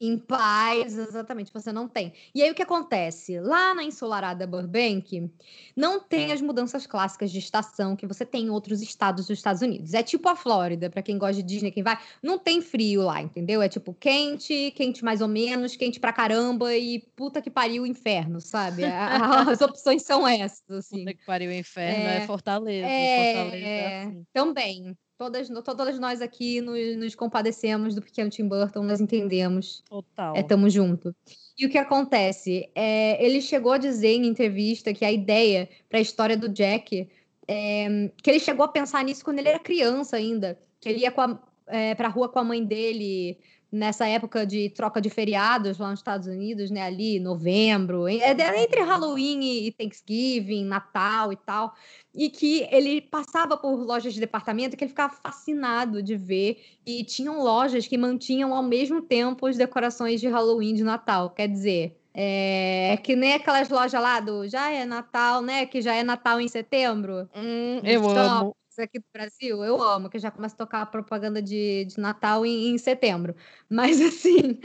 Em 0.00 0.16
paz, 0.18 0.96
exatamente, 0.96 1.52
você 1.52 1.70
não 1.72 1.86
tem. 1.86 2.12
E 2.34 2.42
aí 2.42 2.50
o 2.50 2.54
que 2.54 2.62
acontece? 2.62 3.38
Lá 3.38 3.74
na 3.74 3.84
ensolarada 3.84 4.46
Burbank, 4.46 5.30
não 5.76 6.00
tem 6.00 6.32
as 6.32 6.40
mudanças 6.40 6.86
clássicas 6.86 7.30
de 7.30 7.38
estação 7.38 7.94
que 7.94 8.06
você 8.06 8.24
tem 8.24 8.46
em 8.46 8.50
outros 8.50 8.80
estados 8.80 9.26
dos 9.26 9.38
Estados 9.38 9.60
Unidos. 9.62 9.92
É 9.92 10.02
tipo 10.02 10.28
a 10.28 10.34
Flórida, 10.36 10.88
pra 10.88 11.02
quem 11.02 11.18
gosta 11.18 11.36
de 11.36 11.42
Disney, 11.42 11.70
quem 11.70 11.82
vai, 11.82 11.98
não 12.22 12.38
tem 12.38 12.62
frio 12.62 13.02
lá, 13.02 13.20
entendeu? 13.20 13.60
É 13.60 13.68
tipo 13.68 13.92
quente, 13.94 14.70
quente 14.72 15.04
mais 15.04 15.20
ou 15.20 15.28
menos, 15.28 15.76
quente 15.76 16.00
pra 16.00 16.12
caramba 16.12 16.74
e 16.74 17.00
puta 17.14 17.42
que 17.42 17.50
pariu 17.50 17.86
inferno, 17.86 18.40
sabe? 18.40 18.84
As 19.50 19.60
opções 19.60 20.02
são 20.02 20.26
essas, 20.26 20.68
assim. 20.70 21.04
Puta 21.04 21.14
que 21.14 21.22
pariu 21.24 21.50
o 21.50 21.54
inferno, 21.54 22.06
é, 22.06 22.16
É, 22.16 22.20
Fortaleza. 22.20 22.86
É, 22.88 23.34
Fortaleza 23.34 23.80
é 23.80 23.86
assim. 23.86 24.26
também. 24.32 24.96
Todas, 25.20 25.50
todas 25.50 25.98
nós 25.98 26.22
aqui 26.22 26.62
nos, 26.62 26.96
nos 26.96 27.14
compadecemos 27.14 27.94
do 27.94 28.00
pequeno 28.00 28.30
Tim 28.30 28.48
Burton, 28.48 28.82
nós 28.84 29.02
entendemos. 29.02 29.84
Total. 29.86 30.34
É, 30.34 30.42
tamo 30.42 30.70
junto. 30.70 31.14
E 31.58 31.66
o 31.66 31.68
que 31.68 31.76
acontece? 31.76 32.70
É, 32.74 33.22
ele 33.22 33.42
chegou 33.42 33.72
a 33.72 33.76
dizer 33.76 34.14
em 34.14 34.26
entrevista 34.26 34.94
que 34.94 35.04
a 35.04 35.12
ideia 35.12 35.68
para 35.90 35.98
a 35.98 36.00
história 36.00 36.38
do 36.38 36.48
Jack, 36.48 37.06
é, 37.46 38.10
que 38.22 38.30
ele 38.30 38.40
chegou 38.40 38.64
a 38.64 38.68
pensar 38.68 39.04
nisso 39.04 39.22
quando 39.22 39.40
ele 39.40 39.50
era 39.50 39.58
criança 39.58 40.16
ainda, 40.16 40.58
que 40.80 40.88
ele 40.88 41.00
ia 41.00 41.10
com 41.10 41.20
a, 41.20 41.38
é, 41.66 41.94
pra 41.94 42.08
rua 42.08 42.30
com 42.30 42.38
a 42.38 42.44
mãe 42.44 42.64
dele 42.64 43.36
nessa 43.72 44.06
época 44.06 44.44
de 44.44 44.70
troca 44.70 45.00
de 45.00 45.08
feriados 45.08 45.78
lá 45.78 45.90
nos 45.90 46.00
Estados 46.00 46.26
Unidos, 46.26 46.70
né? 46.70 46.82
Ali, 46.82 47.20
novembro, 47.20 48.08
em- 48.08 48.20
é, 48.20 48.30
é 48.30 48.62
entre 48.62 48.82
Halloween 48.82 49.66
e 49.66 49.72
Thanksgiving, 49.72 50.64
Natal 50.64 51.32
e 51.32 51.36
tal, 51.36 51.72
e 52.14 52.28
que 52.28 52.66
ele 52.70 53.00
passava 53.00 53.56
por 53.56 53.76
lojas 53.76 54.12
de 54.12 54.20
departamento 54.20 54.76
que 54.76 54.84
ele 54.84 54.88
ficava 54.90 55.14
fascinado 55.14 56.02
de 56.02 56.16
ver 56.16 56.60
e 56.84 57.04
tinham 57.04 57.42
lojas 57.42 57.86
que 57.86 57.96
mantinham 57.96 58.54
ao 58.54 58.62
mesmo 58.62 59.00
tempo 59.02 59.46
as 59.46 59.56
decorações 59.56 60.20
de 60.20 60.28
Halloween 60.28 60.74
de 60.74 60.82
Natal. 60.82 61.30
Quer 61.30 61.48
dizer, 61.48 61.96
é 62.12 62.98
que 63.02 63.14
nem 63.14 63.34
aquelas 63.34 63.68
lojas 63.68 64.00
lá 64.02 64.18
do 64.20 64.46
já 64.48 64.70
é 64.70 64.84
Natal, 64.84 65.40
né? 65.42 65.64
Que 65.66 65.80
já 65.80 65.94
é 65.94 66.02
Natal 66.02 66.40
em 66.40 66.48
setembro. 66.48 67.28
Hum, 67.34 67.80
eu 67.84 68.02
amo. 68.10 68.56
Aqui 68.78 68.98
do 68.98 69.04
Brasil. 69.12 69.64
Eu 69.64 69.82
amo, 69.82 70.08
que 70.10 70.18
já 70.18 70.30
começa 70.30 70.54
a 70.54 70.58
tocar 70.58 70.82
a 70.82 70.86
propaganda 70.86 71.40
de, 71.42 71.84
de 71.86 71.98
Natal 71.98 72.44
em, 72.46 72.68
em 72.70 72.78
setembro. 72.78 73.34
Mas 73.68 74.00
assim, 74.00 74.60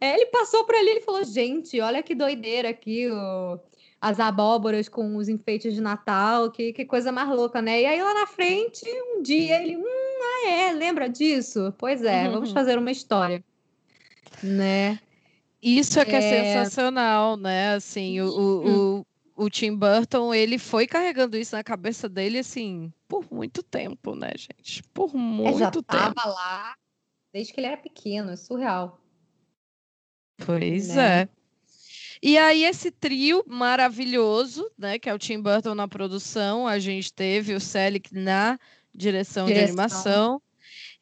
é, 0.00 0.14
ele 0.14 0.26
passou 0.26 0.64
por 0.64 0.74
ali 0.74 0.98
e 0.98 1.00
falou: 1.02 1.24
gente, 1.24 1.80
olha 1.80 2.02
que 2.02 2.14
doideira 2.14 2.70
aqui, 2.70 3.08
o- 3.10 3.58
as 4.00 4.18
abóboras 4.18 4.88
com 4.88 5.16
os 5.16 5.28
enfeites 5.28 5.74
de 5.74 5.80
Natal, 5.80 6.50
que, 6.50 6.72
que 6.72 6.84
coisa 6.86 7.12
mais 7.12 7.28
louca, 7.28 7.60
né? 7.60 7.82
E 7.82 7.86
aí 7.86 8.02
lá 8.02 8.14
na 8.14 8.26
frente, 8.26 8.82
um 9.14 9.20
dia 9.22 9.62
ele, 9.62 9.76
hum, 9.76 9.82
ah, 9.84 10.48
é, 10.48 10.72
lembra 10.72 11.08
disso? 11.08 11.74
Pois 11.76 12.02
é, 12.02 12.28
vamos 12.28 12.48
Uhum. 12.48 12.54
fazer 12.54 12.78
uma 12.78 12.90
história. 12.90 13.44
Né? 14.42 14.98
Isso 15.62 16.00
é 16.00 16.04
que 16.06 16.16
é, 16.16 16.18
É. 16.18 16.22
sensacional, 16.54 17.36
né? 17.36 17.74
Assim, 17.74 18.20
o, 18.22 19.00
o, 19.00 19.06
o, 19.44 19.50
Tim 19.50 19.74
Burton, 19.76 20.34
ele 20.34 20.58
foi 20.58 20.86
carregando 20.86 21.36
isso 21.36 21.54
na 21.54 21.64
cabeça 21.64 22.08
dele, 22.08 22.38
assim, 22.38 22.92
por 23.08 23.26
muito 23.32 23.62
tempo, 23.62 24.14
né, 24.14 24.32
gente? 24.36 24.82
Por 24.94 25.14
muito 25.14 25.58
já 25.58 25.70
tempo. 25.70 25.82
tava 25.84 26.24
lá 26.26 26.74
desde 27.32 27.52
que 27.52 27.60
ele 27.60 27.68
era 27.68 27.76
pequeno, 27.76 28.30
é 28.30 28.36
surreal. 28.36 29.00
Pois 30.44 30.88
né? 30.88 31.22
é. 31.22 31.28
E 32.22 32.36
aí, 32.36 32.64
esse 32.64 32.90
trio 32.90 33.42
maravilhoso, 33.46 34.70
né? 34.76 34.98
Que 34.98 35.08
é 35.08 35.14
o 35.14 35.18
Tim 35.18 35.40
Burton 35.40 35.74
na 35.74 35.88
produção, 35.88 36.66
a 36.66 36.78
gente 36.78 37.12
teve 37.12 37.54
o 37.54 37.60
Selick 37.60 38.14
na 38.14 38.58
direção, 38.94 39.46
de 39.46 39.54
Direção. 39.54 39.68
animação. 39.70 40.42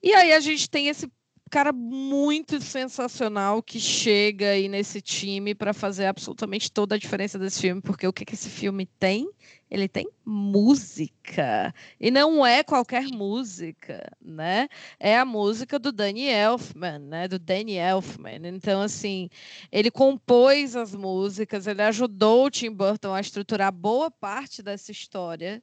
E 0.00 0.14
aí 0.14 0.32
a 0.32 0.40
gente 0.40 0.70
tem 0.70 0.86
esse 0.86 1.10
cara 1.48 1.72
muito 1.72 2.60
sensacional 2.60 3.62
que 3.62 3.80
chega 3.80 4.50
aí 4.50 4.68
nesse 4.68 5.00
time 5.00 5.54
para 5.54 5.72
fazer 5.72 6.06
absolutamente 6.06 6.70
toda 6.70 6.94
a 6.94 6.98
diferença 6.98 7.38
desse 7.38 7.60
filme, 7.60 7.80
porque 7.80 8.06
o 8.06 8.12
que, 8.12 8.24
que 8.24 8.34
esse 8.34 8.48
filme 8.48 8.86
tem? 8.98 9.28
Ele 9.70 9.86
tem 9.86 10.08
música. 10.24 11.74
E 12.00 12.10
não 12.10 12.44
é 12.44 12.62
qualquer 12.62 13.04
música, 13.08 14.10
né? 14.20 14.68
É 14.98 15.18
a 15.18 15.24
música 15.24 15.78
do 15.78 15.92
Danny 15.92 16.26
Elfman, 16.26 16.98
né? 16.98 17.28
Do 17.28 17.38
Danny 17.38 17.76
Elfman. 17.76 18.40
Então, 18.44 18.80
assim, 18.80 19.28
ele 19.70 19.90
compôs 19.90 20.74
as 20.74 20.94
músicas, 20.94 21.66
ele 21.66 21.82
ajudou 21.82 22.46
o 22.46 22.50
Tim 22.50 22.70
Burton 22.70 23.12
a 23.12 23.20
estruturar 23.20 23.70
boa 23.70 24.10
parte 24.10 24.62
dessa 24.62 24.90
história. 24.90 25.62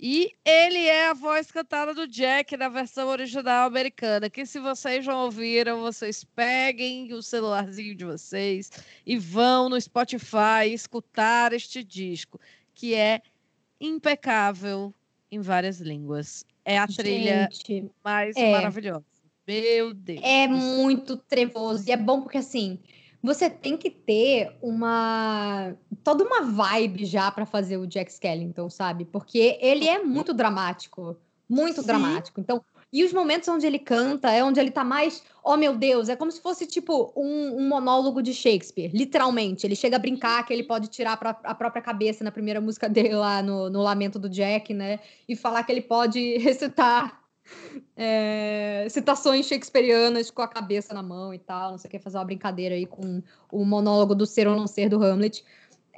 E 0.00 0.32
ele 0.44 0.86
é 0.86 1.08
a 1.08 1.14
voz 1.14 1.50
cantada 1.50 1.92
do 1.92 2.06
Jack 2.06 2.56
na 2.56 2.68
versão 2.68 3.08
original 3.08 3.66
americana. 3.66 4.30
Que 4.30 4.46
se 4.46 4.60
vocês 4.60 5.04
já 5.04 5.16
ouviram, 5.16 5.80
vocês 5.80 6.22
peguem 6.22 7.12
o 7.12 7.20
celularzinho 7.20 7.96
de 7.96 8.04
vocês 8.04 8.70
e 9.04 9.18
vão 9.18 9.68
no 9.68 9.80
Spotify 9.80 10.72
escutar 10.72 11.52
este 11.52 11.82
disco, 11.82 12.38
que 12.74 12.94
é 12.94 13.20
impecável 13.80 14.94
em 15.32 15.40
várias 15.40 15.80
línguas. 15.80 16.44
É 16.64 16.78
a 16.78 16.86
trilha 16.86 17.48
Gente, 17.50 17.90
mais 18.04 18.36
é. 18.36 18.52
maravilhosa. 18.52 19.04
Meu 19.46 19.94
Deus. 19.94 20.20
É 20.22 20.46
muito 20.46 21.16
trevoso 21.16 21.88
e 21.88 21.90
é 21.90 21.96
bom 21.96 22.20
porque 22.20 22.38
assim 22.38 22.78
você 23.22 23.50
tem 23.50 23.76
que 23.76 23.90
ter 23.90 24.56
uma 24.62 25.74
toda 26.04 26.24
uma 26.24 26.42
vibe 26.42 27.04
já 27.04 27.30
para 27.30 27.44
fazer 27.44 27.76
o 27.76 27.86
Jack 27.86 28.10
Skellington, 28.10 28.70
sabe? 28.70 29.04
Porque 29.04 29.58
ele 29.60 29.88
é 29.88 30.02
muito 30.02 30.32
dramático, 30.32 31.16
muito 31.48 31.80
Sim. 31.80 31.86
dramático. 31.86 32.40
Então, 32.40 32.62
e 32.90 33.04
os 33.04 33.12
momentos 33.12 33.46
onde 33.48 33.66
ele 33.66 33.78
canta 33.78 34.30
é 34.30 34.42
onde 34.42 34.58
ele 34.58 34.70
tá 34.70 34.82
mais, 34.82 35.22
oh 35.44 35.56
meu 35.56 35.76
Deus, 35.76 36.08
é 36.08 36.16
como 36.16 36.32
se 36.32 36.40
fosse 36.40 36.66
tipo 36.66 37.12
um, 37.14 37.60
um 37.60 37.68
monólogo 37.68 38.22
de 38.22 38.32
Shakespeare, 38.32 38.90
literalmente. 38.94 39.66
Ele 39.66 39.76
chega 39.76 39.96
a 39.96 39.98
brincar 39.98 40.44
que 40.46 40.52
ele 40.54 40.62
pode 40.62 40.88
tirar 40.88 41.18
a 41.44 41.54
própria 41.54 41.82
cabeça 41.82 42.24
na 42.24 42.30
primeira 42.30 42.60
música 42.60 42.88
dele 42.88 43.14
lá 43.14 43.42
no, 43.42 43.68
no 43.68 43.82
Lamento 43.82 44.18
do 44.18 44.28
Jack, 44.28 44.72
né? 44.72 45.00
E 45.28 45.36
falar 45.36 45.64
que 45.64 45.72
ele 45.72 45.82
pode 45.82 46.38
recitar 46.38 47.17
é, 47.96 48.86
citações 48.90 49.46
shakespearianas 49.46 50.30
com 50.30 50.42
a 50.42 50.48
cabeça 50.48 50.94
na 50.94 51.02
mão 51.02 51.32
e 51.34 51.38
tal, 51.38 51.72
não 51.72 51.78
sei 51.78 51.88
o 51.88 51.90
que, 51.90 51.98
fazer 51.98 52.18
uma 52.18 52.24
brincadeira 52.24 52.74
aí 52.74 52.86
com 52.86 53.22
o 53.50 53.64
monólogo 53.64 54.14
do 54.14 54.26
ser 54.26 54.46
ou 54.46 54.56
não 54.56 54.66
ser 54.66 54.88
do 54.88 55.02
Hamlet. 55.02 55.44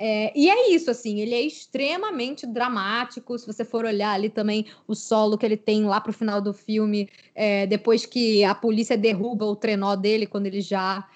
É, 0.02 0.32
e 0.34 0.48
é 0.48 0.70
isso, 0.70 0.90
assim, 0.90 1.20
ele 1.20 1.34
é 1.34 1.42
extremamente 1.42 2.46
dramático. 2.46 3.38
Se 3.38 3.46
você 3.46 3.66
for 3.66 3.84
olhar 3.84 4.12
ali 4.12 4.30
também 4.30 4.64
o 4.88 4.94
solo 4.94 5.36
que 5.36 5.44
ele 5.44 5.58
tem 5.58 5.84
lá 5.84 6.00
pro 6.00 6.10
final 6.10 6.40
do 6.40 6.54
filme, 6.54 7.06
é, 7.34 7.66
depois 7.66 8.06
que 8.06 8.42
a 8.42 8.54
polícia 8.54 8.96
derruba 8.96 9.44
o 9.44 9.54
trenó 9.54 9.94
dele, 9.94 10.26
quando 10.26 10.46
ele 10.46 10.62
já, 10.62 11.06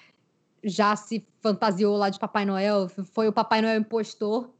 já 0.63 0.95
se 0.95 1.25
fantasiou 1.41 1.97
lá 1.97 2.09
de 2.11 2.19
Papai 2.19 2.45
Noel, 2.45 2.87
foi 2.87 3.27
o 3.27 3.33
Papai 3.33 3.59
Noel 3.59 3.79
impostor. 3.79 4.51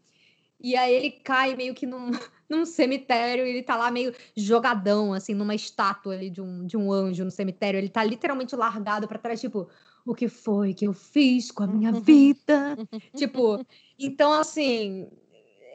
E 0.60 0.76
aí 0.76 0.96
ele 0.96 1.12
cai 1.12 1.56
meio 1.56 1.76
que 1.76 1.86
num, 1.86 2.10
num 2.50 2.66
cemitério 2.66 3.46
ele 3.46 3.64
tá 3.64 3.76
lá 3.76 3.90
meio 3.92 4.14
jogadão, 4.36 5.14
assim, 5.14 5.34
numa 5.34 5.56
estátua 5.56 6.14
ali 6.14 6.30
de 6.30 6.42
um, 6.42 6.66
de 6.66 6.78
um 6.78 6.92
anjo 6.92 7.26
no 7.26 7.32
cemitério. 7.32 7.78
Ele 7.78 7.90
tá 7.90 8.04
literalmente 8.04 8.56
largado 8.56 9.08
para 9.08 9.20
trás, 9.20 9.42
tipo, 9.42 9.68
o 10.06 10.14
que 10.14 10.28
foi 10.28 10.74
que 10.74 10.88
eu 10.88 10.94
fiz 10.94 11.52
com 11.52 11.64
a 11.64 11.68
minha 11.68 11.92
vida? 12.00 12.78
tipo, 13.16 13.66
então 13.98 14.32
assim, 14.34 15.10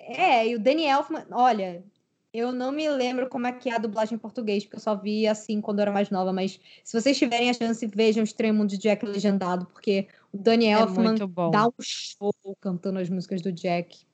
é, 0.09 0.47
e 0.49 0.57
o 0.57 0.63
Elfman, 0.69 1.27
olha, 1.31 1.85
eu 2.33 2.53
não 2.53 2.71
me 2.71 2.89
lembro 2.89 3.29
como 3.29 3.47
é 3.47 3.53
que 3.53 3.69
é 3.69 3.75
a 3.75 3.79
dublagem 3.79 4.15
em 4.15 4.19
português, 4.19 4.65
porque 4.65 4.77
eu 4.77 4.81
só 4.81 4.95
vi 4.95 5.27
assim 5.27 5.61
quando 5.61 5.81
eu 5.81 5.83
era 5.83 5.93
mais 5.93 6.11
nova, 6.11 6.33
mas 6.33 6.61
se 6.85 7.01
vocês 7.01 7.19
tiverem 7.19 7.51
a 7.51 7.55
chance, 7.55 7.85
vejam 7.87 8.23
o 8.23 8.25
Extremo 8.25 8.67
de 8.67 8.79
Jack 8.79 9.05
legendado, 9.05 9.67
porque 9.67 10.07
o 10.33 10.39
Danny 10.39 10.67
É 10.67 10.73
Elfman 10.73 11.17
dá 11.51 11.67
um 11.67 11.73
show 11.81 12.33
cantando 12.61 13.01
as 13.01 13.09
músicas 13.09 13.43
do 13.43 13.51
Jack. 13.51 14.07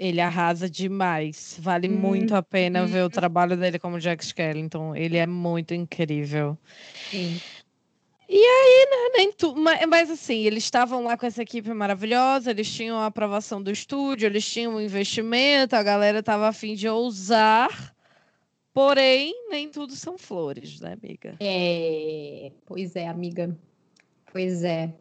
Ele 0.00 0.18
arrasa 0.18 0.70
demais. 0.70 1.58
Vale 1.60 1.86
muito 1.86 2.34
a 2.34 2.42
pena 2.42 2.86
ver 2.86 3.04
o 3.04 3.10
trabalho 3.10 3.54
dele 3.54 3.78
como 3.78 4.00
Jack 4.00 4.24
Skellington. 4.24 4.96
Ele 4.96 5.18
é 5.18 5.26
muito 5.26 5.74
incrível. 5.74 6.56
Sim. 7.10 7.38
Nem 9.14 9.30
tu, 9.32 9.54
mas, 9.54 9.86
mas 9.86 10.10
assim, 10.10 10.38
eles 10.46 10.64
estavam 10.64 11.04
lá 11.04 11.18
com 11.18 11.26
essa 11.26 11.42
equipe 11.42 11.70
maravilhosa, 11.74 12.50
eles 12.50 12.72
tinham 12.72 12.98
a 12.98 13.06
aprovação 13.06 13.62
do 13.62 13.70
estúdio, 13.70 14.24
eles 14.24 14.50
tinham 14.50 14.76
um 14.76 14.80
investimento, 14.80 15.76
a 15.76 15.82
galera 15.82 16.20
estava 16.20 16.48
a 16.48 16.52
fim 16.52 16.74
de 16.74 16.88
ousar. 16.88 17.94
Porém, 18.72 19.34
nem 19.50 19.68
tudo 19.68 19.94
são 19.94 20.16
flores, 20.16 20.80
né, 20.80 20.96
amiga? 21.02 21.36
É, 21.40 22.52
pois 22.64 22.96
é, 22.96 23.06
amiga. 23.06 23.54
Pois 24.32 24.64
é. 24.64 24.94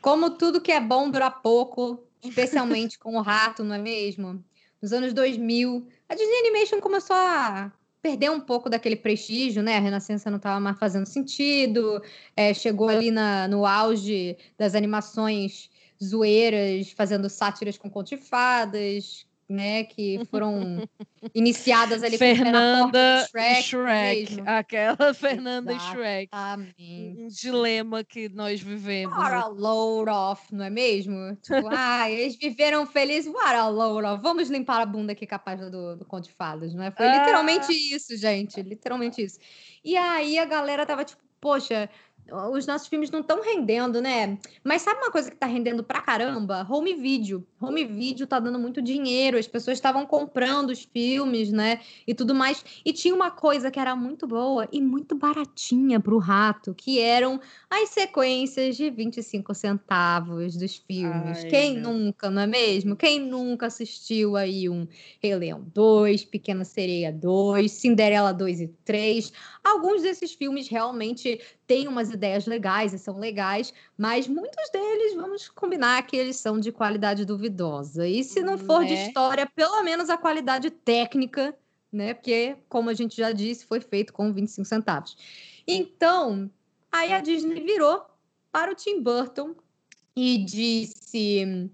Como 0.00 0.30
tudo 0.30 0.62
que 0.62 0.72
é 0.72 0.80
bom 0.80 1.10
dura 1.10 1.30
pouco, 1.30 2.02
especialmente 2.24 2.98
com 2.98 3.16
o 3.16 3.22
rato, 3.22 3.62
não 3.62 3.74
é 3.74 3.78
mesmo? 3.78 4.42
Nos 4.80 4.92
anos 4.92 5.12
2000, 5.12 5.86
a 6.08 6.14
Disney 6.14 6.38
Animation 6.40 6.80
começou 6.80 7.16
a 7.16 7.72
perder 8.02 8.30
um 8.30 8.40
pouco 8.40 8.68
daquele 8.68 8.96
prestígio, 8.96 9.62
né? 9.62 9.78
A 9.78 9.80
Renascença 9.80 10.30
não 10.30 10.36
estava 10.36 10.60
mais 10.60 10.78
fazendo 10.78 11.06
sentido, 11.06 12.02
é, 12.36 12.52
chegou 12.52 12.88
ali 12.88 13.10
na, 13.10 13.48
no 13.48 13.64
auge 13.64 14.36
das 14.58 14.74
animações 14.74 15.70
zoeiras, 16.02 16.90
fazendo 16.90 17.30
sátiras 17.30 17.78
com 17.78 17.88
conto 17.88 18.10
de 18.10 18.18
fadas, 18.18 19.26
né? 19.48 19.84
Que 19.84 20.20
foram 20.30 20.88
iniciadas 21.34 22.02
ali 22.02 22.16
Fernanda 22.18 23.26
Shrek, 23.30 23.58
e 23.60 23.62
Shrek. 23.62 24.40
Aquela 24.46 25.14
Fernanda 25.14 25.72
e 25.72 25.76
Exato. 25.76 25.92
Shrek. 25.92 26.30
Um 26.78 27.28
dilema 27.28 28.04
que 28.04 28.28
nós 28.28 28.60
vivemos. 28.60 29.16
What 29.16 29.32
a 29.34 29.46
load 29.46 30.10
off, 30.10 30.54
não 30.54 30.64
é 30.64 30.70
mesmo? 30.70 31.36
Tipo, 31.36 31.68
ah, 31.72 32.10
eles 32.10 32.36
viveram 32.36 32.86
felizes, 32.86 33.32
what 33.32 33.54
a 33.54 33.68
load 33.68 34.06
off. 34.06 34.22
Vamos 34.22 34.48
limpar 34.50 34.80
a 34.80 34.86
bunda 34.86 35.12
aqui 35.12 35.26
capaz 35.26 35.60
do, 35.70 35.96
do 35.96 36.04
Conto 36.04 36.24
de 36.24 36.34
Fadas, 36.34 36.74
não 36.74 36.82
é? 36.84 36.90
Foi 36.90 37.06
Ah. 37.06 37.18
literalmente 37.18 37.72
isso, 37.72 38.16
gente. 38.16 38.60
Literalmente 38.62 39.22
isso. 39.22 39.38
E 39.84 39.96
aí 39.96 40.38
a 40.38 40.44
galera 40.44 40.86
tava 40.86 41.04
tipo, 41.04 41.22
poxa, 41.40 41.90
os 42.30 42.66
nossos 42.66 42.88
filmes 42.88 43.10
não 43.10 43.20
estão 43.20 43.42
rendendo, 43.42 44.00
né? 44.00 44.38
Mas 44.62 44.82
sabe 44.82 45.00
uma 45.00 45.10
coisa 45.10 45.30
que 45.30 45.36
tá 45.36 45.46
rendendo 45.46 45.84
pra 45.84 46.00
caramba? 46.00 46.66
Home 46.68 46.94
video. 46.94 47.46
Home 47.60 47.84
video 47.84 48.26
tá 48.26 48.38
dando 48.38 48.58
muito 48.58 48.80
dinheiro, 48.80 49.38
as 49.38 49.46
pessoas 49.46 49.76
estavam 49.76 50.06
comprando 50.06 50.70
os 50.70 50.84
filmes, 50.84 51.52
né? 51.52 51.80
E 52.06 52.14
tudo 52.14 52.34
mais. 52.34 52.64
E 52.84 52.92
tinha 52.92 53.14
uma 53.14 53.30
coisa 53.30 53.70
que 53.70 53.78
era 53.78 53.94
muito 53.94 54.26
boa 54.26 54.66
e 54.72 54.80
muito 54.80 55.14
baratinha 55.14 56.00
pro 56.00 56.18
rato, 56.18 56.74
que 56.74 56.98
eram 56.98 57.40
as 57.68 57.90
sequências 57.90 58.76
de 58.76 58.90
25 58.90 59.54
centavos 59.54 60.56
dos 60.56 60.76
filmes. 60.76 61.44
Ai, 61.44 61.50
Quem 61.50 61.76
nunca, 61.76 62.30
não 62.30 62.42
é 62.42 62.46
mesmo? 62.46 62.96
Quem 62.96 63.20
nunca 63.20 63.66
assistiu 63.66 64.36
aí 64.36 64.68
um 64.68 64.86
Rei 65.20 65.34
Leão 65.34 65.64
2, 65.74 66.24
Pequena 66.24 66.64
Sereia 66.64 67.12
2, 67.12 67.70
Cinderela 67.70 68.32
2 68.32 68.60
e 68.60 68.68
3? 68.84 69.32
Alguns 69.62 70.02
desses 70.02 70.32
filmes 70.32 70.68
realmente 70.68 71.40
têm 71.66 71.88
umas 71.88 72.10
ideias 72.10 72.46
legais 72.46 72.92
e 72.92 72.98
são 72.98 73.18
legais, 73.18 73.72
mas 73.96 74.28
muitos 74.28 74.70
deles, 74.70 75.14
vamos 75.14 75.48
combinar 75.48 76.06
que 76.06 76.16
eles 76.16 76.36
são 76.36 76.60
de 76.60 76.70
qualidade 76.70 77.24
duvidosa. 77.24 78.06
E 78.06 78.22
se 78.22 78.42
não 78.42 78.58
for 78.58 78.84
de 78.84 78.94
Né? 78.94 79.06
história, 79.06 79.46
pelo 79.46 79.82
menos 79.82 80.10
a 80.10 80.16
qualidade 80.16 80.70
técnica, 80.70 81.56
né? 81.90 82.14
Porque, 82.14 82.56
como 82.68 82.90
a 82.90 82.94
gente 82.94 83.16
já 83.16 83.32
disse, 83.32 83.64
foi 83.64 83.80
feito 83.80 84.12
com 84.12 84.32
25 84.32 84.66
centavos. 84.66 85.16
Então, 85.66 86.50
aí 86.92 87.12
a 87.12 87.20
Disney 87.20 87.60
virou 87.60 88.04
para 88.52 88.70
o 88.70 88.74
Tim 88.74 89.00
Burton 89.00 89.54
e 90.14 90.38
disse: 90.44 91.70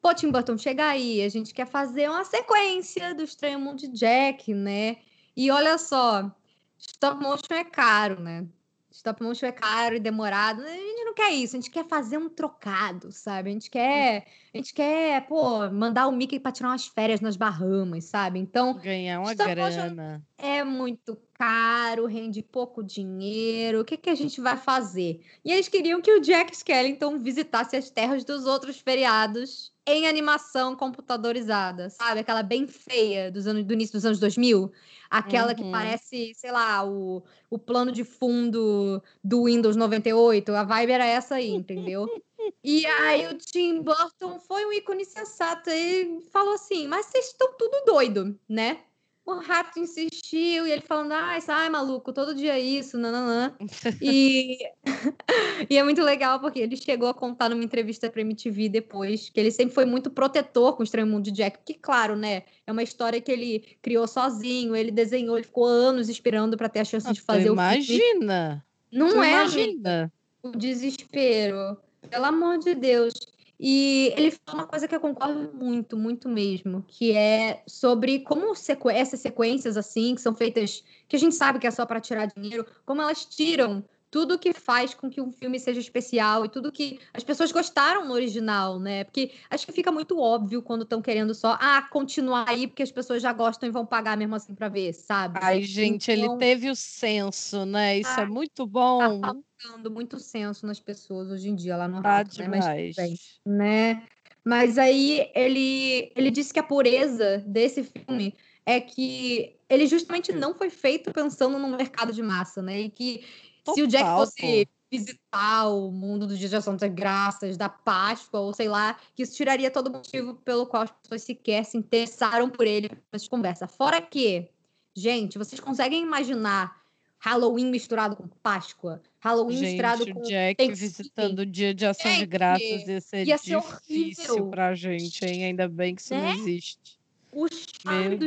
Pô, 0.00 0.14
Tim 0.14 0.30
Burton, 0.30 0.56
chega 0.56 0.86
aí, 0.86 1.22
a 1.22 1.28
gente 1.28 1.52
quer 1.52 1.66
fazer 1.66 2.08
uma 2.08 2.24
sequência 2.24 3.14
do 3.14 3.24
Estranho 3.24 3.58
Mundo 3.58 3.78
de 3.78 3.88
Jack, 3.88 4.52
né? 4.54 4.98
E 5.36 5.50
olha 5.50 5.78
só, 5.78 6.30
stop 6.78 7.22
motion 7.22 7.54
é 7.54 7.64
caro, 7.64 8.20
né? 8.20 8.46
Stop 8.94 9.20
motion 9.24 9.46
é 9.46 9.52
caro 9.52 9.96
e 9.96 10.00
demorado. 10.00 10.62
A 10.62 10.68
gente 10.68 11.04
não 11.04 11.14
quer 11.14 11.30
isso, 11.32 11.56
a 11.56 11.60
gente 11.60 11.70
quer 11.70 11.84
fazer 11.84 12.16
um 12.16 12.28
trocado, 12.28 13.10
sabe? 13.10 13.50
A 13.50 13.52
gente 13.52 13.68
quer, 13.68 14.24
a 14.54 14.56
gente 14.56 14.72
quer, 14.72 15.26
pô, 15.26 15.68
mandar 15.68 16.06
o 16.06 16.12
Mickey 16.12 16.38
para 16.38 16.52
tirar 16.52 16.68
umas 16.68 16.86
férias 16.86 17.20
nas 17.20 17.36
Bahamas, 17.36 18.04
sabe? 18.04 18.38
Então, 18.38 18.74
Ganhar 18.74 19.18
uma 19.20 19.34
grana. 19.34 20.22
é 20.38 20.62
muito 20.62 21.18
caro, 21.44 22.06
rende 22.06 22.42
pouco 22.42 22.82
dinheiro. 22.82 23.80
O 23.80 23.84
que, 23.84 23.96
que 23.98 24.08
a 24.08 24.14
gente 24.14 24.40
vai 24.40 24.56
fazer? 24.56 25.20
E 25.44 25.52
eles 25.52 25.68
queriam 25.68 26.00
que 26.00 26.10
o 26.10 26.20
Jack 26.20 26.54
Skellington 26.54 27.18
visitasse 27.18 27.76
as 27.76 27.90
terras 27.90 28.24
dos 28.24 28.46
outros 28.46 28.78
feriados 28.80 29.72
em 29.86 30.06
animação 30.06 30.74
computadorizada, 30.74 31.90
sabe? 31.90 32.20
Aquela 32.20 32.42
bem 32.42 32.66
feia 32.66 33.30
dos 33.30 33.46
anos, 33.46 33.64
do 33.64 33.74
início 33.74 33.92
dos 33.92 34.06
anos 34.06 34.18
2000. 34.18 34.72
Aquela 35.10 35.54
que 35.54 35.62
Uhum. 35.62 35.70
parece, 35.70 36.32
sei 36.34 36.50
lá, 36.50 36.82
o, 36.82 37.22
o 37.50 37.58
plano 37.58 37.92
de 37.92 38.04
fundo 38.04 39.02
do 39.22 39.44
Windows 39.44 39.76
98. 39.76 40.50
A 40.54 40.64
vibe 40.64 40.92
era 40.92 41.04
essa 41.04 41.34
aí, 41.34 41.50
entendeu? 41.50 42.06
E 42.62 42.84
aí 42.84 43.26
o 43.26 43.38
Tim 43.38 43.80
Burton 43.80 44.38
foi 44.38 44.66
um 44.66 44.72
ícone 44.72 45.04
sensato 45.06 45.70
e 45.70 46.20
falou 46.30 46.54
assim: 46.54 46.86
Mas 46.86 47.06
vocês 47.06 47.28
estão 47.28 47.54
tudo 47.56 47.84
doido, 47.86 48.38
né? 48.46 48.84
O 49.26 49.38
rato 49.38 49.78
insistiu, 49.78 50.66
e 50.66 50.70
ele 50.70 50.82
falando, 50.82 51.12
ai, 51.12 51.40
sai, 51.40 51.70
maluco, 51.70 52.12
todo 52.12 52.34
dia 52.34 52.58
é 52.58 52.60
isso, 52.60 52.98
nananã. 52.98 53.54
e... 54.00 54.58
e 55.70 55.78
é 55.78 55.82
muito 55.82 56.02
legal, 56.02 56.40
porque 56.40 56.60
ele 56.60 56.76
chegou 56.76 57.08
a 57.08 57.14
contar 57.14 57.48
numa 57.48 57.64
entrevista 57.64 58.10
pra 58.10 58.20
MTV 58.20 58.68
depois, 58.68 59.30
que 59.30 59.40
ele 59.40 59.50
sempre 59.50 59.74
foi 59.74 59.86
muito 59.86 60.10
protetor 60.10 60.74
com 60.74 60.82
o 60.82 60.84
Estranho 60.84 61.06
Mundo 61.06 61.24
de 61.24 61.30
Jack, 61.30 61.58
porque, 61.58 61.74
claro, 61.74 62.14
né, 62.16 62.42
é 62.66 62.72
uma 62.72 62.82
história 62.82 63.20
que 63.20 63.32
ele 63.32 63.64
criou 63.80 64.06
sozinho, 64.06 64.76
ele 64.76 64.90
desenhou, 64.90 65.36
ele 65.36 65.46
ficou 65.46 65.64
anos 65.64 66.10
esperando 66.10 66.56
para 66.56 66.68
ter 66.68 66.80
a 66.80 66.84
chance 66.84 67.10
de 67.10 67.20
fazer 67.20 67.48
imagina. 67.48 67.98
o 67.98 68.22
Imagina! 68.22 68.66
Não 68.92 69.22
é, 69.22 69.30
imagina! 69.30 70.12
O 70.42 70.50
desespero. 70.50 71.78
Pelo 72.10 72.26
amor 72.26 72.58
de 72.58 72.74
Deus. 72.74 73.14
E 73.58 74.12
ele 74.16 74.30
fala 74.30 74.62
uma 74.62 74.66
coisa 74.66 74.88
que 74.88 74.94
eu 74.94 75.00
concordo 75.00 75.52
muito, 75.54 75.96
muito 75.96 76.28
mesmo, 76.28 76.84
que 76.88 77.12
é 77.12 77.62
sobre 77.66 78.20
como 78.20 78.54
sequ 78.54 78.90
essas 78.90 79.20
sequências 79.20 79.76
assim, 79.76 80.14
que 80.14 80.20
são 80.20 80.34
feitas, 80.34 80.84
que 81.08 81.16
a 81.16 81.18
gente 81.18 81.34
sabe 81.34 81.58
que 81.58 81.66
é 81.66 81.70
só 81.70 81.86
para 81.86 82.00
tirar 82.00 82.26
dinheiro, 82.26 82.66
como 82.84 83.00
elas 83.00 83.24
tiram 83.24 83.84
tudo 84.14 84.38
que 84.38 84.52
faz 84.52 84.94
com 84.94 85.10
que 85.10 85.20
um 85.20 85.32
filme 85.32 85.58
seja 85.58 85.80
especial 85.80 86.44
e 86.44 86.48
tudo 86.48 86.70
que 86.70 87.00
as 87.12 87.24
pessoas 87.24 87.50
gostaram 87.50 88.06
no 88.06 88.14
original, 88.14 88.78
né? 88.78 89.02
Porque 89.02 89.32
acho 89.50 89.66
que 89.66 89.72
fica 89.72 89.90
muito 89.90 90.20
óbvio 90.20 90.62
quando 90.62 90.82
estão 90.82 91.02
querendo 91.02 91.34
só, 91.34 91.58
ah, 91.60 91.82
continuar 91.90 92.48
aí 92.48 92.68
porque 92.68 92.84
as 92.84 92.92
pessoas 92.92 93.20
já 93.20 93.32
gostam 93.32 93.68
e 93.68 93.72
vão 93.72 93.84
pagar 93.84 94.16
mesmo 94.16 94.36
assim 94.36 94.54
para 94.54 94.68
ver, 94.68 94.92
sabe? 94.92 95.40
Ai, 95.42 95.62
gente, 95.62 96.12
então, 96.12 96.26
ele 96.26 96.38
teve 96.38 96.70
o 96.70 96.76
senso, 96.76 97.66
né? 97.66 97.98
Isso 97.98 98.10
é 98.10 98.22
ah, 98.22 98.24
é 98.24 98.26
muito 98.26 98.64
bom. 98.68 99.20
Tá 99.20 99.34
faltando 99.64 99.90
muito 99.90 100.18
senso 100.18 100.66
nas 100.66 100.78
pessoas 100.78 101.30
hoje 101.30 101.48
em 101.48 101.54
dia 101.54 101.76
lá 101.76 101.88
no 101.88 102.02
tá 102.02 102.18
Rato, 102.18 102.36
demais. 102.36 102.96
né? 102.96 103.08
Mas, 103.08 103.40
né? 103.44 104.06
Mas 104.44 104.78
aí 104.78 105.30
ele 105.34 106.12
ele 106.14 106.30
disse 106.30 106.52
que 106.52 106.58
a 106.58 106.62
pureza 106.62 107.42
desse 107.46 107.82
filme 107.82 108.34
é 108.66 108.80
que 108.80 109.56
ele 109.68 109.86
justamente 109.86 110.32
não 110.32 110.54
foi 110.54 110.70
feito 110.70 111.12
pensando 111.12 111.58
no 111.58 111.76
mercado 111.76 112.12
de 112.12 112.22
massa, 112.22 112.60
né? 112.60 112.82
E 112.82 112.90
que 112.90 113.24
Total, 113.64 113.74
se 113.74 113.82
o 113.82 113.86
Jack 113.86 114.04
fosse 114.04 114.68
visitar 114.92 115.68
o 115.68 115.90
mundo 115.90 116.26
do 116.26 116.36
Dia 116.36 116.48
de 116.48 116.56
Ação 116.56 116.76
das 116.76 116.92
Graças, 116.92 117.56
da 117.56 117.68
Páscoa, 117.68 118.40
ou 118.40 118.52
sei 118.52 118.68
lá, 118.68 118.96
que 119.14 119.22
isso 119.22 119.34
tiraria 119.34 119.70
todo 119.70 119.88
o 119.88 119.92
motivo 119.92 120.34
pelo 120.34 120.66
qual 120.66 120.82
as 120.82 120.90
pessoas 120.90 121.22
sequer 121.22 121.64
se 121.64 121.76
interessaram 121.76 122.48
por 122.48 122.66
ele 122.66 122.90
nessa 123.12 123.28
conversa. 123.28 123.66
Fora 123.66 124.00
que, 124.00 124.50
gente, 124.94 125.38
vocês 125.38 125.60
conseguem 125.60 126.02
imaginar 126.02 126.83
Halloween 127.24 127.70
misturado 127.70 128.16
com 128.16 128.28
Páscoa? 128.42 129.00
Halloween 129.18 129.56
Gente, 129.56 129.68
misturado 129.68 130.12
com. 130.12 130.20
Jack 130.20 130.74
visitando 130.74 131.38
o 131.38 131.46
dia 131.46 131.72
de 131.72 131.86
ação 131.86 132.10
gente, 132.10 132.20
de 132.20 132.26
graças 132.26 132.86
ia 132.86 133.00
ser, 133.00 133.26
ia 133.26 133.38
ser 133.38 133.58
difícil 133.58 134.34
horrível. 134.34 134.50
pra 134.50 134.74
gente, 134.74 135.24
hein? 135.24 135.44
Ainda 135.46 135.66
bem 135.66 135.94
que 135.94 136.02
isso 136.02 136.12
né? 136.12 136.20
não 136.20 136.34
existe. 136.34 136.98
O 137.32 137.46
charme 137.48 138.16
do 138.16 138.26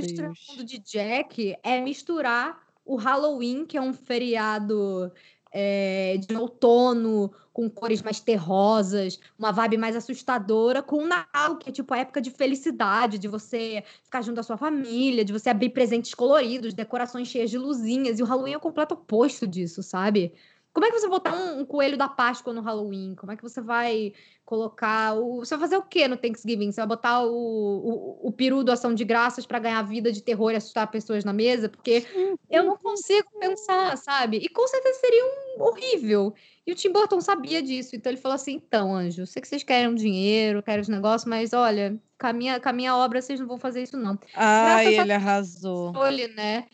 mundo 0.50 0.64
de 0.66 0.80
Jack 0.80 1.56
é 1.62 1.80
misturar 1.80 2.60
o 2.84 2.96
Halloween, 2.96 3.68
que 3.68 3.78
é 3.78 3.82
um 3.82 3.94
feriado 3.94 5.12
é, 5.60 6.18
de 6.18 6.36
outono, 6.36 7.32
com 7.52 7.68
cores 7.68 8.04
mais 8.04 8.20
terrosas, 8.20 9.20
uma 9.40 9.52
vibe 9.52 9.76
mais 9.76 9.96
assustadora, 9.96 10.84
com 10.84 10.98
o 10.98 11.08
Natal, 11.08 11.58
que 11.58 11.68
é 11.68 11.74
tipo 11.74 11.92
a 11.96 11.98
época 11.98 12.22
de 12.22 12.30
felicidade, 12.30 13.18
de 13.18 13.28
você 13.28 13.84
ficar 14.04 14.22
junto 14.22 14.40
à 14.40 14.44
sua 14.44 14.56
família, 14.56 15.26
de 15.26 15.34
você 15.34 15.50
abrir 15.50 15.72
presentes 15.72 16.14
coloridos, 16.14 16.76
decorações 16.76 17.28
cheias 17.28 17.50
de 17.50 17.58
luzinhas, 17.58 18.20
e 18.20 18.22
o 18.22 18.26
Halloween 18.28 18.54
é 18.54 18.58
o 18.58 18.60
completo 18.60 18.94
oposto 18.94 19.48
disso, 19.48 19.82
sabe? 19.82 20.32
Como 20.78 20.86
é 20.86 20.92
que 20.92 21.00
você 21.00 21.08
vai 21.08 21.18
botar 21.18 21.34
um, 21.34 21.62
um, 21.62 21.66
coelho 21.66 21.98
da 21.98 22.08
Páscoa 22.08 22.54
no 22.54 22.62
Halloween? 22.62 23.16
Como 23.16 23.32
é 23.32 23.36
que 23.36 23.42
você 23.42 23.60
vai 23.60 24.14
colocar 24.46 25.16
o. 25.16 25.40
Você 25.40 25.58
vai 25.58 25.68
fazer 25.68 25.78
o 25.78 25.82
quê 25.82 26.08
no 26.08 26.16
Thanksgiving? 26.16 26.72
Você 26.72 26.80
vai 26.80 26.88
botar 26.88 27.24
o, 27.24 27.32
o, 27.34 28.28
o 28.28 28.32
peru 28.32 28.64
do 28.64 28.72
Ação 28.72 28.94
de 28.94 29.04
Graças 29.04 29.44
para 29.44 29.58
ganhar 29.58 29.82
vida 29.82 30.12
de 30.12 30.22
terror 30.22 30.52
e 30.52 30.56
assustar 30.56 30.86
pessoas 30.92 31.26
na 31.26 31.34
mesa? 31.34 31.68
Porque 31.68 32.06
eu 32.48 32.64
não 32.64 32.78
consigo 32.78 33.28
pensar, 33.40 33.98
sabe? 33.98 34.38
E 34.38 34.48
com 34.48 34.68
certeza 34.68 35.00
seria 35.00 35.24
um 35.26 35.64
horrível. 35.64 36.36
E 36.64 36.72
o 36.72 36.76
Tim 36.76 36.92
Burton 36.92 37.22
sabia 37.22 37.60
disso. 37.60 37.96
Então 37.96 38.12
ele 38.12 38.22
falou 38.22 38.36
assim: 38.36 38.62
então, 38.64 38.94
anjo, 38.94 39.26
sei 39.26 39.42
que 39.42 39.48
vocês 39.48 39.64
querem 39.64 39.88
um 39.88 39.96
dinheiro, 39.96 40.62
querem 40.62 40.82
os 40.82 40.90
negócios, 40.90 41.28
mas 41.28 41.54
olha, 41.54 42.00
com 42.22 42.28
a 42.28 42.34
minha, 42.34 42.60
com 42.60 42.70
a 42.70 42.74
minha 42.74 42.96
obra 42.96 43.20
vocês 43.20 43.40
não 43.40 43.48
vão 43.48 43.58
fazer 43.58 43.82
isso, 43.82 43.98
não. 43.98 44.20
Ai, 44.36 44.94
ele 44.94 45.12
arrasou. 45.12 45.92
Olha, 45.96 46.28
né? 46.28 46.68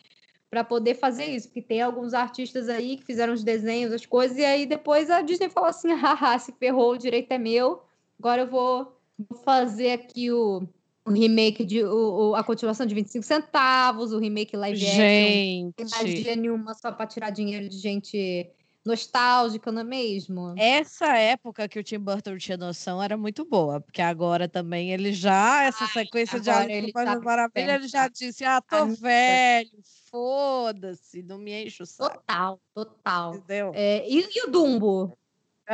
Para 0.54 0.62
poder 0.62 0.94
fazer 0.94 1.24
isso, 1.24 1.48
porque 1.48 1.60
tem 1.60 1.82
alguns 1.82 2.14
artistas 2.14 2.68
aí 2.68 2.96
que 2.96 3.04
fizeram 3.04 3.32
os 3.32 3.42
desenhos, 3.42 3.92
as 3.92 4.06
coisas, 4.06 4.38
e 4.38 4.44
aí 4.44 4.66
depois 4.66 5.10
a 5.10 5.20
Disney 5.20 5.48
falou 5.48 5.68
assim: 5.68 5.88
haha, 5.98 6.38
se 6.38 6.52
ferrou, 6.52 6.92
o 6.92 6.96
direito 6.96 7.32
é 7.32 7.38
meu, 7.38 7.82
agora 8.16 8.42
eu 8.42 8.46
vou, 8.46 8.96
fazer 9.44 9.90
aqui 9.90 10.30
o, 10.30 10.62
o 11.04 11.10
remake 11.10 11.64
de 11.64 11.82
o, 11.82 12.36
a 12.36 12.44
continuação 12.44 12.86
de 12.86 12.94
25 12.94 13.24
centavos, 13.24 14.12
o 14.12 14.18
remake 14.20 14.56
live 14.56 14.80
action. 14.80 14.96
Gente. 14.96 15.74
Imagina 15.80 16.36
nenhuma 16.36 16.72
só 16.72 16.92
para 16.92 17.08
tirar 17.08 17.30
dinheiro 17.30 17.68
de 17.68 17.76
gente 17.76 18.48
nostálgica, 18.84 19.72
não 19.72 19.80
é 19.80 19.84
mesmo? 19.84 20.54
Essa 20.56 21.16
época 21.16 21.66
que 21.66 21.78
o 21.78 21.82
Tim 21.82 21.98
Burton 21.98 22.36
tinha 22.36 22.56
noção 22.56 23.02
era 23.02 23.16
muito 23.16 23.44
boa, 23.44 23.80
porque 23.80 24.02
agora 24.02 24.48
também 24.48 24.92
ele 24.92 25.12
já, 25.12 25.64
essa 25.64 25.84
Ai, 25.84 25.90
sequência 25.90 26.38
de 26.38 26.50
Alice 26.50 26.92
tá 26.92 27.18
Maravilha, 27.18 27.74
ele 27.76 27.88
já 27.88 28.06
disse: 28.08 28.44
ah, 28.44 28.60
tô 28.60 28.86
velho, 28.86 29.70
foda-se, 30.14 31.24
não 31.24 31.38
me 31.38 31.64
enche 31.64 31.82
o 31.82 31.86
saco. 31.86 32.18
Total, 32.18 32.60
total. 32.72 33.34
Entendeu? 33.34 33.72
É, 33.74 34.08
e, 34.08 34.20
e, 34.20 34.44
o 34.44 34.50
Dumbo? 34.50 35.18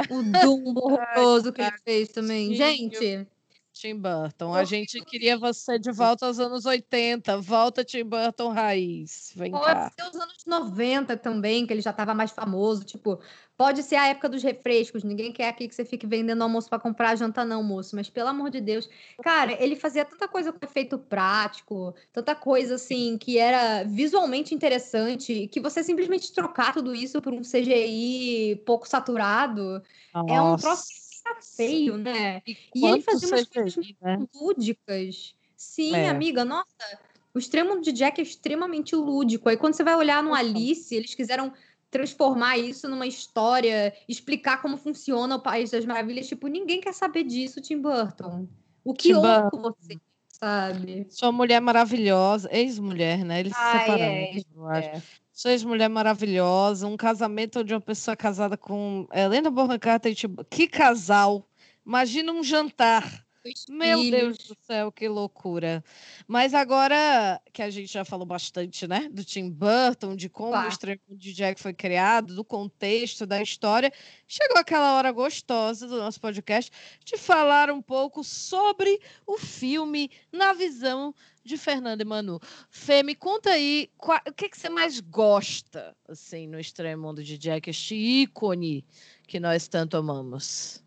O 0.08 0.22
Dumbo 0.22 0.80
horroroso 0.96 1.52
que 1.52 1.60
ele 1.60 1.76
fez 1.84 2.08
também. 2.08 2.54
Gente. 2.54 3.28
Tim 3.70 3.96
Burton. 3.96 4.54
A 4.54 4.64
gente 4.64 4.98
queria 5.04 5.38
você 5.38 5.78
de 5.78 5.92
volta 5.92 6.26
aos 6.26 6.38
anos 6.38 6.64
80. 6.64 7.38
Volta 7.38 7.84
Tim 7.84 8.04
Burton 8.04 8.48
raiz. 8.48 9.32
Vem 9.36 9.50
pode 9.50 9.64
cá. 9.64 9.92
ser 9.94 10.08
os 10.08 10.16
anos 10.16 10.44
90 10.46 11.16
também, 11.18 11.66
que 11.66 11.72
ele 11.72 11.82
já 11.82 11.90
estava 11.90 12.14
mais 12.14 12.30
famoso. 12.30 12.82
Tipo, 12.82 13.20
pode 13.60 13.82
ser 13.82 13.96
a 13.96 14.06
época 14.06 14.26
dos 14.26 14.42
refrescos. 14.42 15.04
Ninguém 15.04 15.30
quer 15.30 15.46
aqui 15.46 15.68
que 15.68 15.74
você 15.74 15.84
fique 15.84 16.06
vendendo 16.06 16.40
almoço 16.40 16.66
para 16.66 16.78
comprar 16.78 17.14
janta, 17.14 17.44
não, 17.44 17.62
moço. 17.62 17.94
Mas 17.94 18.08
pelo 18.08 18.30
amor 18.30 18.48
de 18.48 18.58
Deus. 18.58 18.88
Cara, 19.22 19.52
ele 19.62 19.76
fazia 19.76 20.02
tanta 20.02 20.26
coisa 20.26 20.50
com 20.50 20.64
efeito 20.64 20.98
prático, 20.98 21.94
tanta 22.10 22.34
coisa 22.34 22.76
assim 22.76 23.18
que 23.18 23.36
era 23.36 23.82
visualmente 23.84 24.54
interessante, 24.54 25.46
que 25.48 25.60
você 25.60 25.84
simplesmente 25.84 26.32
trocar 26.32 26.72
tudo 26.72 26.94
isso 26.94 27.20
por 27.20 27.34
um 27.34 27.42
CGI 27.42 28.62
pouco 28.64 28.88
saturado 28.88 29.82
Nossa. 30.14 30.32
é 30.32 30.40
um 30.40 30.56
processo 30.56 31.22
tá 31.22 31.36
feio, 31.54 31.98
né? 31.98 32.40
E, 32.46 32.56
e 32.74 32.86
ele 32.86 33.02
fazia 33.02 33.28
umas 33.28 33.44
coisas 33.46 33.92
né? 34.00 34.26
lúdicas. 34.34 35.34
Sim, 35.54 35.94
é. 35.96 36.08
amiga, 36.08 36.46
nossa, 36.46 36.98
o 37.34 37.38
extremo 37.38 37.78
de 37.82 37.92
Jack 37.92 38.22
é 38.22 38.24
extremamente 38.24 38.96
lúdico. 38.96 39.50
Aí 39.50 39.56
quando 39.58 39.74
você 39.74 39.84
vai 39.84 39.96
olhar 39.96 40.22
no 40.22 40.34
Alice, 40.34 40.94
eles 40.94 41.14
quiseram 41.14 41.52
transformar 41.90 42.56
isso 42.56 42.88
numa 42.88 43.06
história, 43.06 43.92
explicar 44.08 44.62
como 44.62 44.76
funciona 44.76 45.36
o 45.36 45.42
País 45.42 45.70
das 45.70 45.84
Maravilhas. 45.84 46.28
Tipo, 46.28 46.46
ninguém 46.46 46.80
quer 46.80 46.94
saber 46.94 47.24
disso, 47.24 47.60
Tim 47.60 47.80
Burton. 47.80 48.46
O 48.84 48.94
que 48.94 49.14
houve 49.14 49.50
com 49.50 49.60
você, 49.60 49.98
sabe? 50.28 51.06
Sua 51.10 51.32
mulher 51.32 51.60
maravilhosa, 51.60 52.48
ex-mulher, 52.52 53.24
né? 53.24 53.40
Eles 53.40 53.52
se 53.54 53.58
separaram, 53.58 54.04
é, 54.04 54.40
eu 54.54 54.66
acho. 54.66 54.88
É. 54.88 55.02
Sois 55.32 55.64
mulher 55.64 55.88
maravilhosa, 55.88 56.86
um 56.86 56.96
casamento 56.96 57.64
de 57.64 57.72
uma 57.72 57.80
pessoa 57.80 58.16
casada 58.16 58.56
com 58.56 59.08
Helena 59.12 59.50
Bonham 59.50 59.78
Carter. 59.78 60.14
Tipo, 60.14 60.44
que 60.44 60.66
casal! 60.66 61.46
Imagina 61.84 62.32
um 62.32 62.42
jantar. 62.42 63.26
Meu 63.68 64.10
Deus 64.10 64.36
do 64.36 64.56
céu, 64.60 64.92
que 64.92 65.08
loucura. 65.08 65.82
Mas 66.28 66.52
agora 66.52 67.40
que 67.52 67.62
a 67.62 67.70
gente 67.70 67.90
já 67.90 68.04
falou 68.04 68.26
bastante, 68.26 68.86
né, 68.86 69.08
do 69.10 69.24
Tim 69.24 69.50
Burton, 69.50 70.14
de 70.14 70.28
como 70.28 70.50
claro. 70.50 70.66
o 70.66 70.70
Estranho 70.70 71.00
de 71.08 71.32
Jack 71.32 71.60
foi 71.60 71.72
criado, 71.72 72.34
do 72.34 72.44
contexto 72.44 73.24
da 73.24 73.40
história, 73.40 73.90
chegou 74.28 74.58
aquela 74.58 74.94
hora 74.96 75.10
gostosa 75.10 75.88
do 75.88 75.96
nosso 75.96 76.20
podcast 76.20 76.70
de 77.02 77.16
falar 77.16 77.70
um 77.70 77.80
pouco 77.80 78.22
sobre 78.22 79.00
o 79.26 79.38
filme 79.38 80.10
na 80.30 80.52
visão 80.52 81.14
de 81.42 81.56
Fernanda 81.56 82.02
e 82.02 82.06
Manu. 82.06 82.38
Fê, 82.68 83.02
me 83.02 83.14
conta 83.14 83.50
aí, 83.50 83.90
qual, 83.96 84.20
o 84.28 84.32
que, 84.32 84.50
que 84.50 84.58
você 84.58 84.68
mais 84.68 85.00
gosta, 85.00 85.96
assim, 86.06 86.46
no 86.46 86.60
Estranho 86.60 86.98
Mundo 86.98 87.24
de 87.24 87.38
Jack, 87.38 87.70
este 87.70 87.94
ícone 87.94 88.84
que 89.26 89.40
nós 89.40 89.66
tanto 89.66 89.96
amamos? 89.96 90.82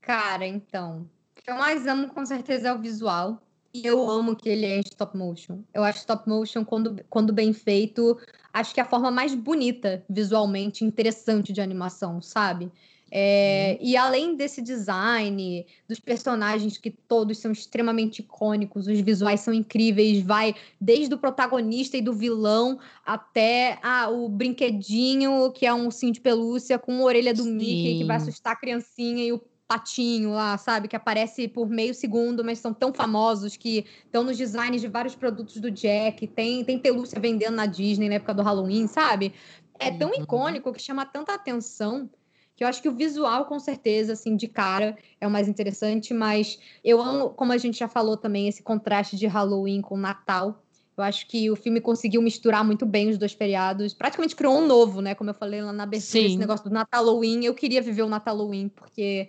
Cara, 0.00 0.46
então, 0.46 1.00
o 1.00 1.15
que 1.46 1.52
eu 1.52 1.56
mais 1.56 1.86
amo, 1.86 2.08
com 2.08 2.26
certeza, 2.26 2.68
é 2.68 2.72
o 2.74 2.78
visual. 2.78 3.40
E 3.72 3.86
eu 3.86 4.10
amo 4.10 4.34
que 4.34 4.48
ele 4.48 4.66
é 4.66 4.78
em 4.78 4.80
stop 4.80 5.16
motion. 5.16 5.60
Eu 5.72 5.84
acho 5.84 5.98
stop 6.00 6.28
motion, 6.28 6.64
quando, 6.64 7.00
quando 7.08 7.32
bem 7.32 7.52
feito, 7.52 8.18
acho 8.52 8.74
que 8.74 8.80
é 8.80 8.82
a 8.82 8.86
forma 8.86 9.10
mais 9.12 9.32
bonita, 9.32 10.04
visualmente, 10.10 10.84
interessante 10.84 11.52
de 11.52 11.60
animação, 11.60 12.20
sabe? 12.20 12.72
É, 13.12 13.78
uhum. 13.78 13.86
E 13.86 13.96
além 13.96 14.34
desse 14.34 14.60
design, 14.60 15.64
dos 15.88 16.00
personagens 16.00 16.76
que 16.78 16.90
todos 16.90 17.38
são 17.38 17.52
extremamente 17.52 18.18
icônicos, 18.18 18.88
os 18.88 19.00
visuais 19.00 19.40
são 19.40 19.54
incríveis, 19.54 20.22
vai 20.22 20.52
desde 20.80 21.14
o 21.14 21.18
protagonista 21.18 21.96
e 21.96 22.02
do 22.02 22.12
vilão 22.12 22.80
até 23.04 23.78
ah, 23.82 24.08
o 24.08 24.28
brinquedinho, 24.28 25.52
que 25.52 25.64
é 25.64 25.72
um 25.72 25.84
ursinho 25.84 26.12
de 26.12 26.20
pelúcia 26.20 26.78
com 26.78 26.98
a 26.98 27.04
orelha 27.04 27.32
do 27.32 27.44
Sim. 27.44 27.54
Mickey, 27.54 27.98
que 27.98 28.04
vai 28.04 28.16
assustar 28.16 28.54
a 28.54 28.56
criancinha, 28.56 29.24
e 29.24 29.32
o 29.32 29.40
patinho 29.68 30.32
lá, 30.32 30.56
sabe? 30.56 30.88
Que 30.88 30.96
aparece 30.96 31.48
por 31.48 31.68
meio 31.68 31.94
segundo, 31.94 32.44
mas 32.44 32.58
são 32.58 32.72
tão 32.72 32.92
famosos 32.92 33.56
que 33.56 33.84
estão 34.04 34.22
nos 34.22 34.36
designs 34.36 34.80
de 34.80 34.88
vários 34.88 35.14
produtos 35.14 35.56
do 35.56 35.70
Jack. 35.70 36.26
Tem, 36.28 36.64
tem 36.64 36.78
pelúcia 36.78 37.20
vendendo 37.20 37.54
na 37.54 37.66
Disney 37.66 38.08
na 38.08 38.16
época 38.16 38.34
do 38.34 38.42
Halloween, 38.42 38.86
sabe? 38.86 39.34
É 39.78 39.90
tão 39.90 40.10
uhum. 40.10 40.22
icônico 40.22 40.72
que 40.72 40.80
chama 40.80 41.04
tanta 41.04 41.34
atenção 41.34 42.08
que 42.56 42.64
eu 42.64 42.68
acho 42.68 42.80
que 42.80 42.88
o 42.88 42.94
visual, 42.94 43.44
com 43.44 43.60
certeza, 43.60 44.14
assim, 44.14 44.34
de 44.34 44.48
cara, 44.48 44.96
é 45.20 45.26
o 45.26 45.30
mais 45.30 45.46
interessante, 45.46 46.14
mas 46.14 46.58
eu 46.82 47.02
amo, 47.02 47.28
como 47.28 47.52
a 47.52 47.58
gente 47.58 47.78
já 47.78 47.86
falou 47.86 48.16
também, 48.16 48.48
esse 48.48 48.62
contraste 48.62 49.14
de 49.14 49.26
Halloween 49.26 49.82
com 49.82 49.94
Natal. 49.94 50.62
Eu 50.96 51.04
acho 51.04 51.28
que 51.28 51.50
o 51.50 51.56
filme 51.56 51.82
conseguiu 51.82 52.22
misturar 52.22 52.64
muito 52.64 52.86
bem 52.86 53.10
os 53.10 53.18
dois 53.18 53.34
feriados. 53.34 53.92
Praticamente 53.92 54.34
criou 54.34 54.56
um 54.56 54.66
novo, 54.66 55.02
né? 55.02 55.14
Como 55.14 55.28
eu 55.28 55.34
falei 55.34 55.60
lá 55.60 55.70
na 55.70 55.82
abertura, 55.82 56.24
esse 56.24 56.38
negócio 56.38 56.64
do 56.64 56.72
Natal-Halloween. 56.72 57.44
Eu 57.44 57.52
queria 57.52 57.82
viver 57.82 58.00
o 58.00 58.08
Natal-Halloween, 58.08 58.70
porque 58.70 59.28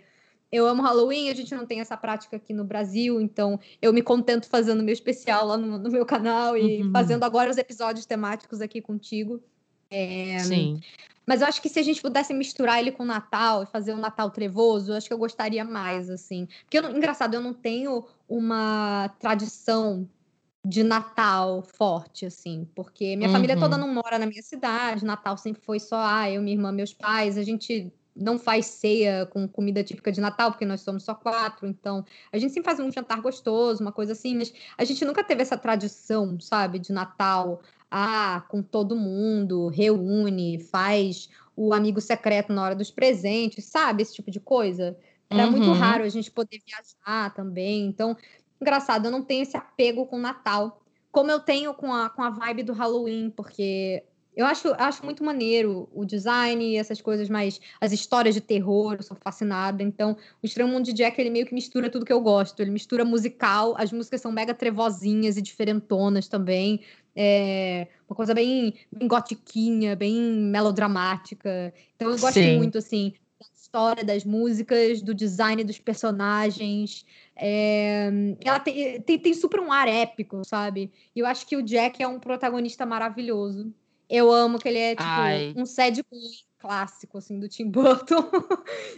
eu 0.52 0.68
amo 0.68 0.82
Halloween, 0.82 1.30
a 1.30 1.34
gente 1.34 1.54
não 1.54 1.66
tem 1.66 1.80
essa 1.80 1.98
prática 1.98 2.38
aqui 2.38 2.54
no 2.54 2.64
Brasil, 2.64 3.20
então 3.20 3.60
eu 3.82 3.91
me 3.91 4.02
contento 4.02 4.48
fazendo 4.48 4.84
meu 4.84 4.93
especial 4.93 5.45
lá 5.45 5.58
no, 5.58 5.78
no 5.78 5.91
meu 5.91 6.06
canal 6.06 6.58
e 6.58 6.84
uhum. 6.84 6.91
fazendo 6.91 7.24
agora 7.24 7.50
os 7.50 7.58
episódios 7.58 8.06
temáticos 8.06 8.62
aqui 8.62 8.82
contigo. 8.82 9.41
É... 9.89 10.39
Sim. 10.39 10.80
Mas 11.26 11.41
eu 11.41 11.48
acho 11.48 11.62
que 11.62 11.68
se 11.68 11.78
a 11.78 11.84
gente 11.84 12.02
pudesse 12.02 12.34
misturar 12.34 12.80
ele 12.80 12.91
com 12.91 13.04
o 13.04 13.06
Natal 13.06 13.64
e 13.64 13.66
fazer 13.66 13.93
um 13.93 14.00
Natal 14.00 14.32
trevoso, 14.32 14.93
eu 14.93 14.95
acho 14.95 15.08
que 15.08 15.14
eu 15.14 15.18
gostaria 15.18 15.66
mais, 15.66 16.10
assim. 16.10 16.48
Porque, 16.64 16.80
eu, 16.80 16.89
engraçado, 16.95 17.34
eu 17.34 17.41
não 17.41 17.54
tenho 17.54 18.06
uma 18.30 19.14
tradição 19.20 20.10
de 20.66 20.84
Natal 20.84 21.62
forte, 21.62 22.26
assim, 22.26 22.68
porque 22.74 23.16
minha 23.16 23.28
uhum. 23.28 23.36
família 23.36 23.58
toda 23.58 23.76
uhum. 23.76 23.88
não 23.88 23.93
mora 23.93 24.18
na 24.20 24.26
minha 24.26 24.41
cidade, 24.41 25.06
Natal 25.06 25.38
sempre 25.38 25.62
foi 25.62 25.80
só, 25.80 25.98
ah, 25.98 26.30
eu, 26.30 26.41
minha 26.41 26.56
irmã, 26.56 26.72
meus 26.72 26.93
pais, 26.93 27.38
a 27.38 27.43
gente 27.43 27.91
não 28.20 28.39
faz 28.39 28.65
ceia 28.65 29.26
com 29.28 29.47
comida 29.47 29.84
típica 29.84 30.11
de 30.11 30.20
Natal, 30.20 30.51
porque 30.51 30.65
nós 30.65 30.82
somos 30.82 31.03
só 31.03 31.13
quatro, 31.13 31.68
então 31.68 32.05
a 32.32 32.38
gente 32.38 32.53
sempre 32.53 32.65
faz 32.65 32.80
um 32.80 32.91
jantar 32.91 33.22
gostoso, 33.22 33.82
uma 33.82 33.91
coisa 33.91 34.13
assim, 34.13 34.36
mas 34.36 34.53
a 34.78 34.84
gente 34.84 35.05
nunca 35.05 35.24
teve 35.24 35.41
essa 35.41 35.57
tradição, 35.57 36.39
sabe, 36.39 36.80
de 36.80 36.91
Natal, 36.91 37.61
ah, 37.89 38.43
com 38.49 38.61
todo 38.61 38.95
mundo, 38.95 39.68
reúne, 39.68 40.59
faz 40.59 41.30
o 41.55 41.74
amigo 41.74 42.01
secreto 42.01 42.53
na 42.53 42.63
hora 42.63 42.76
dos 42.76 42.91
presentes, 42.91 43.65
sabe? 43.65 44.03
Esse 44.03 44.13
tipo 44.13 44.30
de 44.30 44.39
coisa. 44.39 44.97
Era 45.30 45.45
uhum. 45.45 45.51
muito 45.51 45.72
raro 45.72 46.03
a 46.03 46.09
gente 46.09 46.32
poder 46.32 46.61
viajar 46.65 47.34
também. 47.34 47.86
Então, 47.86 48.15
engraçado, 48.61 49.05
eu 49.05 49.11
não 49.11 49.24
tenho 49.24 49.43
esse 49.43 49.57
apego 49.57 50.05
com 50.05 50.18
o 50.18 50.22
Natal, 50.22 50.82
como 51.11 51.32
eu 51.32 51.39
tenho 51.39 51.74
com 51.74 51.93
a, 51.93 52.09
com 52.09 52.22
a 52.22 52.30
vibe 52.30 52.63
do 52.63 52.74
Halloween, 52.74 53.30
porque 53.30 54.03
eu 54.38 54.46
acho, 54.46 54.72
acho 54.78 55.04
muito 55.04 55.24
maneiro 55.24 55.90
o 55.92 56.06
design 56.06 56.64
e 56.64 56.78
essas 56.78 57.02
coisas, 57.02 57.28
mas 57.28 57.60
as 57.82 57.92
histórias 57.92 58.36
de 58.36 58.40
terror, 58.40 58.94
eu 58.94 59.02
sou 59.02 59.18
fascinada. 59.20 59.82
Então, 59.82 60.16
o 60.44 60.46
Estranho 60.46 60.70
Mundo 60.70 60.86
de 60.86 60.94
Jack, 60.94 61.20
ele 61.20 61.32
meio 61.32 61.48
que 61.48 61.56
mistura 61.56 61.90
tudo 61.90 62.06
que 62.06 62.14
eu 62.14 62.22
gosto. 62.22 62.60
Ele 62.60 62.70
mistura 62.70 63.04
musical, 63.04 63.74
as 63.80 63.92
músicas 63.92 64.22
são 64.22 64.32
mega 64.32 64.54
trevozinhas 64.54 65.38
e 65.38 65.42
diferentonas 65.42 66.28
também. 66.28 66.82
É 67.16 67.88
uma 68.08 68.16
coisa 68.16 68.32
bem, 68.36 68.76
bem 68.92 69.08
gotiquinha, 69.08 69.96
bem 69.96 70.14
melodramática. 70.14 71.74
Então, 71.96 72.12
eu 72.12 72.20
gosto 72.20 72.36
Sim. 72.36 72.58
muito, 72.58 72.78
assim, 72.78 73.16
da 73.40 73.48
história 73.56 74.04
das 74.04 74.24
músicas, 74.24 75.02
do 75.02 75.16
design 75.16 75.64
dos 75.64 75.80
personagens. 75.80 77.08
É... 77.36 78.12
ela 78.46 78.60
tem, 78.60 79.02
tem, 79.02 79.18
tem 79.18 79.34
super 79.34 79.60
um 79.60 79.72
ar 79.72 79.88
épico, 79.88 80.46
sabe? 80.46 80.92
E 81.16 81.22
eu 81.22 81.26
acho 81.26 81.48
que 81.48 81.58
o 81.58 81.64
Jack 81.64 82.04
é 82.04 82.08
um 82.08 82.20
protagonista 82.20 82.86
maravilhoso. 82.86 83.74
Eu 84.10 84.32
amo 84.32 84.58
que 84.60 84.68
ele 84.68 84.80
é, 84.80 84.91
tipo, 84.91 85.03
Ai. 85.03 85.53
um 85.55 85.66
sad 85.66 86.01
clássico, 86.60 87.18
assim, 87.18 87.39
do 87.39 87.47
Tim 87.47 87.70
Burton. 87.72 88.30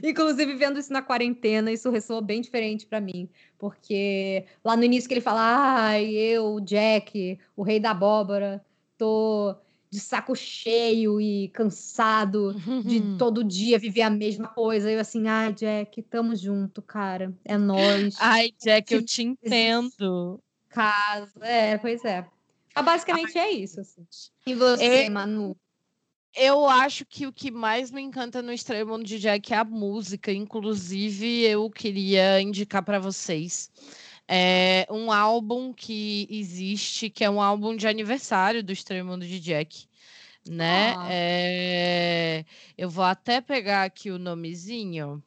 Inclusive, 0.03 0.55
vendo 0.55 0.79
isso 0.79 0.91
na 0.91 1.01
quarentena, 1.01 1.71
isso 1.71 1.89
ressoou 1.89 2.21
bem 2.21 2.41
diferente 2.41 2.85
para 2.85 3.01
mim. 3.01 3.29
Porque 3.57 4.45
lá 4.63 4.75
no 4.75 4.83
início 4.83 5.07
que 5.07 5.13
ele 5.13 5.21
fala, 5.21 5.87
ai, 5.87 6.09
eu, 6.09 6.59
Jack, 6.59 7.39
o 7.55 7.63
rei 7.63 7.79
da 7.79 7.91
abóbora, 7.91 8.63
tô 8.97 9.55
de 9.91 9.99
saco 9.99 10.35
cheio 10.35 11.19
e 11.19 11.47
cansado 11.49 12.53
de 12.85 13.01
todo 13.17 13.43
dia 13.43 13.79
viver 13.79 14.03
a 14.03 14.09
mesma 14.09 14.47
coisa. 14.47 14.89
Eu 14.91 14.99
assim, 14.99 15.27
ai, 15.27 15.51
Jack, 15.53 16.01
tamo 16.03 16.35
junto, 16.35 16.81
cara. 16.81 17.33
É 17.43 17.57
nós. 17.57 18.15
Ai, 18.19 18.51
Jack, 18.61 18.93
eu 18.93 19.03
te 19.03 19.23
entendo. 19.23 20.39
Casa. 20.69 21.33
É, 21.41 21.77
pois 21.79 22.05
é. 22.05 22.27
Ah, 22.75 22.81
basicamente 22.81 23.37
Ai, 23.37 23.47
é 23.47 23.51
isso. 23.51 23.81
Assim. 23.81 24.05
E 24.45 24.53
você, 24.53 25.05
é, 25.05 25.09
Manu? 25.09 25.55
Eu 26.35 26.67
acho 26.67 27.05
que 27.05 27.25
o 27.25 27.33
que 27.33 27.49
mais 27.49 27.91
me 27.91 28.01
encanta 28.01 28.41
no 28.41 28.53
Estranho 28.53 28.87
Mundo 28.87 29.03
de 29.03 29.19
Jack 29.19 29.53
é 29.53 29.57
a 29.57 29.63
música. 29.63 30.31
Inclusive, 30.31 31.43
eu 31.43 31.69
queria 31.69 32.39
indicar 32.41 32.83
para 32.83 32.99
vocês 32.99 33.71
é 34.31 34.85
um 34.91 35.11
álbum 35.11 35.73
que 35.73 36.27
existe, 36.29 37.09
que 37.09 37.23
é 37.23 37.29
um 37.29 37.41
álbum 37.41 37.75
de 37.75 37.87
aniversário 37.87 38.63
do 38.63 38.71
Estranho 38.71 39.03
Mundo 39.03 39.25
de 39.25 39.39
Jack. 39.39 39.87
Né? 40.47 40.93
Ah. 40.95 41.07
É... 41.09 42.45
Eu 42.77 42.91
vou 42.91 43.03
até 43.03 43.41
pegar 43.41 43.83
aqui 43.83 44.11
o 44.11 44.19
nomezinho. 44.19 45.21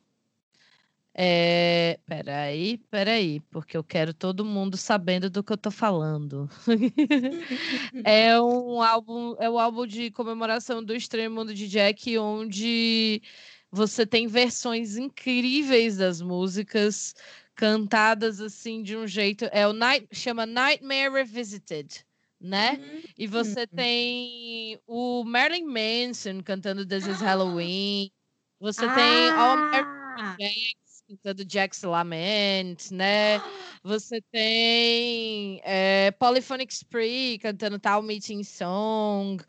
É, 1.15 2.01
peraí, 2.07 2.79
peraí, 2.91 3.41
porque 3.51 3.77
eu 3.77 3.85
quero 3.85 4.15
todo 4.15 4.45
mundo 4.47 4.79
sabendo 4.79 5.29
do 5.29 5.45
que 5.45 5.53
eu 5.53 5.59
tô 5.59 5.71
falando. 5.71 6.49
é 8.05 8.41
um 8.41 8.81
álbum, 8.81 9.37
é 9.39 9.49
o 9.49 9.55
um 9.55 9.59
álbum 9.59 9.87
de 9.87 10.11
comemoração 10.11 10.83
do 10.83 10.95
Estranho 10.95 11.31
Mundo 11.31 11.53
de 11.55 11.69
Jack, 11.69 12.17
onde 12.17 13.21
você 13.71 14.07
tem 14.07 14.27
versões 14.27 14.97
incríveis 14.97 15.99
das 15.99 16.23
músicas 16.23 17.15
cantadas 17.55 18.41
assim 18.41 18.83
de 18.83 18.97
um 18.97 19.07
jeito. 19.07 19.45
É 19.53 19.69
o 19.69 19.75
Night, 19.75 20.09
chama 20.13 20.47
Nightmare 20.47 21.13
Revisited. 21.13 22.07
Né? 22.41 22.73
Uhum. 22.73 23.03
E 23.17 23.27
você 23.29 23.61
uhum. 23.61 23.77
tem 23.77 24.81
o 24.85 25.23
Marilyn 25.25 25.65
Manson 25.65 26.43
cantando 26.43 26.85
This 26.85 27.07
is 27.07 27.21
Halloween. 27.21 28.11
Você 28.59 28.85
ah. 28.85 28.95
tem 28.95 29.29
All 29.31 29.59
American 29.59 30.82
cantando 31.13 31.45
Jack's 31.45 31.83
Lament, 31.83 32.91
né? 32.91 33.39
Você 33.85 34.21
tem 34.31 35.61
é, 35.65 36.11
Polyphonic 36.13 36.73
Spree 36.73 37.39
cantando 37.39 37.79
Tal 37.79 38.03
Meeting 38.03 38.43
Song. 38.43 39.43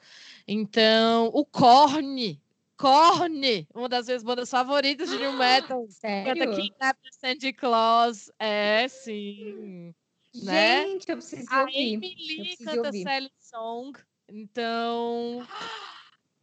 Então, 0.48 1.30
o 1.34 1.46
Korn, 1.46 2.42
Korn, 2.78 3.68
uma 3.74 3.88
das 3.88 4.08
minhas 4.08 4.24
bandas 4.24 4.50
favoritas 4.50 5.10
de 5.10 5.18
New 5.18 5.34
Metal. 5.38 5.86
Sério? 5.90 6.36
Canta 6.36 6.56
Kidnap 6.56 6.98
Sandy 7.12 7.54
Claus. 7.54 8.32
É, 8.40 8.88
sim. 8.90 9.94
Né? 10.36 10.86
Gente, 10.86 11.08
né? 11.08 11.14
eu 11.14 11.18
preciso 11.18 11.48
A 11.50 11.62
ouvir. 11.62 11.96
Amy 11.96 12.16
Lee 12.16 12.58
canta 12.58 12.92
Sally 12.92 13.32
Song. 13.40 13.98
Então... 14.28 15.46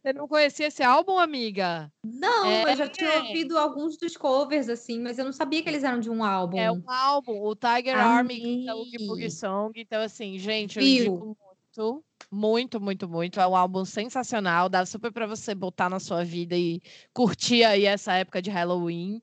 Você 0.01 0.13
não 0.13 0.27
conhecia 0.27 0.65
esse 0.65 0.81
álbum, 0.81 1.19
amiga? 1.19 1.91
Não, 2.03 2.47
é, 2.47 2.71
eu 2.71 2.75
já 2.75 2.87
tinha 2.87 3.21
ouvido 3.21 3.55
alguns 3.55 3.97
dos 3.97 4.17
covers, 4.17 4.67
assim, 4.67 4.99
mas 4.99 5.19
eu 5.19 5.25
não 5.25 5.31
sabia 5.31 5.61
que 5.61 5.69
eles 5.69 5.83
eram 5.83 5.99
de 5.99 6.09
um 6.09 6.23
álbum. 6.23 6.57
É 6.57 6.71
um 6.71 6.81
álbum, 6.87 7.39
o 7.39 7.55
Tiger 7.55 7.95
Army, 7.95 8.67
é 8.67 8.73
o 8.73 8.83
Boogie 9.05 9.29
Song. 9.29 9.79
Então, 9.79 10.01
assim, 10.01 10.39
gente, 10.39 10.79
eu 10.79 10.83
Viu? 10.83 11.05
indico 11.05 11.37
muito, 11.77 12.03
muito, 12.31 12.81
muito, 12.81 13.07
muito. 13.07 13.39
É 13.39 13.47
um 13.47 13.55
álbum 13.55 13.85
sensacional, 13.85 14.67
dá 14.69 14.83
super 14.87 15.11
para 15.11 15.27
você 15.27 15.53
botar 15.53 15.87
na 15.87 15.99
sua 15.99 16.23
vida 16.23 16.57
e 16.57 16.81
curtir 17.13 17.63
aí 17.63 17.85
essa 17.85 18.13
época 18.13 18.41
de 18.41 18.49
Halloween. 18.49 19.21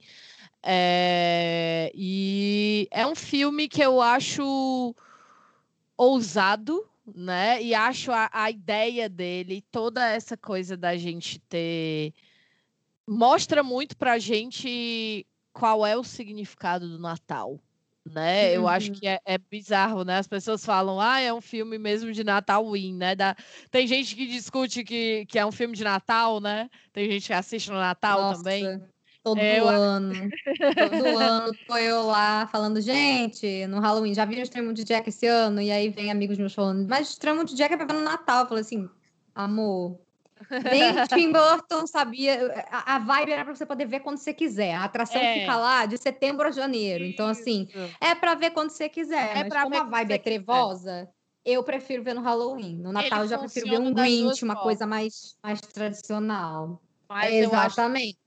É... 0.63 1.91
E 1.93 2.87
é 2.93 3.05
um 3.05 3.17
filme 3.17 3.69
que 3.69 3.83
eu 3.83 4.01
acho 4.01 4.95
ousado, 5.97 6.89
né? 7.15 7.63
E 7.63 7.75
acho 7.75 8.13
a, 8.13 8.31
a 8.33 8.51
ideia 8.51 9.09
dele, 9.09 9.65
toda 9.71 10.09
essa 10.09 10.37
coisa 10.37 10.77
da 10.77 10.97
gente 10.97 11.39
ter. 11.41 12.13
Mostra 13.07 13.63
muito 13.63 13.97
pra 13.97 14.19
gente 14.19 15.27
qual 15.53 15.87
é 15.87 15.97
o 15.97 16.05
significado 16.05 16.89
do 16.89 16.99
Natal. 16.99 17.61
Né? 18.05 18.49
Uhum. 18.49 18.55
Eu 18.55 18.69
acho 18.69 18.93
que 18.93 19.07
uhum. 19.07 19.13
é, 19.13 19.21
é, 19.25 19.39
bizarro, 19.39 20.03
né? 20.03 20.19
As 20.19 20.27
pessoas 20.27 20.65
falam, 20.65 20.99
ah, 20.99 21.21
é 21.21 21.33
um 21.33 21.43
filme 21.43 21.77
mesmo 21.79 22.11
de 22.11 22.25
Natal 22.25 22.71
win, 22.71 22.95
né? 22.95 23.15
Da... 23.15 23.37
Tem 23.71 23.87
gente 23.87 24.17
que 24.17 24.27
discute 24.27 24.83
que, 24.83 25.27
que 25.27 25.39
é 25.39 25.45
um 25.45 25.53
filme 25.53 25.77
de 25.77 25.85
Natal, 25.85 26.41
né? 26.41 26.71
Tem 26.93 27.11
gente 27.11 27.27
que 27.27 27.33
assiste 27.35 27.71
no 27.71 27.77
Natal 27.77 28.21
Nossa. 28.21 28.43
também. 28.43 28.83
Todo 29.23 29.41
é, 29.41 29.61
eu... 29.61 29.69
ano. 29.69 30.13
Todo 30.13 31.19
ano 31.19 31.53
tô 31.67 31.77
eu 31.77 32.07
lá 32.07 32.47
falando, 32.47 32.81
gente, 32.81 33.67
no 33.67 33.81
Halloween, 33.81 34.15
já 34.15 34.25
viram 34.25 34.41
o 34.41 34.45
Extremo 34.45 34.73
de 34.73 34.85
Jack 34.85 35.09
esse 35.09 35.27
ano? 35.27 35.61
E 35.61 35.71
aí 35.71 35.89
vem 35.89 36.11
amigos 36.11 36.39
meus 36.39 36.55
falando, 36.55 36.89
mas 36.89 37.09
o 37.09 37.13
Extremo 37.13 37.45
de 37.45 37.55
Jack 37.55 37.75
é 37.75 37.77
pra 37.77 37.87
ver 37.87 37.95
no 37.95 38.03
Natal. 38.03 38.43
Eu 38.43 38.49
falei 38.49 38.63
assim, 38.63 38.89
amor. 39.35 39.99
Nem 40.51 41.07
Tim 41.09 41.33
Burton 41.33 41.87
sabia. 41.87 42.65
A, 42.71 42.97
a, 42.97 42.99
vibe 42.99 43.33
era 43.33 43.45
pra 43.45 43.55
você 43.55 43.67
poder 43.67 43.87
ver 43.87 44.01
quando 44.01 44.19
você 44.19 44.33
quiser. 44.33 44.75
A 44.75 44.85
atração 44.85 45.21
é. 45.21 45.41
fica 45.41 45.57
lá 45.57 45.87
de 45.87 45.97
setembro 45.99 46.47
a 46.47 46.51
janeiro. 46.51 47.05
Então, 47.05 47.27
assim, 47.27 47.69
é 48.01 48.15
pra 48.15 48.35
ver 48.35 48.51
quando 48.51 48.71
você 48.71 48.89
quiser. 48.89 49.37
É 49.37 49.45
mas 49.45 49.63
como 49.63 49.77
a 49.77 49.85
vibe 49.85 50.13
é 50.13 50.19
trevosa, 50.19 51.09
quiser. 51.45 51.57
eu 51.57 51.63
prefiro 51.63 52.03
ver 52.03 52.15
no 52.15 52.21
Halloween. 52.21 52.77
No 52.77 52.93
Natal 52.93 53.19
Ele 53.19 53.25
eu 53.25 53.29
já 53.29 53.39
prefiro 53.39 53.69
ver 53.69 53.81
um 53.81 53.93
Grinch, 53.93 54.45
uma 54.45 54.57
coisa 54.57 54.87
mais, 54.87 55.37
mais 55.43 55.61
tradicional. 55.61 56.81
Mas 57.09 57.35
Exatamente. 57.35 58.19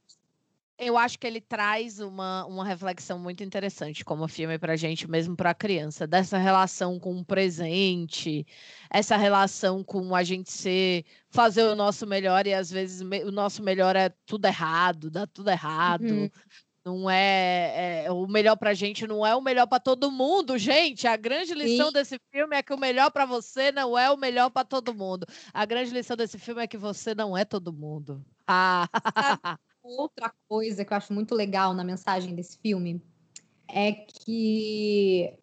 Eu 0.81 0.97
acho 0.97 1.19
que 1.19 1.27
ele 1.27 1.39
traz 1.39 1.99
uma, 1.99 2.43
uma 2.47 2.65
reflexão 2.65 3.19
muito 3.19 3.43
interessante 3.43 4.03
como 4.03 4.27
filme 4.27 4.57
para 4.57 4.75
gente, 4.75 5.09
mesmo 5.09 5.35
para 5.35 5.53
criança, 5.53 6.07
dessa 6.07 6.39
relação 6.39 6.99
com 6.99 7.19
o 7.19 7.23
presente, 7.23 8.45
essa 8.89 9.15
relação 9.15 9.83
com 9.83 10.15
a 10.15 10.23
gente 10.23 10.51
ser, 10.51 11.05
fazer 11.29 11.63
o 11.65 11.75
nosso 11.75 12.07
melhor 12.07 12.47
e 12.47 12.53
às 12.53 12.71
vezes 12.71 13.01
o 13.01 13.31
nosso 13.31 13.61
melhor 13.61 13.95
é 13.95 14.09
tudo 14.25 14.45
errado, 14.45 15.11
dá 15.11 15.27
tudo 15.27 15.51
errado. 15.51 16.09
Uhum. 16.09 16.29
Não 16.83 17.07
é, 17.07 18.05
é, 18.05 18.11
o 18.11 18.25
melhor 18.25 18.55
para 18.55 18.71
a 18.71 18.73
gente, 18.73 19.05
não 19.05 19.23
é 19.23 19.35
o 19.35 19.41
melhor 19.41 19.67
para 19.67 19.79
todo 19.79 20.11
mundo, 20.11 20.57
gente. 20.57 21.07
A 21.07 21.15
grande 21.15 21.53
lição 21.53 21.87
Sim. 21.87 21.93
desse 21.93 22.19
filme 22.31 22.55
é 22.55 22.63
que 22.63 22.73
o 22.73 22.79
melhor 22.79 23.11
para 23.11 23.23
você 23.23 23.71
não 23.71 23.95
é 23.95 24.09
o 24.09 24.17
melhor 24.17 24.49
para 24.49 24.65
todo 24.65 24.95
mundo. 24.95 25.27
A 25.53 25.63
grande 25.63 25.91
lição 25.91 26.17
desse 26.17 26.39
filme 26.39 26.63
é 26.63 26.67
que 26.67 26.77
você 26.77 27.13
não 27.13 27.37
é 27.37 27.45
todo 27.45 27.71
mundo. 27.71 28.25
Ah. 28.47 28.89
outra 29.83 30.33
coisa 30.47 30.85
que 30.85 30.93
eu 30.93 30.97
acho 30.97 31.13
muito 31.13 31.35
legal 31.35 31.73
na 31.73 31.83
mensagem 31.83 32.35
desse 32.35 32.57
filme 32.57 33.01
é 33.67 33.91
que 33.91 35.33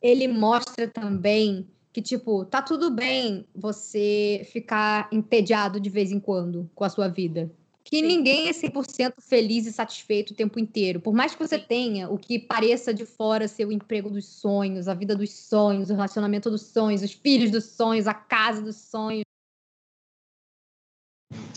ele 0.00 0.28
mostra 0.28 0.88
também 0.88 1.68
que, 1.92 2.02
tipo, 2.02 2.44
tá 2.44 2.62
tudo 2.62 2.90
bem 2.90 3.46
você 3.54 4.46
ficar 4.50 5.08
entediado 5.12 5.78
de 5.78 5.90
vez 5.90 6.10
em 6.10 6.18
quando 6.18 6.68
com 6.74 6.84
a 6.84 6.88
sua 6.88 7.06
vida. 7.06 7.52
Que 7.84 8.00
Sim. 8.00 8.06
ninguém 8.06 8.48
é 8.48 8.52
100% 8.52 9.14
feliz 9.20 9.66
e 9.66 9.72
satisfeito 9.72 10.30
o 10.30 10.36
tempo 10.36 10.58
inteiro. 10.58 11.00
Por 11.00 11.12
mais 11.12 11.34
que 11.34 11.46
você 11.46 11.58
Sim. 11.58 11.66
tenha 11.68 12.08
o 12.08 12.16
que 12.16 12.38
pareça 12.38 12.94
de 12.94 13.04
fora 13.04 13.46
ser 13.46 13.66
o 13.66 13.72
emprego 13.72 14.08
dos 14.08 14.24
sonhos, 14.26 14.88
a 14.88 14.94
vida 14.94 15.14
dos 15.14 15.30
sonhos, 15.30 15.90
o 15.90 15.94
relacionamento 15.94 16.50
dos 16.50 16.62
sonhos, 16.62 17.02
os 17.02 17.12
filhos 17.12 17.50
dos 17.50 17.64
sonhos, 17.64 18.06
a 18.06 18.14
casa 18.14 18.62
dos 18.62 18.76
sonhos. 18.76 19.24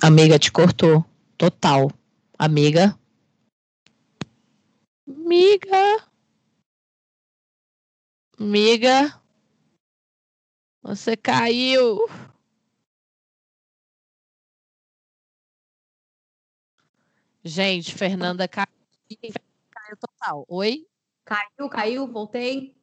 Amiga, 0.01 0.37
te 0.37 0.51
cortou. 0.51 1.05
Total. 1.37 1.89
Amiga. 2.37 2.99
Amiga. 5.07 6.05
Amiga. 8.37 9.21
Você 10.81 11.15
caiu. 11.15 12.07
Gente, 17.43 17.93
Fernanda 17.95 18.47
caiu. 18.47 18.67
Caiu 19.71 19.97
total. 19.97 20.45
Oi? 20.49 20.85
Caiu, 21.23 21.69
caiu, 21.69 22.07
voltei. 22.07 22.75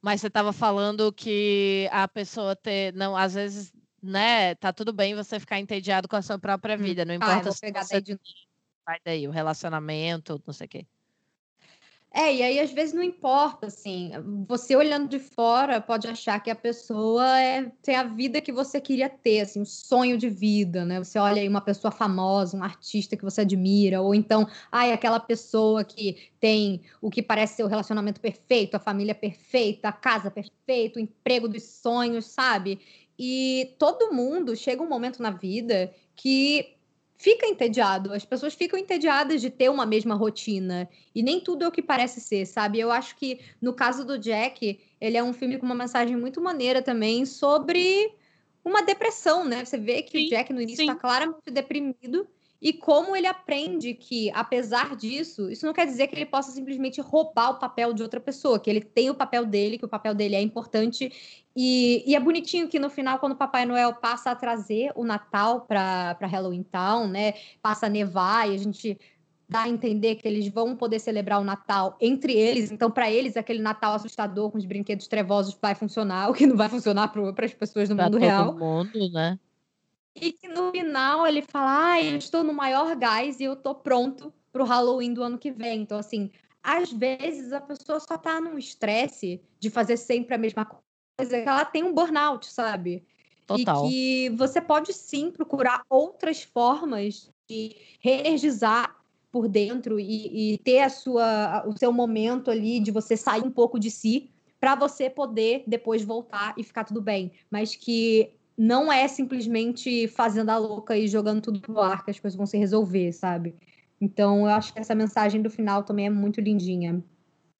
Mas 0.00 0.20
você 0.20 0.28
estava 0.28 0.52
falando 0.52 1.12
que 1.12 1.88
a 1.90 2.06
pessoa 2.06 2.54
ter. 2.54 2.92
Não, 2.92 3.16
às 3.16 3.34
vezes 3.34 3.72
né, 4.04 4.54
tá 4.56 4.72
tudo 4.72 4.92
bem 4.92 5.14
você 5.14 5.40
ficar 5.40 5.58
entediado 5.58 6.06
com 6.08 6.16
a 6.16 6.22
sua 6.22 6.38
própria 6.38 6.76
hum. 6.76 6.78
vida, 6.78 7.04
não 7.04 7.14
importa 7.14 7.48
ah, 7.48 7.52
se 7.52 7.72
você 7.72 8.00
de... 8.00 8.18
vai 8.86 8.98
daí, 9.04 9.26
o 9.26 9.30
relacionamento, 9.30 10.40
não 10.46 10.52
sei 10.52 10.66
o 10.66 10.68
quê. 10.68 10.86
É, 12.16 12.32
e 12.32 12.44
aí 12.44 12.60
às 12.60 12.70
vezes 12.70 12.94
não 12.94 13.02
importa, 13.02 13.66
assim, 13.66 14.12
você 14.46 14.76
olhando 14.76 15.08
de 15.08 15.18
fora 15.18 15.80
pode 15.80 16.06
achar 16.06 16.38
que 16.38 16.48
a 16.48 16.54
pessoa 16.54 17.40
é 17.40 17.72
tem 17.82 17.96
a 17.96 18.04
vida 18.04 18.40
que 18.40 18.52
você 18.52 18.80
queria 18.80 19.08
ter, 19.08 19.40
assim, 19.40 19.60
um 19.60 19.64
sonho 19.64 20.16
de 20.16 20.30
vida, 20.30 20.84
né? 20.84 21.02
Você 21.02 21.18
olha 21.18 21.42
aí 21.42 21.48
uma 21.48 21.60
pessoa 21.60 21.90
famosa, 21.90 22.56
um 22.56 22.62
artista 22.62 23.16
que 23.16 23.24
você 23.24 23.40
admira, 23.40 24.00
ou 24.00 24.14
então, 24.14 24.48
ai, 24.70 24.92
aquela 24.92 25.18
pessoa 25.18 25.82
que 25.82 26.30
tem 26.38 26.82
o 27.02 27.10
que 27.10 27.20
parece 27.20 27.56
ser 27.56 27.64
o 27.64 27.68
relacionamento 27.68 28.20
perfeito, 28.20 28.76
a 28.76 28.78
família 28.78 29.14
perfeita, 29.14 29.88
a 29.88 29.92
casa 29.92 30.30
perfeita, 30.30 31.00
o 31.00 31.02
emprego 31.02 31.48
dos 31.48 31.64
sonhos, 31.64 32.26
sabe? 32.26 32.78
E 33.18 33.74
todo 33.78 34.12
mundo 34.12 34.56
chega 34.56 34.82
um 34.82 34.88
momento 34.88 35.22
na 35.22 35.30
vida 35.30 35.92
que 36.16 36.74
fica 37.16 37.46
entediado. 37.46 38.12
As 38.12 38.24
pessoas 38.24 38.54
ficam 38.54 38.78
entediadas 38.78 39.40
de 39.40 39.50
ter 39.50 39.70
uma 39.70 39.86
mesma 39.86 40.14
rotina. 40.14 40.88
E 41.14 41.22
nem 41.22 41.40
tudo 41.40 41.64
é 41.64 41.68
o 41.68 41.72
que 41.72 41.82
parece 41.82 42.20
ser, 42.20 42.46
sabe? 42.46 42.78
Eu 42.80 42.90
acho 42.90 43.16
que 43.16 43.40
no 43.60 43.72
caso 43.72 44.04
do 44.04 44.18
Jack, 44.18 44.80
ele 45.00 45.16
é 45.16 45.22
um 45.22 45.32
filme 45.32 45.58
com 45.58 45.66
uma 45.66 45.74
mensagem 45.74 46.16
muito 46.16 46.40
maneira 46.40 46.82
também 46.82 47.24
sobre 47.24 48.12
uma 48.64 48.82
depressão, 48.82 49.44
né? 49.44 49.64
Você 49.64 49.78
vê 49.78 50.02
que 50.02 50.18
sim, 50.18 50.26
o 50.26 50.30
Jack 50.30 50.52
no 50.52 50.60
início 50.60 50.82
está 50.82 50.94
claramente 50.94 51.50
deprimido 51.50 52.26
e 52.64 52.72
como 52.72 53.14
ele 53.14 53.26
aprende 53.26 53.92
que, 53.92 54.30
apesar 54.30 54.96
disso, 54.96 55.50
isso 55.50 55.66
não 55.66 55.74
quer 55.74 55.84
dizer 55.84 56.06
que 56.06 56.14
ele 56.14 56.24
possa 56.24 56.50
simplesmente 56.50 56.98
roubar 56.98 57.50
o 57.50 57.58
papel 57.58 57.92
de 57.92 58.02
outra 58.02 58.18
pessoa, 58.18 58.58
que 58.58 58.70
ele 58.70 58.80
tem 58.80 59.10
o 59.10 59.14
papel 59.14 59.44
dele, 59.44 59.76
que 59.76 59.84
o 59.84 59.88
papel 59.88 60.14
dele 60.14 60.34
é 60.34 60.40
importante. 60.40 61.12
E, 61.54 62.02
e 62.06 62.16
é 62.16 62.20
bonitinho 62.20 62.66
que 62.66 62.78
no 62.78 62.88
final, 62.88 63.18
quando 63.18 63.32
o 63.32 63.36
Papai 63.36 63.66
Noel 63.66 63.92
passa 63.92 64.30
a 64.30 64.34
trazer 64.34 64.90
o 64.94 65.04
Natal 65.04 65.60
para 65.60 66.16
Halloween 66.22 66.62
Town, 66.62 67.06
né? 67.06 67.34
Passa 67.60 67.84
a 67.84 67.90
nevar 67.90 68.50
e 68.50 68.54
a 68.54 68.58
gente 68.58 68.98
dá 69.46 69.64
a 69.64 69.68
entender 69.68 70.14
que 70.14 70.26
eles 70.26 70.48
vão 70.48 70.74
poder 70.74 71.00
celebrar 71.00 71.42
o 71.42 71.44
Natal 71.44 71.98
entre 72.00 72.32
eles. 72.32 72.72
Então, 72.72 72.90
para 72.90 73.10
eles, 73.10 73.36
aquele 73.36 73.60
Natal 73.60 73.92
assustador 73.92 74.50
com 74.50 74.56
os 74.56 74.64
brinquedos 74.64 75.06
trevosos 75.06 75.54
vai 75.60 75.74
funcionar, 75.74 76.30
o 76.32 76.32
que 76.32 76.46
não 76.46 76.56
vai 76.56 76.70
funcionar 76.70 77.08
para 77.08 77.44
as 77.44 77.52
pessoas 77.52 77.90
no 77.90 77.96
pra 77.96 78.06
mundo 78.06 78.14
todo 78.14 78.22
real. 78.22 78.56
mundo, 78.56 79.10
né? 79.12 79.38
E 80.16 80.32
que 80.32 80.48
no 80.48 80.70
final 80.70 81.26
ele 81.26 81.42
fala: 81.42 81.92
ah, 81.92 82.02
eu 82.02 82.16
estou 82.16 82.44
no 82.44 82.52
maior 82.52 82.94
gás 82.96 83.40
e 83.40 83.44
eu 83.44 83.54
estou 83.54 83.74
pronto 83.74 84.32
para 84.52 84.62
o 84.62 84.66
Halloween 84.66 85.12
do 85.12 85.22
ano 85.22 85.38
que 85.38 85.50
vem. 85.50 85.82
Então, 85.82 85.98
assim, 85.98 86.30
às 86.62 86.92
vezes 86.92 87.52
a 87.52 87.60
pessoa 87.60 87.98
só 88.00 88.14
está 88.14 88.40
num 88.40 88.56
estresse 88.56 89.42
de 89.58 89.68
fazer 89.68 89.96
sempre 89.96 90.34
a 90.34 90.38
mesma 90.38 90.64
coisa, 90.64 91.42
que 91.42 91.48
ela 91.48 91.64
tem 91.64 91.82
um 91.82 91.92
burnout, 91.92 92.46
sabe? 92.46 93.04
Total. 93.46 93.86
E 93.86 93.88
que 93.90 94.30
você 94.36 94.60
pode 94.60 94.92
sim 94.92 95.30
procurar 95.30 95.82
outras 95.90 96.42
formas 96.42 97.30
de 97.48 97.76
reenergizar 98.00 98.96
por 99.30 99.48
dentro 99.48 99.98
e, 99.98 100.54
e, 100.54 100.58
ter 100.58 100.80
a 100.80 100.88
sua, 100.88 101.66
o 101.66 101.76
seu 101.76 101.92
momento 101.92 102.50
ali 102.50 102.78
de 102.78 102.90
você 102.90 103.16
sair 103.16 103.42
um 103.42 103.50
pouco 103.50 103.78
de 103.78 103.90
si 103.90 104.30
para 104.60 104.76
você 104.76 105.10
poder 105.10 105.64
depois 105.66 106.04
voltar 106.04 106.54
e 106.56 106.62
ficar 106.62 106.84
tudo 106.84 107.02
bem. 107.02 107.32
Mas 107.50 107.74
que 107.74 108.32
não 108.56 108.92
é 108.92 109.06
simplesmente 109.08 110.06
fazendo 110.08 110.50
a 110.50 110.56
louca 110.56 110.96
e 110.96 111.08
jogando 111.08 111.42
tudo 111.42 111.60
no 111.68 111.80
ar 111.80 112.04
que 112.04 112.10
as 112.10 112.20
coisas 112.20 112.36
vão 112.36 112.46
se 112.46 112.56
resolver, 112.56 113.12
sabe? 113.12 113.54
Então, 114.00 114.40
eu 114.40 114.54
acho 114.54 114.72
que 114.72 114.80
essa 114.80 114.94
mensagem 114.94 115.42
do 115.42 115.50
final 115.50 115.82
também 115.82 116.06
é 116.06 116.10
muito 116.10 116.40
lindinha. 116.40 117.02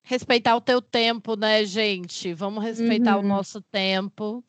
Respeitar 0.03 0.55
o 0.55 0.61
teu 0.61 0.83
tempo, 0.83 1.35
né, 1.37 1.65
gente? 1.65 2.35
Vamos 2.35 2.63
respeitar 2.63 3.17
uhum. 3.17 3.25
o 3.25 3.29
nosso 3.29 3.61
tempo. 3.63 4.45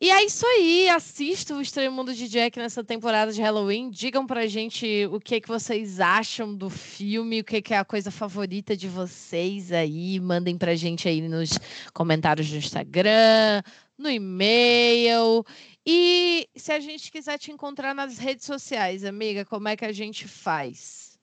E 0.00 0.10
é 0.10 0.24
isso 0.24 0.44
aí, 0.44 0.88
assista 0.88 1.54
o 1.54 1.62
Estranho 1.62 1.90
Mundo 1.90 2.12
de 2.12 2.28
Jack 2.28 2.58
nessa 2.58 2.84
temporada 2.84 3.32
de 3.32 3.40
Halloween. 3.40 3.90
Digam 3.90 4.26
pra 4.26 4.46
gente 4.46 5.08
o 5.10 5.18
que, 5.18 5.40
que 5.40 5.48
vocês 5.48 5.98
acham 5.98 6.54
do 6.54 6.68
filme, 6.68 7.40
o 7.40 7.44
que, 7.44 7.62
que 7.62 7.72
é 7.72 7.78
a 7.78 7.84
coisa 7.84 8.10
favorita 8.10 8.76
de 8.76 8.86
vocês 8.86 9.72
aí. 9.72 10.20
Mandem 10.20 10.58
pra 10.58 10.74
gente 10.74 11.08
aí 11.08 11.26
nos 11.26 11.58
comentários 11.92 12.50
do 12.50 12.56
Instagram, 12.56 13.62
no 13.98 14.10
e-mail. 14.10 15.44
E 15.86 16.48
se 16.54 16.72
a 16.72 16.80
gente 16.80 17.10
quiser 17.10 17.38
te 17.38 17.52
encontrar 17.52 17.94
nas 17.94 18.18
redes 18.18 18.44
sociais, 18.44 19.04
amiga, 19.04 19.44
como 19.44 19.68
é 19.68 19.76
que 19.76 19.84
a 19.84 19.92
gente 19.92 20.26
faz? 20.26 21.18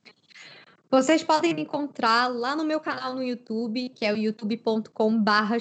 Vocês 0.89 1.23
podem 1.23 1.53
me 1.53 1.61
encontrar 1.61 2.27
lá 2.27 2.53
no 2.53 2.65
meu 2.65 2.79
canal 2.79 3.15
no 3.15 3.23
YouTube, 3.23 3.89
que 3.89 4.05
é 4.05 4.13
o 4.13 4.17
youtube.com/barra 4.17 5.57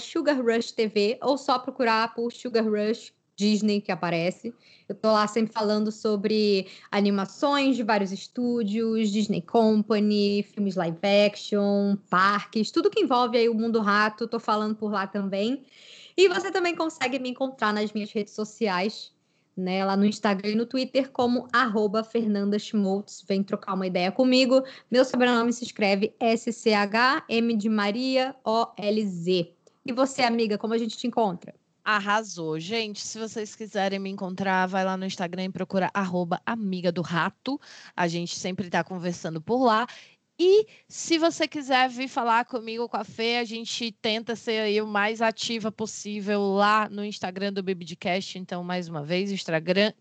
TV, 0.75 1.19
ou 1.23 1.39
só 1.39 1.57
procurar 1.59 2.13
por 2.15 2.33
Sugar 2.33 2.65
Rush 2.65 3.13
Disney 3.37 3.81
que 3.81 3.91
aparece. 3.91 4.53
Eu 4.87 4.95
tô 4.95 5.11
lá 5.13 5.27
sempre 5.27 5.53
falando 5.53 5.91
sobre 5.91 6.67
animações 6.91 7.77
de 7.77 7.83
vários 7.83 8.13
estúdios, 8.13 9.11
Disney 9.11 9.41
Company, 9.41 10.43
filmes 10.43 10.75
live 10.75 10.99
action, 11.27 11.97
parques, 12.11 12.71
tudo 12.71 12.91
que 12.91 13.01
envolve 13.01 13.39
aí 13.39 13.49
o 13.49 13.55
mundo 13.55 13.81
rato, 13.81 14.29
tô 14.29 14.39
falando 14.39 14.75
por 14.75 14.91
lá 14.91 15.07
também. 15.07 15.65
E 16.21 16.29
você 16.29 16.51
também 16.51 16.77
consegue 16.77 17.19
me 17.19 17.31
encontrar 17.31 17.73
nas 17.73 17.95
minhas 17.95 18.13
redes 18.13 18.35
sociais, 18.35 19.11
né, 19.57 19.83
lá 19.83 19.97
no 19.97 20.05
Instagram 20.05 20.51
e 20.51 20.55
no 20.55 20.67
Twitter, 20.67 21.11
como 21.11 21.49
arroba 21.51 22.05
Fernanda 22.05 22.59
Schmoltz. 22.59 23.25
Vem 23.27 23.43
trocar 23.43 23.73
uma 23.73 23.87
ideia 23.87 24.13
comigo. 24.13 24.63
Meu 24.91 25.03
sobrenome 25.03 25.51
se 25.51 25.65
escreve 25.65 26.15
S-C-H-M 26.21 27.57
de 27.57 27.69
Maria 27.71 28.37
O-L-Z. 28.45 29.55
E 29.87 29.93
você, 29.95 30.21
amiga, 30.21 30.59
como 30.59 30.75
a 30.75 30.79
gente 30.79 30.95
te 30.99 31.07
encontra? 31.07 31.55
Arrasou. 31.83 32.61
Gente, 32.61 33.01
se 33.01 33.19
vocês 33.19 33.57
quiserem 33.57 33.99
me 33.99 34.11
encontrar, 34.11 34.67
vai 34.67 34.85
lá 34.85 34.99
no 34.99 35.07
Instagram 35.07 35.45
e 35.45 35.49
procura 35.49 35.91
arroba 35.95 36.39
amiga 36.45 36.93
do 36.93 37.01
rato. 37.01 37.59
A 37.97 38.07
gente 38.07 38.37
sempre 38.37 38.67
está 38.67 38.85
conversando 38.85 39.41
por 39.41 39.65
lá. 39.65 39.87
E 40.43 40.67
se 40.89 41.19
você 41.19 41.47
quiser 41.47 41.91
vir 41.91 42.09
falar 42.09 42.47
comigo, 42.47 42.89
com 42.89 42.97
a 42.97 43.05
Fê, 43.05 43.37
a 43.37 43.45
gente 43.45 43.93
tenta 43.93 44.35
ser 44.35 44.63
aí 44.63 44.81
o 44.81 44.87
mais 44.87 45.21
ativa 45.21 45.71
possível 45.71 46.55
lá 46.55 46.89
no 46.89 47.05
Instagram 47.05 47.53
do 47.53 47.63
Bibidcast. 47.63 48.39
Então, 48.39 48.65
mais 48.65 48.89
uma 48.89 49.05
vez, 49.05 49.31
Instagram, 49.31 49.93